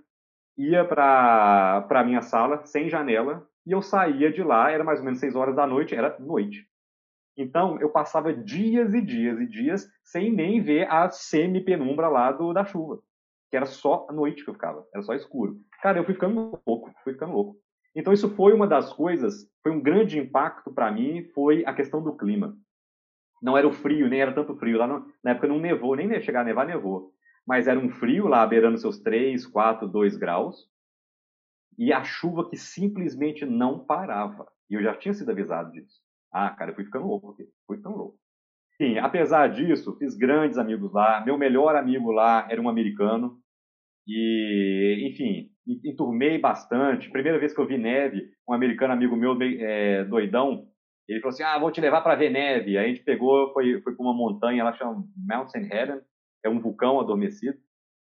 ia 0.56 0.84
para 0.84 1.86
a 1.88 2.04
minha 2.04 2.20
sala, 2.20 2.64
sem 2.66 2.88
janela, 2.88 3.46
e 3.66 3.72
eu 3.72 3.80
saía 3.80 4.32
de 4.32 4.42
lá, 4.42 4.70
era 4.70 4.84
mais 4.84 4.98
ou 4.98 5.04
menos 5.04 5.20
seis 5.20 5.34
horas 5.34 5.54
da 5.54 5.66
noite, 5.66 5.94
era 5.94 6.16
noite. 6.18 6.66
Então, 7.36 7.80
eu 7.80 7.88
passava 7.88 8.32
dias 8.32 8.92
e 8.92 9.00
dias 9.00 9.40
e 9.40 9.46
dias 9.46 9.88
sem 10.04 10.30
nem 10.30 10.60
ver 10.60 10.90
a 10.90 11.08
semi-penumbra 11.08 12.08
lá 12.08 12.30
do, 12.32 12.52
da 12.52 12.64
chuva. 12.64 12.98
Que 13.50 13.56
era 13.56 13.66
só 13.66 14.06
a 14.08 14.12
noite 14.12 14.44
que 14.44 14.50
eu 14.50 14.54
ficava, 14.54 14.86
era 14.92 15.02
só 15.02 15.14
escuro. 15.14 15.56
Cara, 15.80 15.98
eu 15.98 16.04
fui 16.04 16.14
ficando 16.14 16.60
louco, 16.66 16.90
fui 17.02 17.12
ficando 17.12 17.32
louco. 17.32 17.56
Então, 17.94 18.12
isso 18.12 18.28
foi 18.34 18.52
uma 18.52 18.66
das 18.66 18.92
coisas, 18.92 19.46
foi 19.62 19.72
um 19.72 19.80
grande 19.80 20.18
impacto 20.18 20.72
para 20.72 20.90
mim, 20.90 21.24
foi 21.34 21.64
a 21.64 21.72
questão 21.72 22.02
do 22.02 22.16
clima. 22.16 22.56
Não 23.40 23.56
era 23.56 23.66
o 23.66 23.72
frio, 23.72 24.08
nem 24.08 24.20
era 24.20 24.32
tanto 24.32 24.56
frio. 24.56 24.78
Lá 24.78 24.86
no, 24.86 25.06
na 25.22 25.32
época 25.32 25.48
não 25.48 25.58
nevou, 25.58 25.94
nem 25.96 26.20
chegar 26.20 26.40
a 26.40 26.44
nevar, 26.44 26.66
nevou. 26.66 27.12
Mas 27.46 27.66
era 27.66 27.78
um 27.78 27.90
frio 27.90 28.28
lá, 28.28 28.46
beirando 28.46 28.78
seus 28.78 28.98
3, 29.00 29.46
4, 29.46 29.88
2 29.88 30.16
graus 30.16 30.71
e 31.78 31.92
a 31.92 32.04
chuva 32.04 32.48
que 32.48 32.56
simplesmente 32.56 33.44
não 33.44 33.84
parava. 33.84 34.46
E 34.70 34.74
eu 34.74 34.82
já 34.82 34.94
tinha 34.94 35.14
sido 35.14 35.30
avisado 35.30 35.72
disso. 35.72 36.00
Ah, 36.32 36.50
cara, 36.50 36.70
eu 36.70 36.74
fui 36.74 36.84
ficando 36.84 37.06
louco 37.06 37.30
aqui. 37.30 37.44
Fui 37.66 37.76
ficando 37.76 37.96
louco. 37.96 38.18
Sim, 38.76 38.98
apesar 38.98 39.48
disso, 39.48 39.96
fiz 39.98 40.16
grandes 40.16 40.58
amigos 40.58 40.92
lá. 40.92 41.22
Meu 41.24 41.36
melhor 41.36 41.76
amigo 41.76 42.10
lá 42.10 42.46
era 42.50 42.60
um 42.60 42.68
americano. 42.68 43.38
E, 44.06 45.08
enfim, 45.10 45.50
enturmei 45.84 46.38
bastante. 46.38 47.10
Primeira 47.10 47.38
vez 47.38 47.54
que 47.54 47.60
eu 47.60 47.66
vi 47.66 47.78
neve, 47.78 48.30
um 48.48 48.52
americano 48.52 48.92
amigo 48.92 49.14
meu, 49.14 49.36
é, 49.40 50.04
doidão, 50.04 50.66
ele 51.08 51.20
falou 51.20 51.32
assim: 51.32 51.42
Ah, 51.42 51.58
vou 51.58 51.70
te 51.70 51.80
levar 51.80 52.00
para 52.00 52.14
ver 52.16 52.30
neve. 52.30 52.76
Aí 52.78 52.86
a 52.86 52.88
gente 52.88 53.04
pegou, 53.04 53.52
foi, 53.52 53.80
foi 53.82 53.94
para 53.94 54.04
uma 54.04 54.14
montanha 54.14 54.64
lá 54.64 54.72
chama 54.72 55.04
Mount 55.16 55.48
St. 55.48 55.68
Helens, 55.70 56.02
é 56.44 56.48
um 56.48 56.60
vulcão 56.60 56.98
adormecido. 57.00 57.58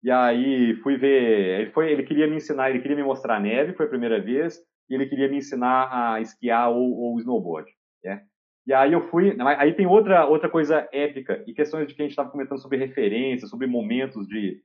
E 0.05 0.11
aí 0.11 0.75
fui 0.83 0.99
ver, 0.99 1.63
ele 1.63 1.71
foi, 1.71 1.91
ele 1.91 2.03
queria 2.03 2.29
me 2.29 2.37
ensinar, 2.37 2.69
ele 2.69 2.81
queria 2.81 2.97
me 2.97 3.03
mostrar 3.03 3.37
a 3.37 3.41
neve, 3.41 3.73
foi 3.73 3.87
a 3.87 3.89
primeira 3.89 4.21
vez, 4.21 4.61
e 4.91 4.95
ele 4.95 5.07
queria 5.07 5.29
me 5.29 5.39
ensinar 5.39 5.89
a 5.91 6.21
esquiar 6.21 6.71
ou, 6.71 6.93
ou 6.93 7.19
snowboard, 7.19 7.73
né? 8.05 8.23
E 8.67 8.75
aí 8.75 8.93
eu 8.93 9.09
fui, 9.09 9.35
aí 9.59 9.73
tem 9.73 9.87
outra 9.87 10.27
outra 10.27 10.49
coisa 10.49 10.87
épica 10.93 11.43
e 11.47 11.55
questões 11.55 11.89
de 11.89 11.95
que 11.95 12.03
a 12.03 12.05
gente 12.05 12.13
estava 12.13 12.31
comentando 12.31 12.61
sobre 12.61 12.77
referências, 12.77 13.49
sobre 13.49 13.67
momentos 13.67 14.27
de, 14.27 14.61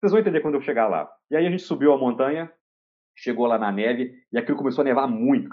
vocês 0.00 0.10
vão 0.10 0.20
entender 0.20 0.40
quando 0.40 0.54
eu 0.54 0.60
chegar 0.60 0.88
lá. 0.88 1.08
E 1.30 1.36
aí 1.36 1.46
a 1.46 1.50
gente 1.50 1.62
subiu 1.62 1.92
a 1.92 1.98
montanha, 1.98 2.50
chegou 3.16 3.46
lá 3.46 3.56
na 3.56 3.70
neve 3.70 4.12
e 4.32 4.38
aquilo 4.38 4.58
começou 4.58 4.82
a 4.82 4.84
nevar 4.84 5.06
muito. 5.06 5.48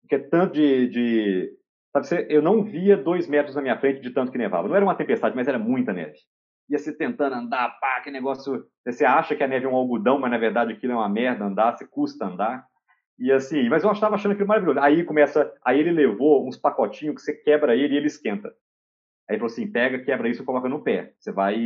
Porque 0.00 0.14
é 0.14 0.18
tanto 0.18 0.54
de, 0.54 0.88
de 0.88 1.52
sabe, 1.92 2.26
eu 2.30 2.40
não 2.40 2.64
via 2.64 2.96
dois 2.96 3.28
metros 3.28 3.54
na 3.54 3.62
minha 3.62 3.78
frente 3.78 4.00
de 4.00 4.10
tanto 4.10 4.32
que 4.32 4.38
nevava. 4.38 4.66
Não 4.66 4.76
era 4.76 4.84
uma 4.84 4.94
tempestade, 4.94 5.36
mas 5.36 5.48
era 5.48 5.58
muita 5.58 5.92
neve 5.92 6.16
ia 6.68 6.78
se 6.78 6.92
tentando 6.96 7.34
andar, 7.34 7.78
pá, 7.80 8.00
que 8.00 8.10
negócio. 8.10 8.64
Você 8.84 9.04
acha 9.04 9.34
que 9.36 9.42
a 9.42 9.48
neve 9.48 9.66
é 9.66 9.68
um 9.68 9.76
algodão, 9.76 10.18
mas 10.18 10.30
na 10.30 10.38
verdade 10.38 10.72
aquilo 10.72 10.92
é 10.92 10.96
uma 10.96 11.08
merda 11.08 11.44
andar, 11.44 11.76
você 11.76 11.86
custa 11.86 12.26
andar. 12.26 12.66
E 13.18 13.32
assim, 13.32 13.68
mas 13.68 13.82
eu 13.82 13.92
estava 13.92 14.14
achando 14.14 14.32
aquilo 14.32 14.48
maravilhoso. 14.48 14.80
Aí 14.80 15.04
começa, 15.04 15.50
aí 15.64 15.80
ele 15.80 15.90
levou 15.90 16.46
uns 16.46 16.56
pacotinhos 16.56 17.16
que 17.16 17.22
você 17.22 17.32
quebra 17.32 17.74
ele 17.74 17.94
e 17.94 17.96
ele 17.96 18.06
esquenta. 18.06 18.48
Aí 19.28 19.34
ele 19.34 19.38
falou 19.38 19.52
assim: 19.52 19.70
pega, 19.70 20.04
quebra 20.04 20.28
isso 20.28 20.42
e 20.42 20.44
coloca 20.44 20.68
no 20.68 20.82
pé. 20.82 21.12
Você 21.18 21.32
vai, 21.32 21.56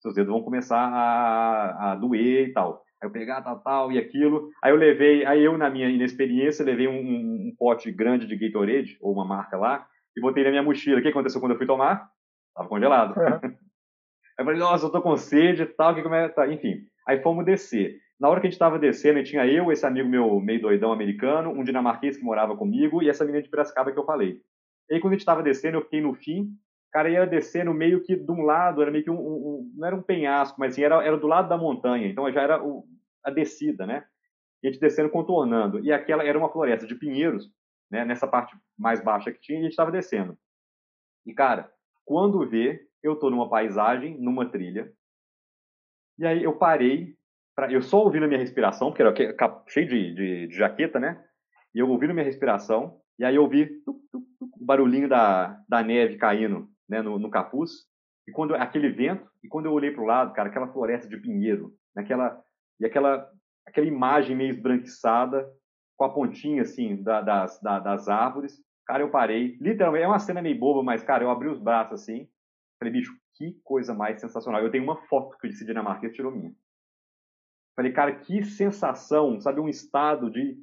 seus 0.00 0.14
dedos 0.14 0.30
vão 0.30 0.42
começar 0.42 0.78
a, 0.78 1.92
a 1.92 1.94
doer 1.94 2.48
e 2.48 2.52
tal. 2.52 2.82
Aí 3.00 3.08
eu 3.08 3.12
pegar 3.12 3.42
tal, 3.42 3.60
tal 3.60 3.92
e 3.92 3.98
aquilo. 3.98 4.50
Aí 4.62 4.70
eu 4.70 4.76
levei, 4.76 5.24
aí 5.24 5.42
eu 5.42 5.56
na 5.56 5.70
minha 5.70 5.88
inexperiência 5.88 6.64
levei 6.64 6.86
um, 6.86 6.92
um, 6.92 7.48
um 7.48 7.54
pote 7.58 7.90
grande 7.90 8.26
de 8.26 8.36
Gatorade 8.36 8.98
ou 9.00 9.12
uma 9.12 9.24
marca 9.24 9.56
lá 9.56 9.86
e 10.16 10.20
botei 10.20 10.44
na 10.44 10.50
minha 10.50 10.62
mochila. 10.62 10.98
O 10.98 11.02
que 11.02 11.08
aconteceu 11.08 11.40
quando 11.40 11.52
eu 11.52 11.58
fui 11.58 11.66
tomar? 11.66 12.08
Tava 12.54 12.68
congelado. 12.68 13.14
Aí 14.38 14.42
eu 14.42 14.44
falei, 14.44 14.60
nossa, 14.60 14.86
eu 14.86 14.90
tô 14.90 15.00
com 15.02 15.16
sede 15.16 15.62
e 15.62 15.66
tal, 15.66 15.94
que 15.94 16.02
como 16.02 16.14
é, 16.14 16.28
tá? 16.28 16.46
enfim. 16.46 16.80
Aí 17.06 17.22
fomos 17.22 17.44
descer. 17.44 17.96
Na 18.18 18.28
hora 18.28 18.40
que 18.40 18.46
a 18.46 18.50
gente 18.50 18.54
estava 18.54 18.78
descendo, 18.78 19.22
tinha 19.24 19.46
eu, 19.46 19.72
esse 19.72 19.84
amigo 19.84 20.08
meu 20.08 20.40
meio 20.40 20.62
doidão 20.62 20.92
americano, 20.92 21.50
um 21.50 21.64
dinamarquês 21.64 22.16
que 22.16 22.24
morava 22.24 22.56
comigo 22.56 23.02
e 23.02 23.08
essa 23.08 23.24
menina 23.24 23.42
de 23.42 23.50
Piracicaba 23.50 23.92
que 23.92 23.98
eu 23.98 24.04
falei. 24.04 24.40
E 24.88 24.94
aí 24.94 25.00
quando 25.00 25.12
a 25.12 25.14
gente 25.14 25.22
estava 25.22 25.42
descendo, 25.42 25.78
eu 25.78 25.82
fiquei 25.82 26.00
no 26.00 26.14
fim, 26.14 26.48
cara 26.92 27.08
ia 27.08 27.26
descendo 27.26 27.72
meio 27.72 28.02
que 28.02 28.14
de 28.14 28.30
um 28.30 28.42
lado, 28.42 28.82
era 28.82 28.90
meio 28.90 29.02
que 29.02 29.10
um, 29.10 29.16
um 29.18 29.72
não 29.74 29.86
era 29.86 29.96
um 29.96 30.02
penhasco, 30.02 30.60
mas 30.60 30.74
assim, 30.74 30.84
era, 30.84 31.02
era 31.02 31.16
do 31.16 31.26
lado 31.26 31.48
da 31.48 31.56
montanha, 31.56 32.06
então 32.06 32.30
já 32.30 32.42
era 32.42 32.62
o, 32.62 32.84
a 33.24 33.30
descida, 33.30 33.86
né? 33.86 34.04
E 34.62 34.68
a 34.68 34.70
gente 34.70 34.80
descendo, 34.80 35.08
contornando. 35.08 35.80
E 35.80 35.90
aquela 35.90 36.22
era 36.22 36.38
uma 36.38 36.52
floresta 36.52 36.86
de 36.86 36.94
pinheiros, 36.94 37.50
né? 37.90 38.04
Nessa 38.04 38.28
parte 38.28 38.54
mais 38.78 39.02
baixa 39.02 39.32
que 39.32 39.40
tinha, 39.40 39.58
e 39.58 39.60
a 39.60 39.64
gente 39.64 39.72
estava 39.72 39.90
descendo. 39.90 40.36
E, 41.26 41.32
cara, 41.32 41.72
quando 42.04 42.46
vê, 42.46 42.80
eu 43.02 43.14
estou 43.14 43.30
numa 43.30 43.48
paisagem, 43.48 44.18
numa 44.18 44.50
trilha, 44.50 44.92
e 46.18 46.26
aí 46.26 46.42
eu 46.42 46.56
parei, 46.56 47.16
pra, 47.54 47.70
eu 47.72 47.82
só 47.82 47.98
ouvindo 47.98 48.24
a 48.24 48.28
minha 48.28 48.38
respiração, 48.38 48.92
porque 48.92 49.02
era 49.02 49.64
cheio 49.68 49.88
de, 49.88 50.14
de, 50.14 50.46
de 50.48 50.54
jaqueta, 50.54 51.00
né? 51.00 51.22
E 51.74 51.78
eu 51.78 51.88
ouvindo 51.88 52.10
a 52.10 52.14
minha 52.14 52.24
respiração, 52.24 53.00
e 53.18 53.24
aí 53.24 53.34
eu 53.34 53.42
ouvi 53.42 53.66
tuc, 53.82 53.98
tuc, 54.10 54.24
tuc, 54.38 54.50
o 54.60 54.64
barulhinho 54.64 55.08
da, 55.08 55.58
da 55.68 55.82
neve 55.82 56.16
caindo 56.16 56.68
né, 56.88 57.00
no, 57.02 57.18
no 57.18 57.30
capuz, 57.30 57.86
e 58.28 58.32
quando 58.32 58.54
aquele 58.54 58.90
vento, 58.90 59.28
e 59.42 59.48
quando 59.48 59.66
eu 59.66 59.72
olhei 59.72 59.90
para 59.90 60.02
o 60.02 60.06
lado, 60.06 60.32
cara, 60.32 60.48
aquela 60.48 60.72
floresta 60.72 61.08
de 61.08 61.16
pinheiro, 61.16 61.74
naquela 61.94 62.40
e 62.78 62.86
aquela 62.86 63.28
aquela 63.66 63.86
imagem 63.86 64.36
meio 64.36 64.50
esbranquiçada 64.50 65.48
com 65.96 66.04
a 66.04 66.12
pontinha 66.12 66.62
assim 66.62 67.00
da, 67.02 67.20
das, 67.20 67.60
da, 67.60 67.78
das 67.78 68.08
árvores, 68.08 68.60
cara, 68.86 69.02
eu 69.02 69.10
parei, 69.10 69.56
literalmente 69.60 70.04
é 70.04 70.08
uma 70.08 70.18
cena 70.18 70.42
meio 70.42 70.58
boba, 70.58 70.82
mas 70.82 71.02
cara, 71.02 71.22
eu 71.22 71.30
abri 71.30 71.48
os 71.48 71.60
braços 71.60 72.00
assim 72.00 72.28
Falei, 72.82 72.94
bicho, 72.94 73.16
que 73.36 73.60
coisa 73.62 73.94
mais 73.94 74.20
sensacional. 74.20 74.60
Eu 74.60 74.70
tenho 74.70 74.82
uma 74.82 74.96
foto 75.06 75.38
que 75.38 75.46
esse 75.46 75.64
dinamarquês 75.64 76.12
tirou 76.12 76.32
minha. 76.32 76.52
Falei, 77.76 77.92
cara, 77.92 78.12
que 78.12 78.42
sensação, 78.42 79.40
sabe, 79.40 79.60
um 79.60 79.68
estado 79.68 80.28
de, 80.28 80.58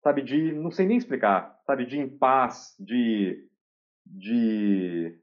sabe, 0.00 0.22
de, 0.22 0.52
não 0.52 0.70
sei 0.70 0.86
nem 0.86 0.96
explicar, 0.96 1.58
sabe, 1.66 1.84
de 1.84 1.98
impaz, 1.98 2.76
de, 2.78 3.44
de, 4.06 5.20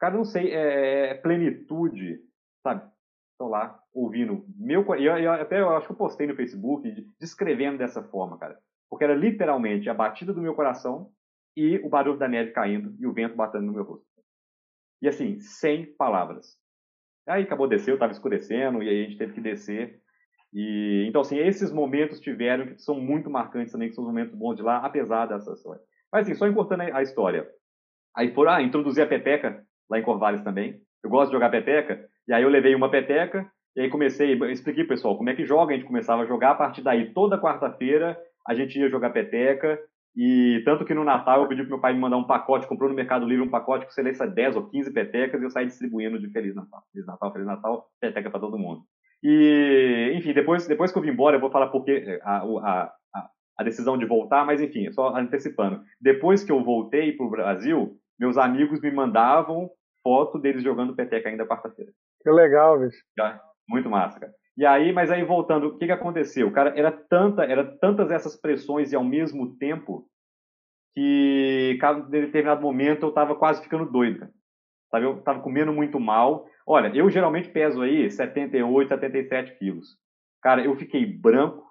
cara, 0.00 0.16
não 0.16 0.24
sei, 0.24 0.54
é, 0.54 1.10
é 1.10 1.14
plenitude, 1.14 2.18
sabe? 2.62 2.90
Estou 3.32 3.48
lá 3.48 3.78
ouvindo 3.92 4.44
meu 4.56 4.82
eu, 4.96 5.18
eu, 5.18 5.32
até 5.32 5.60
eu 5.60 5.70
acho 5.76 5.86
que 5.86 5.92
eu 5.92 5.96
postei 5.96 6.26
no 6.26 6.34
Facebook 6.34 6.90
descrevendo 7.20 7.76
dessa 7.76 8.02
forma, 8.02 8.38
cara, 8.38 8.58
porque 8.88 9.04
era 9.04 9.14
literalmente 9.14 9.88
a 9.90 9.94
batida 9.94 10.32
do 10.32 10.40
meu 10.40 10.54
coração 10.54 11.12
e 11.54 11.76
o 11.84 11.90
barulho 11.90 12.18
da 12.18 12.26
neve 12.26 12.52
caindo 12.52 12.96
e 12.98 13.06
o 13.06 13.12
vento 13.12 13.36
batendo 13.36 13.66
no 13.66 13.72
meu 13.74 13.84
rosto. 13.84 14.08
E 15.02 15.08
assim, 15.08 15.38
sem 15.40 15.86
palavras. 15.96 16.56
Aí 17.26 17.42
acabou 17.42 17.68
descer, 17.68 17.90
eu 17.90 17.94
estava 17.94 18.12
escurecendo 18.12 18.82
e 18.82 18.88
aí 18.88 19.02
a 19.02 19.04
gente 19.04 19.18
teve 19.18 19.34
que 19.34 19.40
descer. 19.40 20.00
E 20.52 21.04
então 21.08 21.20
assim, 21.20 21.38
esses 21.38 21.72
momentos 21.72 22.20
tiveram 22.20 22.66
que 22.66 22.82
são 22.82 22.98
muito 22.98 23.30
marcantes 23.30 23.72
também, 23.72 23.88
que 23.88 23.94
são 23.94 24.04
os 24.04 24.10
momentos 24.10 24.34
bons 24.34 24.56
de 24.56 24.62
lá, 24.62 24.78
apesar 24.78 25.26
dessa 25.26 25.52
história. 25.52 25.80
Mas 26.12 26.26
assim, 26.26 26.34
só 26.34 26.46
encurtando 26.46 26.82
a 26.82 27.02
história. 27.02 27.46
Aí 28.16 28.32
foram, 28.32 28.52
ah, 28.52 28.62
introduzir 28.62 29.04
a 29.04 29.06
peteca 29.06 29.62
lá 29.90 29.98
em 29.98 30.02
Corvallis 30.02 30.42
também. 30.42 30.80
Eu 31.04 31.10
gosto 31.10 31.30
de 31.30 31.36
jogar 31.36 31.50
peteca 31.50 32.08
e 32.26 32.32
aí 32.32 32.42
eu 32.42 32.48
levei 32.48 32.74
uma 32.74 32.90
peteca, 32.90 33.50
e 33.74 33.80
aí 33.80 33.88
comecei, 33.88 34.34
expliquei 34.50 34.84
pessoal 34.84 35.16
como 35.16 35.30
é 35.30 35.34
que 35.34 35.46
joga, 35.46 35.72
a 35.72 35.76
gente 35.76 35.86
começava 35.86 36.22
a 36.22 36.26
jogar, 36.26 36.50
a 36.50 36.54
partir 36.56 36.82
daí 36.82 37.12
toda 37.14 37.40
quarta-feira 37.40 38.18
a 38.46 38.54
gente 38.54 38.78
ia 38.78 38.88
jogar 38.88 39.10
peteca, 39.10 39.78
e 40.16 40.62
tanto 40.64 40.84
que 40.84 40.94
no 40.94 41.04
Natal 41.04 41.42
eu 41.42 41.48
pedi 41.48 41.62
pro 41.62 41.70
meu 41.70 41.80
pai 41.80 41.92
me 41.92 42.00
mandar 42.00 42.16
um 42.16 42.26
pacote, 42.26 42.66
comprou 42.66 42.88
no 42.88 42.94
Mercado 42.94 43.26
Livre 43.26 43.44
um 43.44 43.50
pacote 43.50 43.84
com 43.84 43.92
seleciona 43.92 44.30
10 44.30 44.56
ou 44.56 44.68
15 44.68 44.92
petecas 44.92 45.40
e 45.40 45.44
eu 45.44 45.50
saí 45.50 45.66
distribuindo 45.66 46.18
de 46.18 46.30
Feliz 46.30 46.54
Natal. 46.54 46.82
Feliz 46.92 47.06
Natal, 47.06 47.32
Feliz 47.32 47.46
Natal, 47.46 47.86
peteca 48.00 48.30
para 48.30 48.40
todo 48.40 48.58
mundo. 48.58 48.82
E, 49.22 50.12
enfim, 50.14 50.32
depois, 50.32 50.66
depois 50.66 50.92
que 50.92 50.98
eu 50.98 51.02
vim 51.02 51.10
embora, 51.10 51.36
eu 51.36 51.40
vou 51.40 51.50
falar 51.50 51.68
porque 51.68 52.20
a, 52.22 52.38
a, 52.38 52.92
a, 53.14 53.30
a 53.58 53.64
decisão 53.64 53.98
de 53.98 54.06
voltar, 54.06 54.44
mas 54.44 54.60
enfim, 54.60 54.90
só 54.92 55.16
antecipando. 55.16 55.82
Depois 56.00 56.44
que 56.44 56.52
eu 56.52 56.62
voltei 56.62 57.12
pro 57.12 57.30
Brasil, 57.30 57.96
meus 58.18 58.36
amigos 58.36 58.80
me 58.80 58.90
mandavam 58.90 59.70
foto 60.02 60.38
deles 60.38 60.62
jogando 60.62 60.94
peteca 60.94 61.28
ainda 61.28 61.46
quarta-feira. 61.46 61.92
Que 62.22 62.30
legal, 62.30 62.78
bicho. 62.78 62.98
Muito 63.68 63.90
massa, 63.90 64.18
cara. 64.18 64.32
E 64.58 64.66
aí, 64.66 64.92
mas 64.92 65.08
aí 65.08 65.22
voltando, 65.22 65.68
o 65.68 65.78
que 65.78 65.86
que 65.86 65.92
aconteceu? 65.92 66.50
Cara, 66.50 66.76
era 66.76 66.90
tanta, 66.90 67.44
era 67.44 67.64
tantas 67.78 68.10
essas 68.10 68.34
pressões 68.34 68.90
e 68.90 68.96
ao 68.96 69.04
mesmo 69.04 69.56
tempo 69.56 70.10
que, 70.92 71.78
em 71.80 72.10
determinado 72.10 72.60
momento, 72.60 73.06
eu 73.06 73.12
tava 73.12 73.36
quase 73.36 73.62
ficando 73.62 73.88
doido, 73.88 74.18
cara. 74.18 74.32
Sabe? 74.90 75.06
Eu 75.06 75.22
tava 75.22 75.40
comendo 75.40 75.72
muito 75.72 76.00
mal. 76.00 76.44
Olha, 76.66 76.88
eu 76.92 77.08
geralmente 77.08 77.48
peso 77.50 77.80
aí 77.82 78.10
78, 78.10 78.88
77 78.88 79.56
quilos. 79.60 79.96
Cara, 80.42 80.64
eu 80.64 80.74
fiquei 80.74 81.06
branco, 81.06 81.64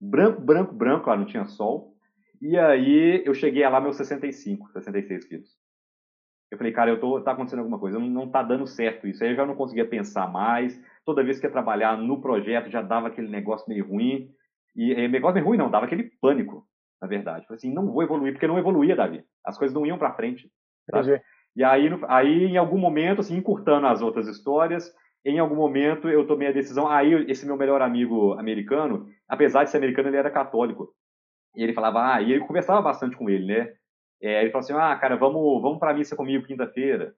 branco, 0.00 0.40
branco, 0.40 0.74
branco, 0.74 1.10
lá 1.10 1.18
não 1.18 1.26
tinha 1.26 1.44
sol. 1.44 1.94
E 2.40 2.56
aí 2.56 3.22
eu 3.26 3.34
cheguei 3.34 3.68
lá 3.68 3.82
meus 3.82 3.96
65, 3.96 4.72
66 4.72 5.24
quilos. 5.26 5.50
Eu 6.50 6.56
falei, 6.56 6.72
cara, 6.72 6.90
eu 6.90 6.98
tô, 6.98 7.20
tá 7.20 7.32
acontecendo 7.32 7.58
alguma 7.58 7.78
coisa, 7.78 7.98
não, 7.98 8.08
não 8.08 8.30
tá 8.30 8.42
dando 8.42 8.66
certo 8.66 9.06
isso. 9.06 9.22
Aí 9.22 9.30
eu 9.30 9.36
já 9.36 9.44
não 9.44 9.54
conseguia 9.54 9.86
pensar 9.86 10.26
mais. 10.26 10.80
Toda 11.04 11.24
vez 11.24 11.40
que 11.40 11.46
ia 11.46 11.52
trabalhar 11.52 11.96
no 11.96 12.20
projeto 12.20 12.70
já 12.70 12.82
dava 12.82 13.08
aquele 13.08 13.28
negócio 13.28 13.68
meio 13.68 13.86
ruim. 13.86 14.28
E, 14.76 14.92
e 14.92 15.08
negócio 15.08 15.34
meio 15.34 15.46
ruim 15.46 15.58
não, 15.58 15.70
dava 15.70 15.86
aquele 15.86 16.10
pânico, 16.20 16.66
na 17.00 17.08
verdade. 17.08 17.46
Falei 17.46 17.56
assim, 17.56 17.72
não 17.72 17.90
vou 17.90 18.02
evoluir, 18.02 18.32
porque 18.32 18.46
não 18.46 18.58
evoluía, 18.58 18.96
Davi. 18.96 19.24
As 19.44 19.58
coisas 19.58 19.74
não 19.74 19.86
iam 19.86 19.98
para 19.98 20.14
frente. 20.14 20.50
E 21.56 21.64
aí, 21.64 21.88
aí, 22.08 22.44
em 22.44 22.56
algum 22.56 22.78
momento, 22.78 23.20
assim, 23.20 23.36
encurtando 23.36 23.86
as 23.86 24.00
outras 24.00 24.28
histórias, 24.28 24.92
em 25.24 25.38
algum 25.38 25.56
momento 25.56 26.08
eu 26.08 26.26
tomei 26.26 26.48
a 26.48 26.52
decisão. 26.52 26.88
Aí, 26.88 27.12
esse 27.28 27.44
meu 27.44 27.56
melhor 27.56 27.82
amigo 27.82 28.34
americano, 28.34 29.08
apesar 29.28 29.64
de 29.64 29.70
ser 29.70 29.78
americano, 29.78 30.08
ele 30.08 30.16
era 30.16 30.30
católico. 30.30 30.94
E 31.56 31.62
ele 31.62 31.72
falava, 31.72 32.14
ah, 32.14 32.22
e 32.22 32.32
eu 32.32 32.46
conversava 32.46 32.80
bastante 32.80 33.16
com 33.16 33.28
ele, 33.28 33.46
né? 33.46 33.72
É, 34.22 34.42
ele 34.42 34.50
falou 34.50 34.60
assim, 34.64 34.72
ah, 34.74 34.94
cara, 34.96 35.16
vamos, 35.16 35.60
vamos 35.60 35.78
para 35.78 35.94
missa 35.94 36.14
comigo 36.14 36.46
quinta-feira. 36.46 37.14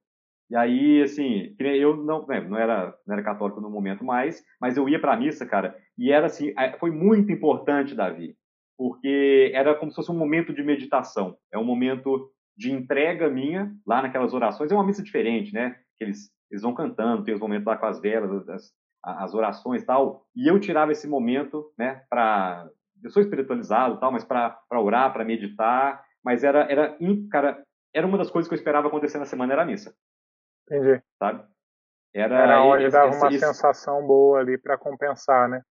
E 0.52 0.56
aí, 0.56 1.02
assim, 1.02 1.56
eu 1.58 1.96
não, 1.96 2.26
né, 2.26 2.38
não, 2.42 2.58
era, 2.58 2.94
não 3.06 3.14
era 3.14 3.22
católico 3.22 3.58
no 3.58 3.70
momento 3.70 4.04
mais, 4.04 4.44
mas 4.60 4.76
eu 4.76 4.86
ia 4.86 5.00
para 5.00 5.14
a 5.14 5.16
missa, 5.16 5.46
cara, 5.46 5.74
e 5.96 6.12
era 6.12 6.26
assim, 6.26 6.52
é, 6.58 6.76
foi 6.76 6.90
muito 6.90 7.32
importante, 7.32 7.94
Davi, 7.94 8.36
porque 8.76 9.50
era 9.54 9.74
como 9.74 9.90
se 9.90 9.96
fosse 9.96 10.12
um 10.12 10.18
momento 10.18 10.52
de 10.52 10.62
meditação, 10.62 11.38
é 11.50 11.56
um 11.56 11.64
momento 11.64 12.30
de 12.54 12.70
entrega 12.70 13.30
minha, 13.30 13.72
lá 13.86 14.02
naquelas 14.02 14.34
orações, 14.34 14.70
é 14.70 14.74
uma 14.74 14.84
missa 14.84 15.02
diferente, 15.02 15.54
né, 15.54 15.74
que 15.96 16.04
eles, 16.04 16.30
eles 16.50 16.62
vão 16.62 16.74
cantando, 16.74 17.24
tem 17.24 17.32
os 17.32 17.40
momentos 17.40 17.64
lá 17.64 17.78
com 17.78 17.86
as 17.86 17.98
velas, 17.98 18.46
as, 18.46 18.70
as 19.02 19.32
orações 19.32 19.82
e 19.82 19.86
tal, 19.86 20.26
e 20.36 20.46
eu 20.46 20.60
tirava 20.60 20.92
esse 20.92 21.08
momento, 21.08 21.72
né, 21.78 22.02
para, 22.10 22.68
eu 23.02 23.08
sou 23.08 23.22
espiritualizado 23.22 23.98
tal, 23.98 24.12
mas 24.12 24.22
para 24.22 24.60
orar, 24.70 25.14
para 25.14 25.24
meditar, 25.24 26.04
mas 26.22 26.44
era, 26.44 26.70
era, 26.70 26.94
cara, 27.30 27.64
era 27.94 28.06
uma 28.06 28.18
das 28.18 28.30
coisas 28.30 28.46
que 28.46 28.54
eu 28.54 28.58
esperava 28.58 28.88
acontecer 28.88 29.16
na 29.16 29.24
semana, 29.24 29.54
era 29.54 29.62
a 29.62 29.66
missa. 29.66 29.94
Entendi. 30.66 31.02
Sabe? 31.18 31.44
Era, 32.14 32.38
era 32.38 32.62
onde 32.62 32.84
esse, 32.84 32.92
dava 32.92 33.14
uma 33.14 33.28
esse, 33.28 33.38
sensação 33.38 34.06
boa 34.06 34.40
ali 34.40 34.58
para 34.58 34.76
compensar, 34.76 35.48
né? 35.48 35.62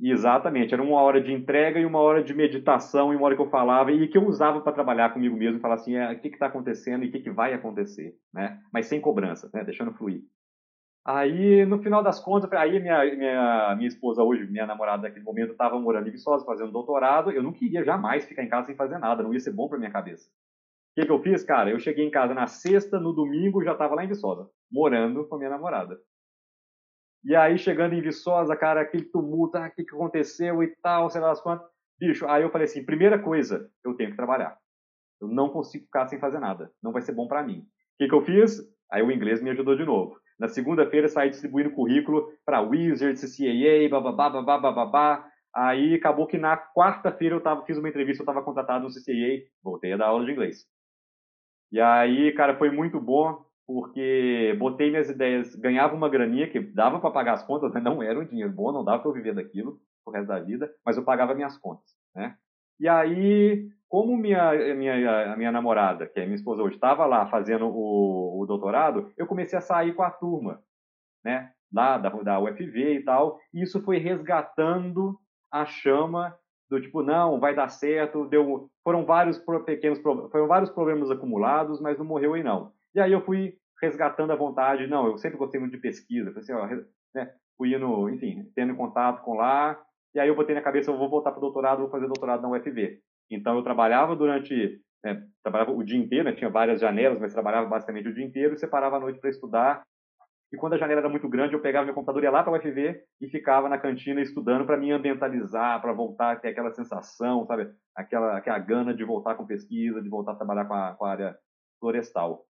Exatamente, 0.00 0.72
era 0.72 0.82
uma 0.82 1.00
hora 1.02 1.20
de 1.20 1.32
entrega 1.32 1.80
e 1.80 1.84
uma 1.84 1.98
hora 1.98 2.22
de 2.22 2.32
meditação 2.32 3.12
e 3.12 3.16
uma 3.16 3.26
hora 3.26 3.34
que 3.34 3.42
eu 3.42 3.50
falava 3.50 3.90
e 3.90 4.06
que 4.06 4.16
eu 4.16 4.24
usava 4.26 4.60
para 4.60 4.72
trabalhar 4.72 5.12
comigo 5.12 5.36
mesmo 5.36 5.58
e 5.58 5.60
falar 5.60 5.74
assim, 5.74 5.96
é, 5.96 6.12
o 6.12 6.20
que 6.20 6.28
está 6.28 6.46
acontecendo 6.46 7.04
e 7.04 7.08
o 7.08 7.10
que, 7.10 7.18
que 7.18 7.30
vai 7.30 7.52
acontecer, 7.52 8.14
né? 8.32 8.60
Mas 8.72 8.86
sem 8.86 9.00
cobrança, 9.00 9.50
né? 9.52 9.64
Deixando 9.64 9.92
fluir. 9.92 10.22
Aí, 11.04 11.64
no 11.64 11.82
final 11.82 12.02
das 12.02 12.20
contas, 12.20 12.52
aí 12.52 12.78
minha, 12.78 13.02
minha, 13.16 13.74
minha 13.76 13.88
esposa 13.88 14.22
hoje, 14.22 14.46
minha 14.46 14.66
namorada 14.66 15.02
naquele 15.02 15.24
momento, 15.24 15.52
estava 15.52 15.80
morando 15.80 16.06
em 16.06 16.12
Viçosa, 16.12 16.44
fazendo 16.44 16.70
doutorado. 16.70 17.30
Eu 17.30 17.42
não 17.42 17.52
queria 17.52 17.82
jamais 17.82 18.24
ficar 18.26 18.42
em 18.42 18.48
casa 18.48 18.66
sem 18.66 18.76
fazer 18.76 18.98
nada, 18.98 19.22
não 19.22 19.32
ia 19.32 19.40
ser 19.40 19.52
bom 19.52 19.68
para 19.68 19.78
minha 19.78 19.90
cabeça. 19.90 20.28
Que, 20.98 21.06
que 21.06 21.12
eu 21.12 21.22
fiz, 21.22 21.44
cara? 21.44 21.70
Eu 21.70 21.78
cheguei 21.78 22.04
em 22.04 22.10
casa 22.10 22.34
na 22.34 22.48
sexta, 22.48 22.98
no 22.98 23.12
domingo 23.12 23.62
já 23.62 23.70
estava 23.70 23.94
lá 23.94 24.04
em 24.04 24.08
Viçosa, 24.08 24.50
morando 24.68 25.24
com 25.28 25.36
a 25.36 25.38
minha 25.38 25.50
namorada. 25.50 25.96
E 27.22 27.36
aí, 27.36 27.56
chegando 27.56 27.94
em 27.94 28.02
Viçosa, 28.02 28.56
cara, 28.56 28.80
aquele 28.80 29.04
tumulto, 29.04 29.56
ah, 29.58 29.68
o 29.68 29.70
que, 29.70 29.84
que 29.84 29.94
aconteceu 29.94 30.60
e 30.60 30.74
tal, 30.82 31.08
sei 31.08 31.20
lá 31.20 31.30
as 31.30 31.40
quantas. 31.40 31.68
Bicho, 32.00 32.26
aí 32.26 32.42
eu 32.42 32.50
falei 32.50 32.64
assim: 32.64 32.84
primeira 32.84 33.16
coisa, 33.16 33.70
eu 33.84 33.94
tenho 33.94 34.10
que 34.10 34.16
trabalhar. 34.16 34.58
Eu 35.20 35.28
não 35.28 35.50
consigo 35.50 35.84
ficar 35.84 36.08
sem 36.08 36.18
fazer 36.18 36.40
nada. 36.40 36.72
Não 36.82 36.90
vai 36.90 37.00
ser 37.00 37.12
bom 37.12 37.28
para 37.28 37.44
mim. 37.44 37.60
O 37.60 37.64
que, 37.98 38.08
que 38.08 38.14
eu 38.14 38.24
fiz? 38.24 38.58
Aí 38.90 39.00
o 39.00 39.12
inglês 39.12 39.40
me 39.40 39.50
ajudou 39.50 39.76
de 39.76 39.84
novo. 39.84 40.16
Na 40.36 40.48
segunda-feira 40.48 41.06
saí 41.06 41.30
distribuindo 41.30 41.70
currículo 41.70 42.28
para 42.44 42.60
Wizard, 42.60 43.16
CCAA, 43.20 43.88
bababá, 43.88 44.30
babá, 44.30 44.72
babá. 44.72 45.30
Aí 45.54 45.94
acabou 45.94 46.26
que 46.26 46.38
na 46.38 46.56
quarta-feira 46.56 47.36
eu 47.36 47.40
tava, 47.40 47.64
fiz 47.64 47.78
uma 47.78 47.88
entrevista, 47.88 48.22
eu 48.22 48.24
estava 48.24 48.44
contratado 48.44 48.82
no 48.82 48.90
CCAA, 48.90 49.46
voltei 49.62 49.92
a 49.92 49.96
dar 49.96 50.08
aula 50.08 50.24
de 50.24 50.32
inglês. 50.32 50.66
E 51.70 51.80
aí, 51.80 52.32
cara, 52.32 52.56
foi 52.56 52.70
muito 52.70 53.00
bom, 53.00 53.44
porque 53.66 54.56
botei 54.58 54.90
minhas 54.90 55.10
ideias, 55.10 55.54
ganhava 55.54 55.94
uma 55.94 56.08
graninha 56.08 56.48
que 56.48 56.58
dava 56.58 56.98
para 56.98 57.10
pagar 57.10 57.34
as 57.34 57.42
contas, 57.42 57.72
mas 57.72 57.82
não 57.82 58.02
era 58.02 58.18
um 58.18 58.24
dinheiro 58.24 58.50
bom, 58.50 58.72
não 58.72 58.84
dava 58.84 59.00
para 59.00 59.10
eu 59.10 59.14
viver 59.14 59.34
daquilo 59.34 59.78
o 60.06 60.10
resto 60.10 60.28
da 60.28 60.40
vida, 60.40 60.72
mas 60.84 60.96
eu 60.96 61.04
pagava 61.04 61.34
minhas 61.34 61.58
contas, 61.58 61.94
né? 62.14 62.34
E 62.80 62.88
aí, 62.88 63.68
como 63.88 64.16
minha, 64.16 64.74
minha, 64.74 65.36
minha 65.36 65.52
namorada, 65.52 66.06
que 66.06 66.20
é 66.20 66.24
minha 66.24 66.36
esposa 66.36 66.62
hoje, 66.62 66.76
estava 66.76 67.04
lá 67.06 67.26
fazendo 67.26 67.66
o, 67.66 68.40
o, 68.40 68.46
doutorado, 68.46 69.12
eu 69.16 69.26
comecei 69.26 69.58
a 69.58 69.62
sair 69.62 69.94
com 69.94 70.02
a 70.02 70.10
turma, 70.10 70.62
né? 71.24 71.52
Lá 71.72 71.98
da, 71.98 72.08
da 72.08 72.40
UFV 72.40 72.94
e 72.94 73.04
tal. 73.04 73.38
E 73.52 73.62
isso 73.62 73.82
foi 73.82 73.98
resgatando 73.98 75.18
a 75.50 75.66
chama 75.66 76.34
do 76.70 76.80
tipo, 76.80 77.02
não, 77.02 77.40
vai 77.40 77.54
dar 77.54 77.68
certo. 77.68 78.26
Deu, 78.26 78.70
foram 78.84 79.04
vários 79.04 79.38
pequenos 79.64 80.00
foram 80.00 80.46
vários 80.46 80.70
problemas 80.70 81.10
acumulados, 81.10 81.80
mas 81.80 81.98
não 81.98 82.04
morreu 82.04 82.34
aí 82.34 82.42
não. 82.42 82.72
E 82.94 83.00
aí 83.00 83.12
eu 83.12 83.20
fui 83.22 83.56
resgatando 83.80 84.32
a 84.32 84.36
vontade. 84.36 84.86
Não, 84.86 85.06
eu 85.06 85.18
sempre 85.18 85.38
gostei 85.38 85.60
muito 85.60 85.72
de 85.72 85.78
pesquisa. 85.78 86.32
Assim, 86.38 86.52
ó, 86.52 86.66
né? 87.14 87.32
Fui 87.56 87.74
indo, 87.74 88.08
enfim, 88.10 88.50
tendo 88.54 88.76
contato 88.76 89.22
com 89.22 89.34
lá. 89.34 89.80
E 90.14 90.20
aí 90.20 90.28
eu 90.28 90.36
botei 90.36 90.54
na 90.54 90.62
cabeça, 90.62 90.90
eu 90.90 90.98
vou 90.98 91.08
voltar 91.08 91.30
para 91.30 91.38
o 91.38 91.40
doutorado, 91.40 91.80
vou 91.80 91.90
fazer 91.90 92.06
doutorado 92.06 92.42
na 92.42 92.48
UFV. 92.48 93.00
Então 93.30 93.56
eu 93.56 93.62
trabalhava 93.62 94.16
durante, 94.16 94.80
né, 95.04 95.22
trabalhava 95.42 95.72
o 95.72 95.84
dia 95.84 95.98
inteiro, 95.98 96.24
né, 96.24 96.32
tinha 96.32 96.48
várias 96.48 96.80
janelas, 96.80 97.20
mas 97.20 97.32
trabalhava 97.32 97.68
basicamente 97.68 98.08
o 98.08 98.14
dia 98.14 98.24
inteiro 98.24 98.54
e 98.54 98.58
separava 98.58 98.96
a 98.96 99.00
noite 99.00 99.20
para 99.20 99.30
estudar. 99.30 99.82
E 100.50 100.56
quando 100.56 100.72
a 100.72 100.78
janela 100.78 101.00
era 101.00 101.08
muito 101.08 101.28
grande, 101.28 101.54
eu 101.54 101.60
pegava 101.60 101.84
meu 101.84 101.94
computador, 101.94 102.22
ia 102.22 102.30
lá 102.30 102.42
para 102.42 102.52
a 102.52 102.58
UFV 102.58 103.04
e 103.20 103.28
ficava 103.28 103.68
na 103.68 103.78
cantina 103.78 104.22
estudando 104.22 104.64
para 104.64 104.78
me 104.78 104.90
ambientalizar, 104.90 105.80
para 105.80 105.92
voltar 105.92 106.32
a 106.32 106.36
ter 106.36 106.48
aquela 106.48 106.70
sensação, 106.70 107.44
sabe? 107.46 107.70
Aquela, 107.94 108.38
aquela 108.38 108.58
gana 108.58 108.94
de 108.94 109.04
voltar 109.04 109.34
com 109.34 109.46
pesquisa, 109.46 110.00
de 110.00 110.08
voltar 110.08 110.32
a 110.32 110.36
trabalhar 110.36 110.64
com 110.64 110.74
a, 110.74 110.94
com 110.94 111.04
a 111.04 111.10
área 111.10 111.38
florestal. 111.78 112.46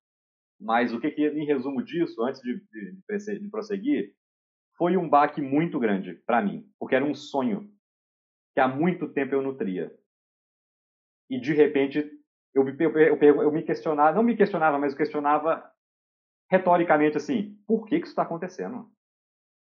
Mas 0.61 0.93
o 0.93 1.01
que, 1.01 1.11
que, 1.11 1.27
em 1.27 1.45
resumo 1.45 1.83
disso, 1.83 2.23
antes 2.23 2.41
de, 2.41 2.61
de, 2.71 3.41
de 3.41 3.51
prosseguir, 3.51 4.13
foi 4.77 4.97
um 4.97 5.09
baque 5.09 5.43
muito 5.43 5.79
grande 5.81 6.15
para 6.25 6.41
mim, 6.41 6.65
porque 6.79 6.95
era 6.95 7.05
um 7.05 7.15
sonho 7.15 7.69
que 8.55 8.61
há 8.61 8.69
muito 8.69 9.09
tempo 9.13 9.35
eu 9.35 9.43
nutria. 9.43 9.93
E 11.29 11.41
de 11.41 11.53
repente 11.53 11.99
eu, 12.55 12.67
eu, 12.69 13.19
eu, 13.21 13.43
eu 13.43 13.53
me 13.53 13.63
questionava, 13.63 14.17
não 14.17 14.23
me 14.23 14.37
questionava, 14.37 14.79
mas 14.79 14.93
eu 14.93 14.99
questionava 14.99 15.65
retoricamente 16.51 17.17
assim: 17.17 17.57
por 17.67 17.87
que, 17.87 17.99
que 17.99 18.05
isso 18.05 18.13
está 18.13 18.23
acontecendo? 18.23 18.89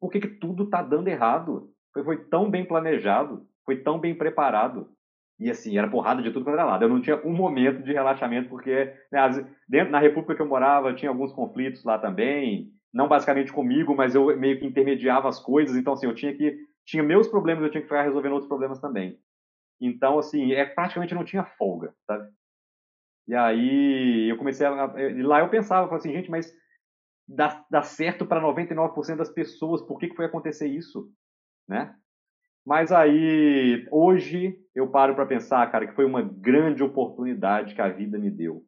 Por 0.01 0.11
que, 0.11 0.21
que 0.21 0.29
tudo 0.29 0.65
está 0.65 0.83
dando 0.83 1.09
errado? 1.09 1.71
Foi, 1.93 2.05
foi 2.05 2.25
tão 2.27 2.51
bem 2.51 2.65
planejado, 2.65 3.47
foi 3.65 3.83
tão 3.83 3.99
bem 3.99 4.15
preparado. 4.15 4.91
E 5.39 5.51
assim, 5.51 5.77
era 5.77 5.89
porrada 5.89 6.23
de 6.23 6.31
tudo 6.31 6.45
quanto 6.45 6.55
era 6.55 6.65
lado. 6.65 6.85
Eu 6.85 6.89
não 6.89 7.01
tinha 7.01 7.17
um 7.27 7.33
momento 7.33 7.83
de 7.83 7.93
relaxamento, 7.93 8.49
porque 8.49 8.95
né, 9.13 9.21
dentro 9.69 9.93
na 9.93 9.99
República 9.99 10.35
que 10.35 10.41
eu 10.41 10.47
morava 10.47 10.95
tinha 10.95 11.11
alguns 11.11 11.33
conflitos 11.33 11.85
lá 11.85 11.99
também. 11.99 12.73
Não 12.93 13.09
basicamente 13.09 13.53
comigo, 13.53 13.95
mas 13.95 14.15
eu 14.15 14.35
meio 14.39 14.59
que 14.59 14.65
intermediava 14.65 15.29
as 15.29 15.39
coisas. 15.39 15.77
Então, 15.77 15.93
assim, 15.93 16.07
eu 16.07 16.15
tinha 16.15 16.35
que. 16.35 16.57
Tinha 16.87 17.03
meus 17.03 17.27
problemas, 17.27 17.65
eu 17.65 17.71
tinha 17.71 17.83
que 17.83 17.89
ficar 17.89 18.03
resolvendo 18.03 18.33
outros 18.33 18.49
problemas 18.49 18.81
também. 18.81 19.19
Então, 19.81 20.19
assim, 20.19 20.53
é, 20.53 20.65
praticamente 20.65 21.15
não 21.15 21.25
tinha 21.25 21.45
folga, 21.45 21.93
sabe? 22.07 22.31
E 23.29 23.35
aí 23.35 24.31
eu 24.31 24.37
comecei 24.37 24.67
a. 24.67 24.95
E 24.97 25.23
lá 25.23 25.41
eu 25.41 25.49
pensava, 25.51 25.95
assim, 25.95 26.13
gente, 26.13 26.31
mas 26.31 26.55
dá, 27.29 27.65
dá 27.71 27.83
certo 27.83 28.27
para 28.27 28.43
99% 28.43 29.17
das 29.17 29.31
pessoas, 29.31 29.83
por 29.83 29.99
que, 29.99 30.09
que 30.09 30.17
foi 30.17 30.27
acontecer 30.27 30.69
isso? 30.69 31.11
Né? 31.69 31.95
Mas 32.65 32.91
aí, 32.93 33.87
hoje, 33.91 34.59
eu 34.75 34.91
paro 34.91 35.15
para 35.15 35.27
pensar, 35.27 35.71
cara, 35.71 35.87
que 35.87 35.95
foi 35.95 36.05
uma 36.05 36.23
grande 36.23 36.83
oportunidade 36.83 37.75
que 37.75 37.81
a 37.81 37.89
vida 37.89 38.19
me 38.19 38.31
deu 38.31 38.65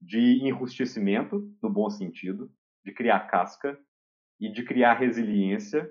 de 0.00 0.46
enrustecimento, 0.46 1.42
no 1.62 1.70
bom 1.70 1.88
sentido, 1.88 2.50
de 2.84 2.92
criar 2.92 3.20
casca 3.20 3.78
e 4.38 4.52
de 4.52 4.62
criar 4.62 4.94
resiliência, 4.94 5.88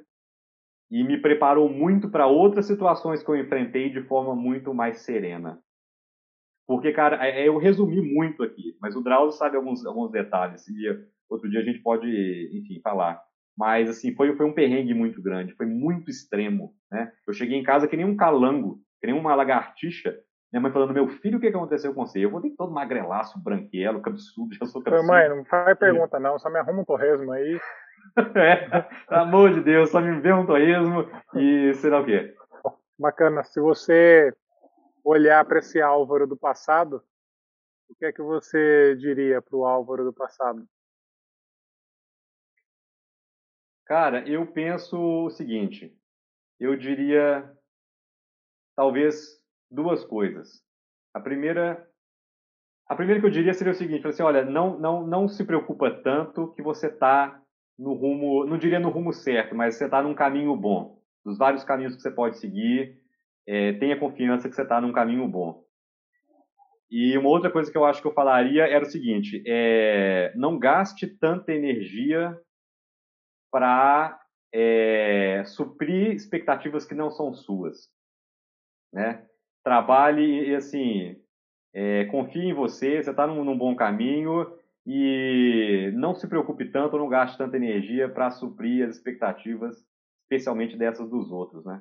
e 0.91 1.03
me 1.03 1.17
preparou 1.17 1.67
muito 1.67 2.09
para 2.09 2.27
outras 2.27 2.67
situações 2.67 3.23
que 3.23 3.29
eu 3.29 3.35
enfrentei 3.35 3.89
de 3.89 4.03
forma 4.03 4.35
muito 4.35 4.73
mais 4.73 4.99
serena. 4.99 5.59
Porque, 6.67 6.91
cara, 6.91 7.25
é, 7.25 7.41
é, 7.41 7.47
eu 7.47 7.57
resumi 7.57 8.01
muito 8.01 8.43
aqui, 8.43 8.77
mas 8.79 8.95
o 8.95 9.01
Drauzio 9.01 9.37
sabe 9.37 9.57
alguns, 9.57 9.83
alguns 9.85 10.11
detalhes, 10.11 10.67
e 10.67 11.07
outro 11.33 11.49
dia 11.49 11.61
a 11.61 11.63
gente 11.63 11.79
pode, 11.79 12.07
enfim, 12.53 12.79
falar. 12.81 13.21
Mas, 13.57 13.89
assim, 13.89 14.15
foi, 14.15 14.35
foi 14.35 14.45
um 14.45 14.53
perrengue 14.53 14.93
muito 14.93 15.21
grande, 15.21 15.53
foi 15.53 15.65
muito 15.65 16.09
extremo, 16.09 16.73
né? 16.91 17.11
Eu 17.27 17.33
cheguei 17.33 17.57
em 17.57 17.63
casa 17.63 17.87
que 17.87 17.95
nem 17.95 18.05
um 18.05 18.15
calango, 18.15 18.79
que 18.99 19.07
nem 19.07 19.15
uma 19.15 19.35
lagartixa, 19.35 20.17
minha 20.53 20.61
mãe 20.61 20.71
falando, 20.71 20.93
meu 20.93 21.07
filho, 21.07 21.39
o 21.39 21.41
que 21.41 21.47
aconteceu 21.47 21.95
com 21.95 22.05
você? 22.05 22.19
Eu 22.19 22.29
vou 22.29 22.39
ter 22.39 22.51
todo 22.51 22.71
magrelaço, 22.71 23.41
branquelo, 23.41 24.01
cabeçudo, 24.01 24.53
já 24.53 24.67
sou 24.67 24.83
cabeçudo. 24.83 25.07
Mãe, 25.07 25.27
não 25.27 25.43
faz 25.45 25.75
pergunta 25.79 26.19
não, 26.19 26.37
só 26.37 26.47
me 26.47 26.59
arruma 26.59 26.81
um 26.81 26.85
torresmo 26.85 27.31
aí. 27.31 27.59
é, 28.35 28.81
pelo 29.07 29.21
amor 29.21 29.51
de 29.51 29.61
Deus, 29.61 29.89
só 29.89 29.99
me 29.99 30.21
vê 30.21 30.31
um 30.31 30.45
torresmo 30.45 31.09
e 31.35 31.73
sei 31.73 31.89
lá 31.89 32.01
o 32.01 32.05
quê. 32.05 32.35
Bacana, 32.99 33.43
se 33.43 33.59
você 33.59 34.31
olhar 35.03 35.43
para 35.45 35.57
esse 35.57 35.81
Álvaro 35.81 36.27
do 36.27 36.37
passado, 36.37 37.03
o 37.89 37.95
que 37.95 38.05
é 38.05 38.13
que 38.13 38.21
você 38.21 38.95
diria 38.97 39.41
para 39.41 39.57
o 39.57 39.65
Álvaro 39.65 40.03
do 40.03 40.13
passado? 40.13 40.63
Cara, 43.93 44.27
eu 44.27 44.47
penso 44.47 44.97
o 44.97 45.29
seguinte. 45.29 45.95
Eu 46.59 46.75
diria 46.75 47.47
talvez 48.75 49.39
duas 49.69 50.03
coisas. 50.03 50.63
A 51.13 51.19
primeira, 51.19 51.87
a 52.89 52.95
primeira 52.95 53.21
que 53.21 53.27
eu 53.27 53.29
diria 53.29 53.53
seria 53.53 53.71
o 53.71 53.75
seguinte, 53.75 54.07
assim, 54.07 54.23
olha, 54.23 54.43
não, 54.43 54.79
não, 54.79 55.05
não 55.05 55.27
se 55.27 55.45
preocupa 55.45 55.91
tanto 55.91 56.51
que 56.55 56.61
você 56.63 56.87
está 56.87 57.39
no 57.77 57.93
rumo, 57.93 58.47
não 58.47 58.57
diria 58.57 58.79
no 58.79 58.89
rumo 58.89 59.13
certo, 59.13 59.53
mas 59.53 59.75
você 59.75 59.85
está 59.85 60.01
num 60.01 60.15
caminho 60.15 60.55
bom. 60.55 60.99
Dos 61.23 61.37
vários 61.37 61.63
caminhos 61.63 61.95
que 61.95 62.01
você 62.01 62.09
pode 62.09 62.39
seguir, 62.39 62.99
é, 63.45 63.73
tenha 63.73 63.99
confiança 63.99 64.49
que 64.49 64.55
você 64.55 64.63
está 64.63 64.81
num 64.81 64.91
caminho 64.91 65.27
bom. 65.27 65.63
E 66.89 67.15
uma 67.15 67.29
outra 67.29 67.51
coisa 67.51 67.71
que 67.71 67.77
eu 67.77 67.85
acho 67.85 68.01
que 68.01 68.07
eu 68.07 68.13
falaria 68.15 68.63
era 68.63 68.83
o 68.83 68.89
seguinte: 68.89 69.43
é, 69.45 70.33
não 70.35 70.57
gaste 70.57 71.05
tanta 71.05 71.53
energia 71.53 72.35
para 73.53 74.19
é, 74.51 75.43
suprir 75.45 76.11
expectativas 76.11 76.85
que 76.85 76.95
não 76.95 77.11
são 77.11 77.31
suas. 77.35 77.87
Né? 78.91 79.23
Trabalhe 79.63 80.49
e, 80.49 80.55
assim, 80.55 81.21
é, 81.71 82.05
confie 82.05 82.47
em 82.47 82.53
você, 82.53 83.01
você 83.01 83.11
está 83.11 83.27
num, 83.27 83.43
num, 83.45 83.55
bom 83.55 83.75
caminho 83.75 84.51
e 84.87 85.91
não 85.93 86.15
se 86.15 86.27
preocupe 86.27 86.65
tanto, 86.65 86.97
não 86.97 87.07
gaste 87.07 87.37
tanta 87.37 87.55
energia 87.55 88.09
para 88.09 88.31
suprir 88.31 88.87
as 88.87 88.95
expectativas, 88.95 89.85
especialmente 90.23 90.75
dessas 90.75 91.07
dos 91.07 91.31
outros, 91.31 91.63
né? 91.63 91.79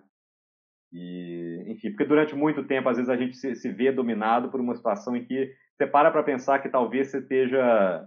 E, 0.92 1.64
enfim, 1.68 1.88
porque 1.88 2.04
durante 2.04 2.34
muito 2.34 2.64
tempo, 2.64 2.86
às 2.86 2.98
vezes, 2.98 3.08
a 3.08 3.16
gente 3.16 3.34
se, 3.34 3.54
se 3.54 3.72
vê 3.72 3.90
dominado 3.90 4.50
por 4.50 4.60
uma 4.60 4.76
situação 4.76 5.16
em 5.16 5.24
que 5.24 5.50
você 5.74 5.86
para 5.86 6.10
para 6.10 6.22
pensar 6.22 6.58
que 6.58 6.68
talvez 6.68 7.08
você 7.08 7.18
esteja 7.18 8.06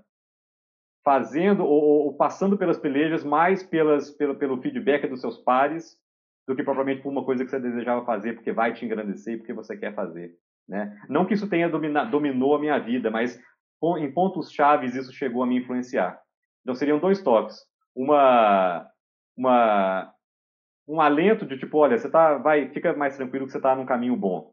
fazendo 1.05 1.63
ou, 1.63 2.07
ou, 2.07 2.13
passando 2.17 2.57
pelas 2.57 2.79
pelejas 2.79 3.23
mais 3.23 3.61
pelas, 3.63 4.09
pelo, 4.09 4.35
pelo 4.35 4.59
feedback 4.59 5.07
dos 5.07 5.21
seus 5.21 5.37
pares 5.37 5.95
do 6.47 6.55
que 6.55 6.63
propriamente 6.63 7.03
por 7.03 7.09
uma 7.09 7.23
coisa 7.23 7.45
que 7.45 7.51
você 7.51 7.59
desejava 7.59 8.03
fazer 8.03 8.33
porque 8.33 8.51
vai 8.51 8.73
te 8.73 8.83
engrandecer 8.83 9.35
e 9.35 9.37
porque 9.37 9.53
você 9.53 9.77
quer 9.77 9.93
fazer. 9.93 10.35
Né? 10.67 10.99
Não 11.07 11.25
que 11.25 11.35
isso 11.35 11.47
tenha 11.47 11.69
domina, 11.69 12.03
dominou 12.03 12.55
a 12.55 12.59
minha 12.59 12.79
vida, 12.79 13.11
mas 13.11 13.39
em 13.99 14.11
pontos 14.11 14.51
chaves 14.51 14.95
isso 14.95 15.13
chegou 15.13 15.43
a 15.43 15.47
me 15.47 15.59
influenciar. 15.59 16.19
Então 16.63 16.73
seriam 16.73 16.97
dois 16.97 17.21
toques. 17.21 17.55
Uma, 17.95 18.89
uma, 19.37 20.11
um 20.87 20.99
alento 20.99 21.45
de 21.45 21.57
tipo, 21.57 21.77
olha, 21.77 21.99
você 21.99 22.09
tá, 22.09 22.39
vai, 22.39 22.69
fica 22.69 22.95
mais 22.95 23.15
tranquilo 23.15 23.45
que 23.45 23.51
você 23.51 23.59
está 23.59 23.75
num 23.75 23.85
caminho 23.85 24.15
bom. 24.15 24.51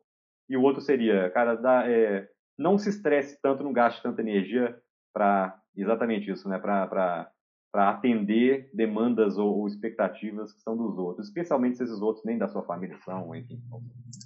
E 0.51 0.57
o 0.57 0.63
outro 0.63 0.83
seria, 0.83 1.31
cara, 1.31 1.55
dá, 1.55 1.91
é, 1.91 2.29
não 2.59 2.77
se 2.77 2.91
estresse 2.91 3.41
tanto, 3.41 3.65
não 3.65 3.73
gaste 3.73 4.03
tanta 4.03 4.21
energia 4.21 4.79
para 5.13 5.59
exatamente 5.77 6.31
isso, 6.31 6.49
né? 6.49 6.59
Para 6.59 7.31
atender 7.75 8.71
demandas 8.75 9.39
ou, 9.39 9.61
ou, 9.61 9.67
expectativas 9.67 10.53
que 10.53 10.61
são 10.61 10.77
dos 10.77 10.99
outros, 10.99 11.29
especialmente 11.29 11.77
se 11.77 11.85
esses 11.85 12.01
outros 12.01 12.25
nem 12.25 12.39
da 12.39 12.49
sua 12.49 12.63
família 12.63 12.99
são, 13.05 13.35
enfim. 13.35 13.61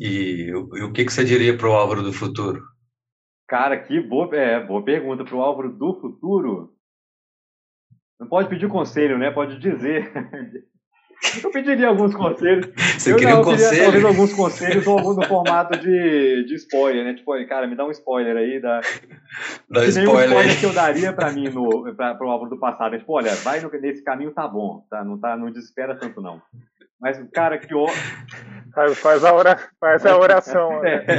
E, 0.01 0.49
e 0.49 0.55
o 0.55 0.93
que, 0.93 1.05
que 1.05 1.13
você 1.13 1.25
diria 1.25 1.57
para 1.57 1.69
o 1.69 1.73
Álvaro 1.73 2.03
do 2.03 2.13
futuro? 2.13 2.63
Cara, 3.49 3.79
que 3.81 4.01
boa, 4.01 4.35
é, 4.35 4.65
boa 4.65 4.85
pergunta 4.85 5.25
para 5.25 5.37
o 5.37 5.41
Álvaro 5.41 5.73
do 5.73 5.95
futuro. 6.01 6.75
Não 8.19 8.27
pode 8.27 8.49
pedir 8.49 8.69
conselho, 8.69 9.19
né? 9.19 9.31
Pode 9.31 9.59
dizer. 9.59 10.13
Eu 11.43 11.51
pediria 11.51 11.89
alguns 11.89 12.15
conselhos. 12.15 12.69
Você 12.77 13.13
eu 13.13 13.17
queria 13.17 13.35
não, 13.35 13.41
um 13.41 13.45
conselho? 13.45 13.83
talvez 13.83 14.05
alguns 14.05 14.33
conselhos 14.35 14.85
no 14.85 15.25
formato 15.25 15.79
de, 15.79 16.45
de 16.45 16.55
spoiler, 16.57 17.05
né? 17.05 17.15
Tipo, 17.15 17.33
cara, 17.47 17.67
me 17.67 17.75
dá 17.75 17.87
um 17.87 17.91
spoiler 17.91 18.37
aí. 18.37 18.61
Da... 18.61 18.81
Dá 19.69 19.85
spoiler. 19.87 20.29
spoiler 20.29 20.61
que 20.61 20.67
eu 20.67 20.73
daria 20.73 21.13
pra 21.13 21.33
mim 21.33 21.49
no, 21.49 21.95
pra, 21.95 22.15
pro 22.15 22.31
álbum 22.31 22.49
do 22.49 22.59
passado. 22.59 22.95
É, 22.95 22.99
tipo, 22.99 23.13
olha, 23.13 23.35
vai 23.37 23.61
no, 23.61 23.71
nesse 23.71 24.03
caminho, 24.03 24.33
tá 24.33 24.47
bom. 24.47 24.85
Tá? 24.89 25.05
Não, 25.05 25.19
tá, 25.19 25.37
não 25.37 25.51
desespera 25.51 25.99
tanto, 25.99 26.21
não. 26.21 26.41
Mas, 27.01 27.19
cara, 27.33 27.59
que... 27.59 27.69
Faz, 28.75 28.99
faz, 28.99 29.25
a, 29.25 29.35
ora, 29.35 29.59
faz 29.81 30.07
a 30.07 30.17
oração. 30.17 30.81
Né? 30.83 31.05
É. 31.07 31.19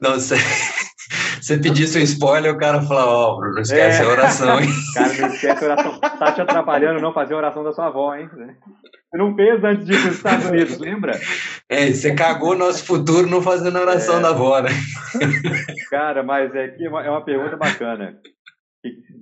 Não, 0.00 0.20
sei 0.20 0.38
você 1.46 1.58
pedisse 1.58 1.96
um 1.96 2.02
spoiler, 2.02 2.52
o 2.52 2.58
cara 2.58 2.82
fala, 2.82 3.06
ó, 3.06 3.32
oh, 3.32 3.36
Bruno, 3.36 3.54
não 3.54 3.62
esquece 3.62 4.02
é. 4.02 4.04
a 4.04 4.08
oração, 4.08 4.60
hein? 4.60 4.68
Cara, 4.94 5.14
não 5.14 5.28
esquece 5.28 5.64
a 5.64 5.68
oração. 5.68 6.00
Tá 6.00 6.32
te 6.32 6.40
atrapalhando 6.40 7.00
não 7.00 7.12
fazer 7.12 7.34
a 7.34 7.36
oração 7.36 7.62
da 7.62 7.72
sua 7.72 7.86
avó, 7.86 8.16
hein? 8.16 8.28
Você 9.08 9.18
não 9.18 9.34
fez 9.34 9.62
antes 9.62 9.86
de 9.86 9.92
ir 9.92 10.00
para 10.00 10.10
os 10.10 10.16
Estados 10.16 10.46
Unidos, 10.46 10.78
lembra? 10.78 11.12
É, 11.68 11.86
você 11.86 12.14
cagou 12.14 12.56
nosso 12.56 12.84
futuro 12.84 13.28
não 13.28 13.40
fazendo 13.40 13.78
a 13.78 13.82
oração 13.82 14.18
é. 14.18 14.22
da 14.22 14.30
avó, 14.30 14.60
né? 14.60 14.70
Cara, 15.90 16.22
mas 16.22 16.54
é, 16.54 16.68
que 16.68 16.84
é 16.84 16.88
uma 16.88 17.24
pergunta 17.24 17.56
bacana. 17.56 18.20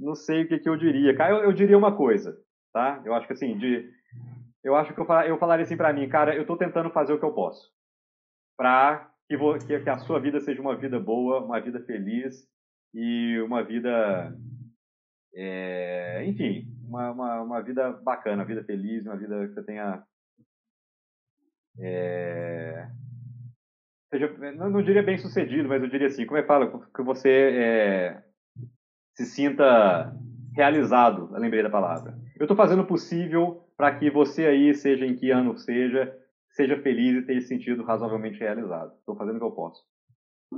Não 0.01 0.15
sei 0.15 0.43
o 0.43 0.49
que, 0.49 0.59
que 0.59 0.69
eu 0.69 0.77
diria. 0.77 1.15
Cara, 1.17 1.35
eu, 1.35 1.45
eu, 1.45 1.53
diria 1.53 1.77
uma 1.77 1.97
coisa, 1.97 2.37
tá? 2.73 3.03
Eu 3.05 3.15
acho 3.15 3.27
que 3.27 3.33
assim, 3.35 3.57
de, 3.57 3.89
eu 4.63 4.75
acho 4.75 4.95
que 4.95 5.01
eu, 5.01 5.07
eu 5.27 5.39
falaria 5.39 5.65
assim 5.65 5.77
para 5.77 5.93
mim, 5.93 6.09
cara, 6.09 6.35
eu 6.35 6.43
estou 6.43 6.57
tentando 6.57 6.91
fazer 6.91 7.13
o 7.13 7.19
que 7.19 7.25
eu 7.25 7.33
posso 7.33 7.73
para 8.57 9.11
que, 9.29 9.37
que, 9.67 9.81
que 9.81 9.91
a 9.91 9.99
sua 9.99 10.21
vida 10.21 10.41
seja 10.41 10.61
uma 10.61 10.77
vida 10.77 10.99
boa, 10.99 11.45
uma 11.45 11.61
vida 11.61 11.81
feliz 11.81 12.47
e 12.95 13.41
uma 13.41 13.63
vida, 13.63 14.37
é, 15.35 16.25
enfim, 16.27 16.69
uma, 16.89 17.11
uma, 17.11 17.43
uma, 17.43 17.63
vida 17.63 17.93
bacana, 17.93 18.43
uma 18.43 18.45
vida 18.45 18.65
feliz, 18.65 19.05
uma 19.05 19.17
vida 19.17 19.47
que 19.49 19.55
você 19.55 19.63
tenha. 19.63 20.03
É, 21.79 22.89
seja, 24.11 24.33
não, 24.53 24.71
não, 24.71 24.83
diria 24.83 25.03
bem 25.03 25.19
sucedido, 25.19 25.69
mas 25.69 25.83
eu 25.83 25.89
diria 25.89 26.07
assim, 26.07 26.25
como 26.25 26.39
é 26.39 26.43
que 26.43 26.49
fala? 26.49 26.71
Que 26.95 27.03
você 27.03 27.31
é, 27.31 28.23
se 29.17 29.27
sinta 29.27 30.15
realizado, 30.55 31.31
lembrei 31.33 31.63
da 31.63 31.71
palavra. 31.71 32.17
Eu 32.39 32.45
estou 32.45 32.57
fazendo 32.57 32.83
o 32.83 32.87
possível 32.87 33.65
para 33.77 33.97
que 33.99 34.11
você 34.11 34.47
aí, 34.47 34.75
seja 34.75 35.05
em 35.05 35.17
que 35.17 35.31
ano 35.31 35.57
seja, 35.59 36.17
seja 36.51 36.81
feliz 36.81 37.17
e 37.17 37.27
tenha 37.27 37.41
sentido 37.41 37.83
razoavelmente 37.83 38.39
realizado. 38.39 38.95
Estou 38.99 39.17
fazendo 39.17 39.37
o 39.37 39.39
que 39.39 39.45
eu 39.45 39.53
posso. 39.53 39.83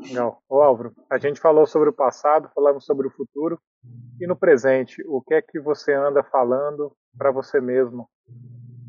Legal. 0.02 0.42
Ô 0.48 0.60
Álvaro, 0.60 0.94
a 1.10 1.18
gente 1.18 1.40
falou 1.40 1.66
sobre 1.66 1.88
o 1.88 1.92
passado, 1.92 2.50
falamos 2.54 2.84
sobre 2.84 3.06
o 3.06 3.10
futuro. 3.10 3.60
E 4.20 4.26
no 4.26 4.36
presente, 4.36 5.02
o 5.06 5.20
que 5.20 5.34
é 5.34 5.42
que 5.42 5.60
você 5.60 5.92
anda 5.92 6.22
falando 6.22 6.92
para 7.16 7.30
você 7.30 7.60
mesmo? 7.60 8.08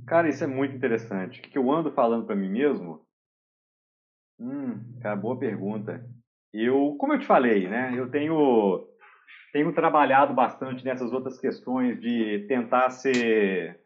Cara, 0.06 0.30
isso 0.30 0.44
é 0.44 0.48
muito 0.48 0.76
interessante. 0.76 1.40
O 1.40 1.44
que 1.44 1.58
eu 1.58 1.72
ando 1.72 1.92
falando 1.92 2.26
para 2.26 2.36
mim 2.36 2.50
mesmo? 2.50 3.06
Hum, 4.40 5.00
cara, 5.02 5.16
boa 5.16 5.38
pergunta. 5.38 6.06
Eu, 6.54 6.96
como 6.98 7.14
eu 7.14 7.20
te 7.20 7.26
falei, 7.26 7.68
né? 7.68 7.94
Eu 7.96 8.10
tenho 8.10 8.88
tenho 9.52 9.74
trabalhado 9.74 10.34
bastante 10.34 10.86
nessas 10.86 11.12
outras 11.12 11.40
questões 11.40 12.00
de 12.00 12.46
tentar 12.48 12.90
ser 12.92 13.80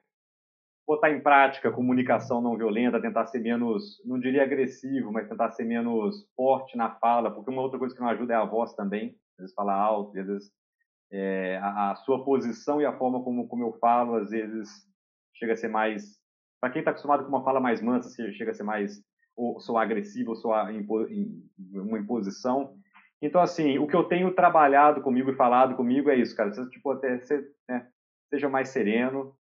botar 0.87 1.11
em 1.11 1.21
prática 1.21 1.71
comunicação 1.71 2.41
não 2.41 2.57
violenta, 2.57 3.01
tentar 3.01 3.25
ser 3.27 3.39
menos, 3.39 4.01
não 4.05 4.19
diria 4.19 4.43
agressivo, 4.43 5.11
mas 5.11 5.27
tentar 5.27 5.51
ser 5.51 5.63
menos 5.63 6.25
forte 6.35 6.75
na 6.75 6.91
fala, 6.95 7.31
porque 7.31 7.51
uma 7.51 7.61
outra 7.61 7.79
coisa 7.79 7.95
que 7.95 8.01
não 8.01 8.09
ajuda 8.09 8.33
é 8.33 8.37
a 8.37 8.45
voz 8.45 8.73
também, 8.73 9.15
às 9.33 9.43
vezes 9.43 9.55
falar 9.55 9.75
alto, 9.75 10.17
às 10.17 10.27
vezes 10.27 10.51
é, 11.11 11.57
a, 11.57 11.91
a, 11.91 11.95
sua 11.95 12.23
posição 12.23 12.81
e 12.81 12.85
a 12.85 12.97
forma 12.97 13.23
como, 13.23 13.47
como 13.47 13.63
eu 13.63 13.73
falo, 13.79 14.15
às 14.15 14.29
vezes 14.31 14.69
chega 15.35 15.53
a 15.53 15.57
ser 15.57 15.69
mais, 15.69 16.19
para 16.59 16.71
quem 16.71 16.79
está 16.79 16.91
acostumado 16.91 17.23
com 17.23 17.29
uma 17.29 17.43
fala 17.43 17.59
mais 17.59 17.81
mansa, 17.81 18.09
chega 18.33 18.51
a 18.51 18.53
ser 18.53 18.63
mais, 18.63 19.01
ou 19.35 19.59
sou 19.59 19.77
agressivo, 19.77 20.31
ou 20.31 20.35
sou 20.35 20.53
impo, 20.71 21.07
uma 21.73 21.99
imposição, 21.99 22.75
então, 23.21 23.39
assim, 23.39 23.77
o 23.77 23.85
que 23.85 23.95
eu 23.95 24.05
tenho 24.05 24.33
trabalhado 24.33 25.01
comigo 25.01 25.29
e 25.29 25.35
falado 25.35 25.75
comigo 25.75 26.09
é 26.09 26.15
isso, 26.15 26.35
cara. 26.35 26.51
Você, 26.51 26.67
tipo, 26.69 26.89
até, 26.89 27.19
você, 27.19 27.47
né, 27.69 27.87
seja 28.29 28.49
mais 28.49 28.69
sereno, 28.69 29.35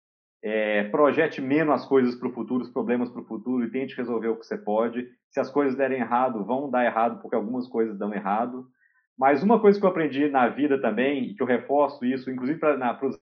é, 0.44 0.84
projete 0.86 1.42
menos 1.42 1.76
as 1.76 1.86
coisas 1.86 2.16
para 2.16 2.28
o 2.28 2.34
futuro, 2.34 2.64
os 2.64 2.70
problemas 2.70 3.10
para 3.10 3.22
o 3.22 3.26
futuro 3.26 3.64
e 3.64 3.72
tente 3.72 3.96
resolver 3.96 4.30
o 4.30 4.38
que 4.38 4.46
você 4.46 4.58
pode. 4.58 5.08
Se 5.32 5.40
as 5.40 5.50
coisas 5.50 5.76
derem 5.76 6.00
errado, 6.00 6.46
vão 6.46 6.70
dar 6.70 6.86
errado, 6.86 7.22
porque 7.22 7.36
algumas 7.36 7.68
coisas 7.68 7.98
dão 7.98 8.14
errado. 8.14 8.68
Mas 9.18 9.42
uma 9.42 9.60
coisa 9.60 9.80
que 9.80 9.86
eu 9.86 9.90
aprendi 9.90 10.30
na 10.30 10.48
vida 10.48 10.80
também, 10.80 11.24
e 11.24 11.36
que 11.36 11.42
eu 11.42 11.48
reforço 11.48 12.06
isso, 12.06 12.30
inclusive 12.30 12.60
para 12.60 13.08
os 13.08 13.18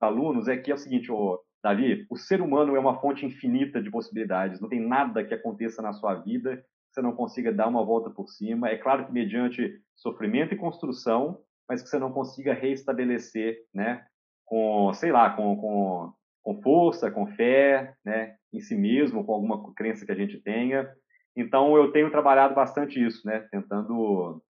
alunos, 0.00 0.48
é 0.48 0.56
que 0.56 0.70
é 0.70 0.74
o 0.74 0.78
seguinte, 0.78 1.12
ô, 1.12 1.38
Davi, 1.62 2.06
o 2.10 2.16
ser 2.16 2.40
humano 2.40 2.76
é 2.76 2.78
uma 2.78 3.00
fonte 3.00 3.24
infinita 3.24 3.82
de 3.82 3.90
possibilidades. 3.90 4.60
Não 4.60 4.68
tem 4.68 4.80
nada 4.80 5.24
que 5.24 5.34
aconteça 5.34 5.82
na 5.82 5.92
sua 5.92 6.14
vida 6.14 6.56
que 6.56 6.64
você 6.94 7.02
não 7.02 7.12
consiga 7.12 7.52
dar 7.52 7.68
uma 7.68 7.84
volta 7.84 8.08
por 8.10 8.28
cima. 8.28 8.68
É 8.68 8.76
claro 8.76 9.06
que 9.06 9.12
mediante 9.12 9.80
sofrimento 9.96 10.54
e 10.54 10.58
construção, 10.58 11.40
mas 11.68 11.82
que 11.82 11.88
você 11.88 11.98
não 11.98 12.12
consiga 12.12 12.54
reestabelecer, 12.54 13.56
né, 13.72 14.04
com, 14.44 14.92
sei 14.94 15.10
lá, 15.10 15.30
com, 15.30 15.56
com, 15.56 16.12
com 16.42 16.62
força, 16.62 17.10
com 17.10 17.26
fé, 17.26 17.94
né, 18.04 18.36
em 18.52 18.60
si 18.60 18.76
mesmo, 18.76 19.24
com 19.24 19.32
alguma 19.32 19.74
crença 19.74 20.04
que 20.04 20.12
a 20.12 20.16
gente 20.16 20.40
tenha. 20.40 20.88
Então, 21.36 21.76
eu 21.76 21.90
tenho 21.90 22.10
trabalhado 22.10 22.54
bastante 22.54 23.04
isso, 23.04 23.26
né, 23.26 23.40
tentando, 23.50 24.42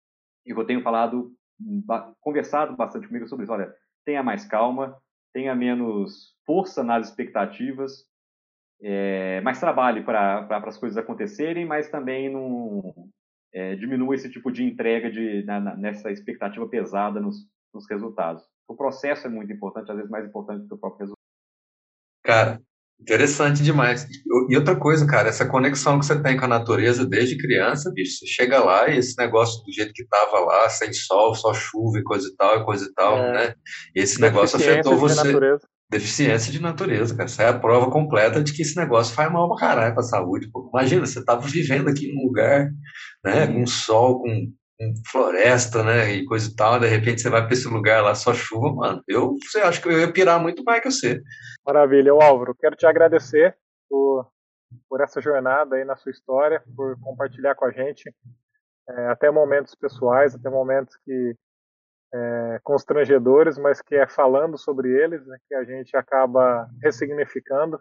e 0.45 0.51
eu 0.51 0.66
tenho 0.66 0.82
falado, 0.82 1.32
conversado 2.20 2.76
bastante 2.76 3.07
comigo 3.07 3.26
sobre 3.28 3.45
isso. 3.45 3.53
Olha, 3.53 3.72
tenha 4.05 4.22
mais 4.22 4.45
calma, 4.45 4.97
tenha 5.32 5.55
menos 5.55 6.34
força 6.45 6.82
nas 6.82 7.09
expectativas, 7.09 8.05
é, 8.82 9.40
mais 9.40 9.59
trabalhe 9.59 10.03
para 10.03 10.47
as 10.66 10.76
coisas 10.76 10.99
acontecerem, 10.99 11.64
mas 11.64 11.88
também 11.88 12.28
não 12.28 12.95
é, 13.53 13.76
diminua 13.76 14.14
esse 14.14 14.30
tipo 14.30 14.51
de 14.51 14.62
entrega 14.62 15.11
de, 15.11 15.42
na, 15.45 15.74
nessa 15.76 16.11
expectativa 16.11 16.68
pesada 16.68 17.18
nos, 17.20 17.49
nos 17.72 17.88
resultados 17.88 18.45
o 18.69 18.77
processo 18.77 19.27
é 19.27 19.31
muito 19.31 19.53
importante, 19.53 19.91
às 19.91 19.97
vezes 19.97 20.11
mais 20.11 20.27
importante 20.27 20.62
do 20.62 20.69
que 20.69 20.75
o 20.75 20.79
próprio 20.79 21.01
resultado. 21.01 21.25
Cara, 22.25 22.61
interessante 23.01 23.62
demais. 23.62 24.07
E 24.49 24.57
outra 24.57 24.77
coisa, 24.77 25.07
cara, 25.07 25.29
essa 25.29 25.47
conexão 25.47 25.99
que 25.99 26.07
você 26.07 26.21
tem 26.23 26.37
com 26.37 26.45
a 26.45 26.49
natureza 26.49 27.07
desde 27.07 27.37
criança, 27.37 27.93
bicho, 27.93 28.19
você 28.19 28.27
chega 28.27 28.62
lá 28.62 28.89
e 28.89 28.99
esse 28.99 29.17
negócio 29.19 29.62
do 29.65 29.73
jeito 29.73 29.93
que 29.93 30.07
tava 30.07 30.41
lá, 30.41 30.69
sem 30.69 30.93
sol, 30.93 31.35
só 31.35 31.53
chuva 31.53 31.99
e 31.99 32.03
coisa 32.03 32.29
e 32.29 32.37
tal, 32.37 32.61
e 32.61 32.65
coisa 32.65 32.85
e 32.85 32.93
tal, 32.95 33.19
é. 33.19 33.33
né? 33.33 33.55
E 33.95 34.01
esse 34.01 34.21
negócio 34.21 34.57
afetou 34.57 34.97
você. 34.97 35.25
Natureza. 35.25 35.69
Deficiência 35.91 36.51
de 36.51 36.61
natureza, 36.61 37.15
cara. 37.15 37.29
Essa 37.29 37.43
é 37.43 37.49
a 37.49 37.59
prova 37.59 37.91
completa 37.91 38.43
de 38.43 38.53
que 38.53 38.62
esse 38.62 38.75
negócio 38.75 39.15
faz 39.15 39.31
mal 39.31 39.49
pra 39.49 39.59
caralho 39.59 39.95
pra 39.95 40.03
saúde. 40.03 40.51
Pô. 40.51 40.69
Imagina, 40.73 41.07
você 41.07 41.23
tava 41.23 41.47
vivendo 41.47 41.89
aqui 41.89 42.12
num 42.12 42.25
lugar, 42.25 42.71
né, 43.23 43.47
com 43.47 43.67
sol, 43.67 44.23
com 44.23 44.51
floresta, 45.11 45.82
né, 45.82 46.11
e 46.11 46.24
coisa 46.24 46.51
e 46.51 46.57
tal, 46.57 46.80
de 46.80 46.87
repente 46.87 47.20
você 47.20 47.30
vai 47.30 47.45
para 47.45 47.53
esse 47.53 47.68
lugar 47.68 48.03
lá, 48.03 48.14
só 48.14 48.32
chuva, 48.35 48.72
mano. 48.72 49.03
Eu 49.09 49.37
você 49.43 49.61
acho 49.61 49.80
que 49.80 49.89
eu 49.89 50.01
ia 50.01 50.12
pirar 50.12 50.41
muito 50.41 50.62
mais 50.64 50.82
que 50.82 50.91
você. 50.91 51.22
Maravilha, 51.66 52.12
Álvaro, 52.12 52.55
quero 52.55 52.76
te 52.76 52.87
agradecer 52.87 53.57
por, 53.89 54.28
por 54.89 55.01
essa 55.01 55.20
jornada 55.20 55.76
aí 55.76 55.85
na 55.85 55.97
sua 55.97 56.11
história, 56.11 56.62
por 56.76 56.99
compartilhar 57.01 57.55
com 57.55 57.64
a 57.64 57.70
gente 57.70 58.12
é, 58.89 59.07
até 59.07 59.30
momentos 59.30 59.74
pessoais, 59.74 60.35
até 60.35 60.51
momentos 60.51 60.97
que 61.05 61.37
é, 62.12 62.61
constrangedores, 62.62 63.59
mas 63.59 63.80
que 63.82 63.95
é 63.95 64.07
falando 64.07 64.57
sobre 64.57 64.89
eles 64.89 65.26
né, 65.26 65.37
que 65.49 65.55
a 65.55 65.64
gente 65.64 65.97
acaba 65.97 66.68
ressignificando. 66.82 67.80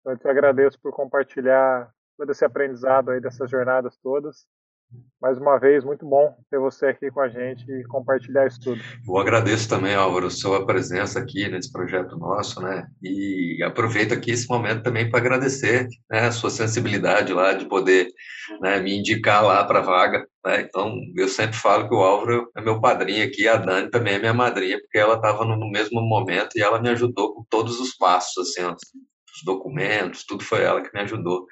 Então, 0.00 0.12
eu 0.12 0.18
te 0.18 0.28
agradeço 0.28 0.80
por 0.80 0.92
compartilhar 0.92 1.90
todo 2.16 2.30
esse 2.30 2.44
aprendizado 2.44 3.10
aí 3.10 3.20
dessas 3.20 3.50
jornadas 3.50 3.98
todas 4.02 4.46
mais 5.20 5.36
uma 5.36 5.58
vez, 5.58 5.84
muito 5.84 6.06
bom 6.06 6.34
ter 6.50 6.58
você 6.58 6.86
aqui 6.86 7.10
com 7.10 7.20
a 7.20 7.28
gente 7.28 7.70
e 7.70 7.84
compartilhar 7.84 8.46
isso 8.46 8.58
tudo. 8.60 8.80
Eu 9.06 9.18
agradeço 9.18 9.68
também, 9.68 9.94
Álvaro, 9.94 10.30
sua 10.30 10.64
presença 10.64 11.18
aqui 11.18 11.46
nesse 11.46 11.70
projeto 11.70 12.16
nosso, 12.16 12.60
né? 12.62 12.86
E 13.02 13.62
aproveito 13.62 14.14
aqui 14.14 14.30
esse 14.30 14.48
momento 14.48 14.82
também 14.82 15.10
para 15.10 15.20
agradecer 15.20 15.86
né, 16.10 16.20
a 16.20 16.32
sua 16.32 16.48
sensibilidade 16.48 17.34
lá 17.34 17.52
de 17.52 17.66
poder 17.66 18.08
né, 18.62 18.80
me 18.80 18.98
indicar 18.98 19.44
lá 19.44 19.62
para 19.64 19.80
a 19.80 19.82
vaga. 19.82 20.26
Né? 20.44 20.62
Então, 20.62 20.96
eu 21.14 21.28
sempre 21.28 21.56
falo 21.56 21.86
que 21.86 21.94
o 21.94 22.02
Álvaro 22.02 22.50
é 22.56 22.62
meu 22.62 22.80
padrinho 22.80 23.26
aqui, 23.26 23.46
a 23.46 23.56
Dani 23.56 23.90
também 23.90 24.14
é 24.14 24.18
minha 24.18 24.34
madrinha, 24.34 24.80
porque 24.80 24.98
ela 24.98 25.16
estava 25.16 25.44
no 25.44 25.70
mesmo 25.70 26.00
momento 26.00 26.56
e 26.56 26.62
ela 26.62 26.80
me 26.80 26.88
ajudou 26.88 27.34
com 27.34 27.44
todos 27.50 27.78
os 27.78 27.94
passos, 27.94 28.48
assim, 28.48 28.64
os 28.64 29.44
documentos, 29.44 30.24
tudo 30.24 30.42
foi 30.42 30.62
ela 30.62 30.80
que 30.80 30.92
me 30.94 31.00
ajudou. 31.00 31.46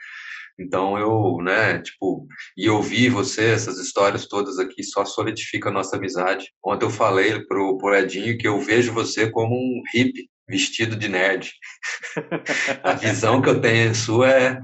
Então 0.58 0.98
eu, 0.98 1.38
né, 1.42 1.80
tipo, 1.80 2.26
e 2.56 2.68
ouvir 2.68 3.10
você, 3.10 3.50
essas 3.50 3.78
histórias 3.78 4.26
todas 4.26 4.58
aqui 4.58 4.82
só 4.82 5.04
solidifica 5.04 5.68
a 5.68 5.72
nossa 5.72 5.96
amizade. 5.96 6.50
Ontem 6.64 6.84
eu 6.84 6.90
falei 6.90 7.40
pro, 7.44 7.78
pro 7.78 7.94
Edinho 7.94 8.36
que 8.36 8.48
eu 8.48 8.60
vejo 8.60 8.92
você 8.92 9.30
como 9.30 9.54
um 9.54 9.82
hippie 9.94 10.28
vestido 10.48 10.96
de 10.96 11.08
nerd. 11.08 11.52
a 12.82 12.94
visão 12.94 13.40
que 13.40 13.48
eu 13.48 13.60
tenho 13.60 13.94
sua 13.94 14.30
é 14.30 14.60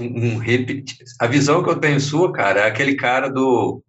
um 0.00 0.38
hippie. 0.38 0.84
A 1.20 1.26
visão 1.26 1.64
que 1.64 1.70
eu 1.70 1.80
tenho 1.80 2.00
sua, 2.00 2.32
cara, 2.32 2.60
é 2.60 2.66
aquele 2.66 2.94
cara 2.94 3.28
do 3.28 3.82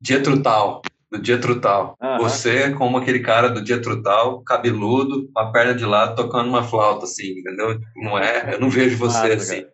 dia 0.00 0.22
trutal 0.22 0.80
do 1.10 1.20
dia 1.20 1.38
trutal. 1.38 1.96
Uhum. 2.02 2.18
Você 2.18 2.56
é 2.64 2.70
como 2.70 2.98
aquele 2.98 3.20
cara 3.20 3.48
do 3.48 3.62
dia 3.62 3.80
trutal, 3.80 4.42
cabeludo, 4.42 5.30
com 5.32 5.40
a 5.40 5.52
perna 5.52 5.74
de 5.74 5.84
lado, 5.84 6.16
tocando 6.16 6.48
uma 6.48 6.62
flauta, 6.62 7.04
assim, 7.04 7.38
entendeu? 7.38 7.78
Não 7.96 8.18
é, 8.18 8.54
eu 8.54 8.60
não 8.60 8.68
vejo 8.68 8.96
você 8.96 9.32
assim, 9.32 9.64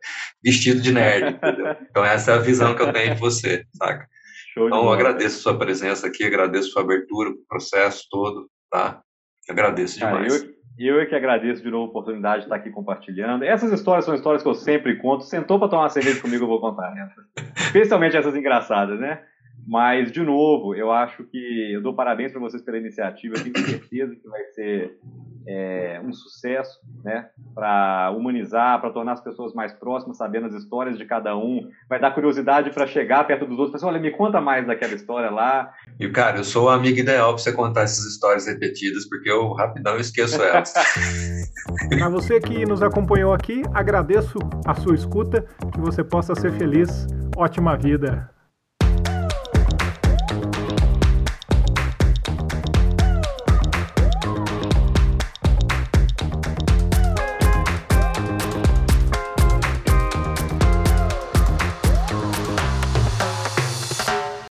vestido 0.44 0.80
de 0.80 0.92
nerd, 0.92 1.36
entendeu? 1.36 1.76
Então 1.90 2.04
essa 2.04 2.32
é 2.32 2.34
a 2.34 2.38
visão 2.38 2.74
que 2.74 2.82
eu 2.82 2.92
tenho 2.92 3.14
de 3.14 3.20
você, 3.20 3.64
saca? 3.74 4.06
Show 4.52 4.66
então 4.66 4.84
eu 4.84 4.92
agradeço 4.92 5.40
sua 5.40 5.58
presença 5.58 6.06
aqui, 6.06 6.24
agradeço 6.24 6.70
sua 6.70 6.82
abertura, 6.82 7.30
o 7.30 7.46
processo 7.48 8.04
todo, 8.10 8.48
tá? 8.70 9.00
Agradeço 9.48 9.98
demais. 9.98 10.40
Cara, 10.40 10.52
eu, 10.78 10.94
eu 10.94 11.00
é 11.00 11.06
que 11.06 11.14
agradeço 11.14 11.62
de 11.62 11.70
novo 11.70 11.86
a 11.86 11.88
oportunidade 11.88 12.40
de 12.40 12.44
estar 12.44 12.56
aqui 12.56 12.70
compartilhando. 12.70 13.44
Essas 13.44 13.72
histórias 13.72 14.04
são 14.04 14.14
histórias 14.14 14.42
que 14.42 14.48
eu 14.48 14.54
sempre 14.54 14.96
conto. 14.96 15.24
Sentou 15.24 15.58
para 15.58 15.68
tomar 15.68 15.82
uma 15.84 15.88
cerveja 15.88 16.20
comigo, 16.20 16.44
eu 16.44 16.48
vou 16.48 16.60
contar. 16.60 16.90
Né? 16.90 17.08
Especialmente 17.56 18.16
essas 18.16 18.36
engraçadas, 18.36 19.00
né? 19.00 19.22
Mas, 19.66 20.10
de 20.10 20.22
novo, 20.22 20.74
eu 20.74 20.90
acho 20.90 21.24
que 21.24 21.72
eu 21.72 21.80
dou 21.80 21.94
parabéns 21.94 22.32
para 22.32 22.40
vocês 22.40 22.62
pela 22.62 22.78
iniciativa. 22.78 23.36
Eu 23.36 23.44
tenho 23.44 23.66
certeza 23.66 24.16
que 24.16 24.28
vai 24.28 24.44
ser 24.46 24.98
é, 25.46 26.00
um 26.04 26.12
sucesso 26.12 26.80
né, 27.04 27.28
para 27.54 28.10
humanizar, 28.16 28.80
para 28.80 28.90
tornar 28.90 29.12
as 29.12 29.20
pessoas 29.20 29.54
mais 29.54 29.72
próximas, 29.72 30.16
sabendo 30.16 30.46
as 30.46 30.54
histórias 30.54 30.98
de 30.98 31.04
cada 31.04 31.36
um. 31.36 31.68
Vai 31.88 32.00
dar 32.00 32.12
curiosidade 32.12 32.70
para 32.70 32.86
chegar 32.86 33.26
perto 33.26 33.46
dos 33.46 33.58
outros. 33.58 33.72
Pessoal, 33.72 33.92
olha, 33.92 34.00
me 34.00 34.10
conta 34.10 34.40
mais 34.40 34.66
daquela 34.66 34.94
história 34.94 35.30
lá. 35.30 35.72
E, 35.98 36.08
cara, 36.08 36.38
eu 36.38 36.44
sou 36.44 36.66
o 36.66 36.68
amigo 36.68 36.98
ideal 36.98 37.32
para 37.34 37.38
você 37.38 37.52
contar 37.52 37.82
essas 37.82 38.04
histórias 38.04 38.46
repetidas, 38.46 39.08
porque 39.08 39.30
eu 39.30 39.52
rapidão 39.52 39.96
esqueço 39.96 40.42
elas. 40.42 40.74
a 42.02 42.08
você 42.08 42.40
que 42.40 42.66
nos 42.66 42.82
acompanhou 42.82 43.32
aqui, 43.32 43.62
agradeço 43.72 44.38
a 44.66 44.74
sua 44.74 44.94
escuta, 44.94 45.46
que 45.72 45.80
você 45.80 46.02
possa 46.02 46.34
ser 46.34 46.52
feliz. 46.52 47.06
Ótima 47.36 47.76
vida. 47.76 48.30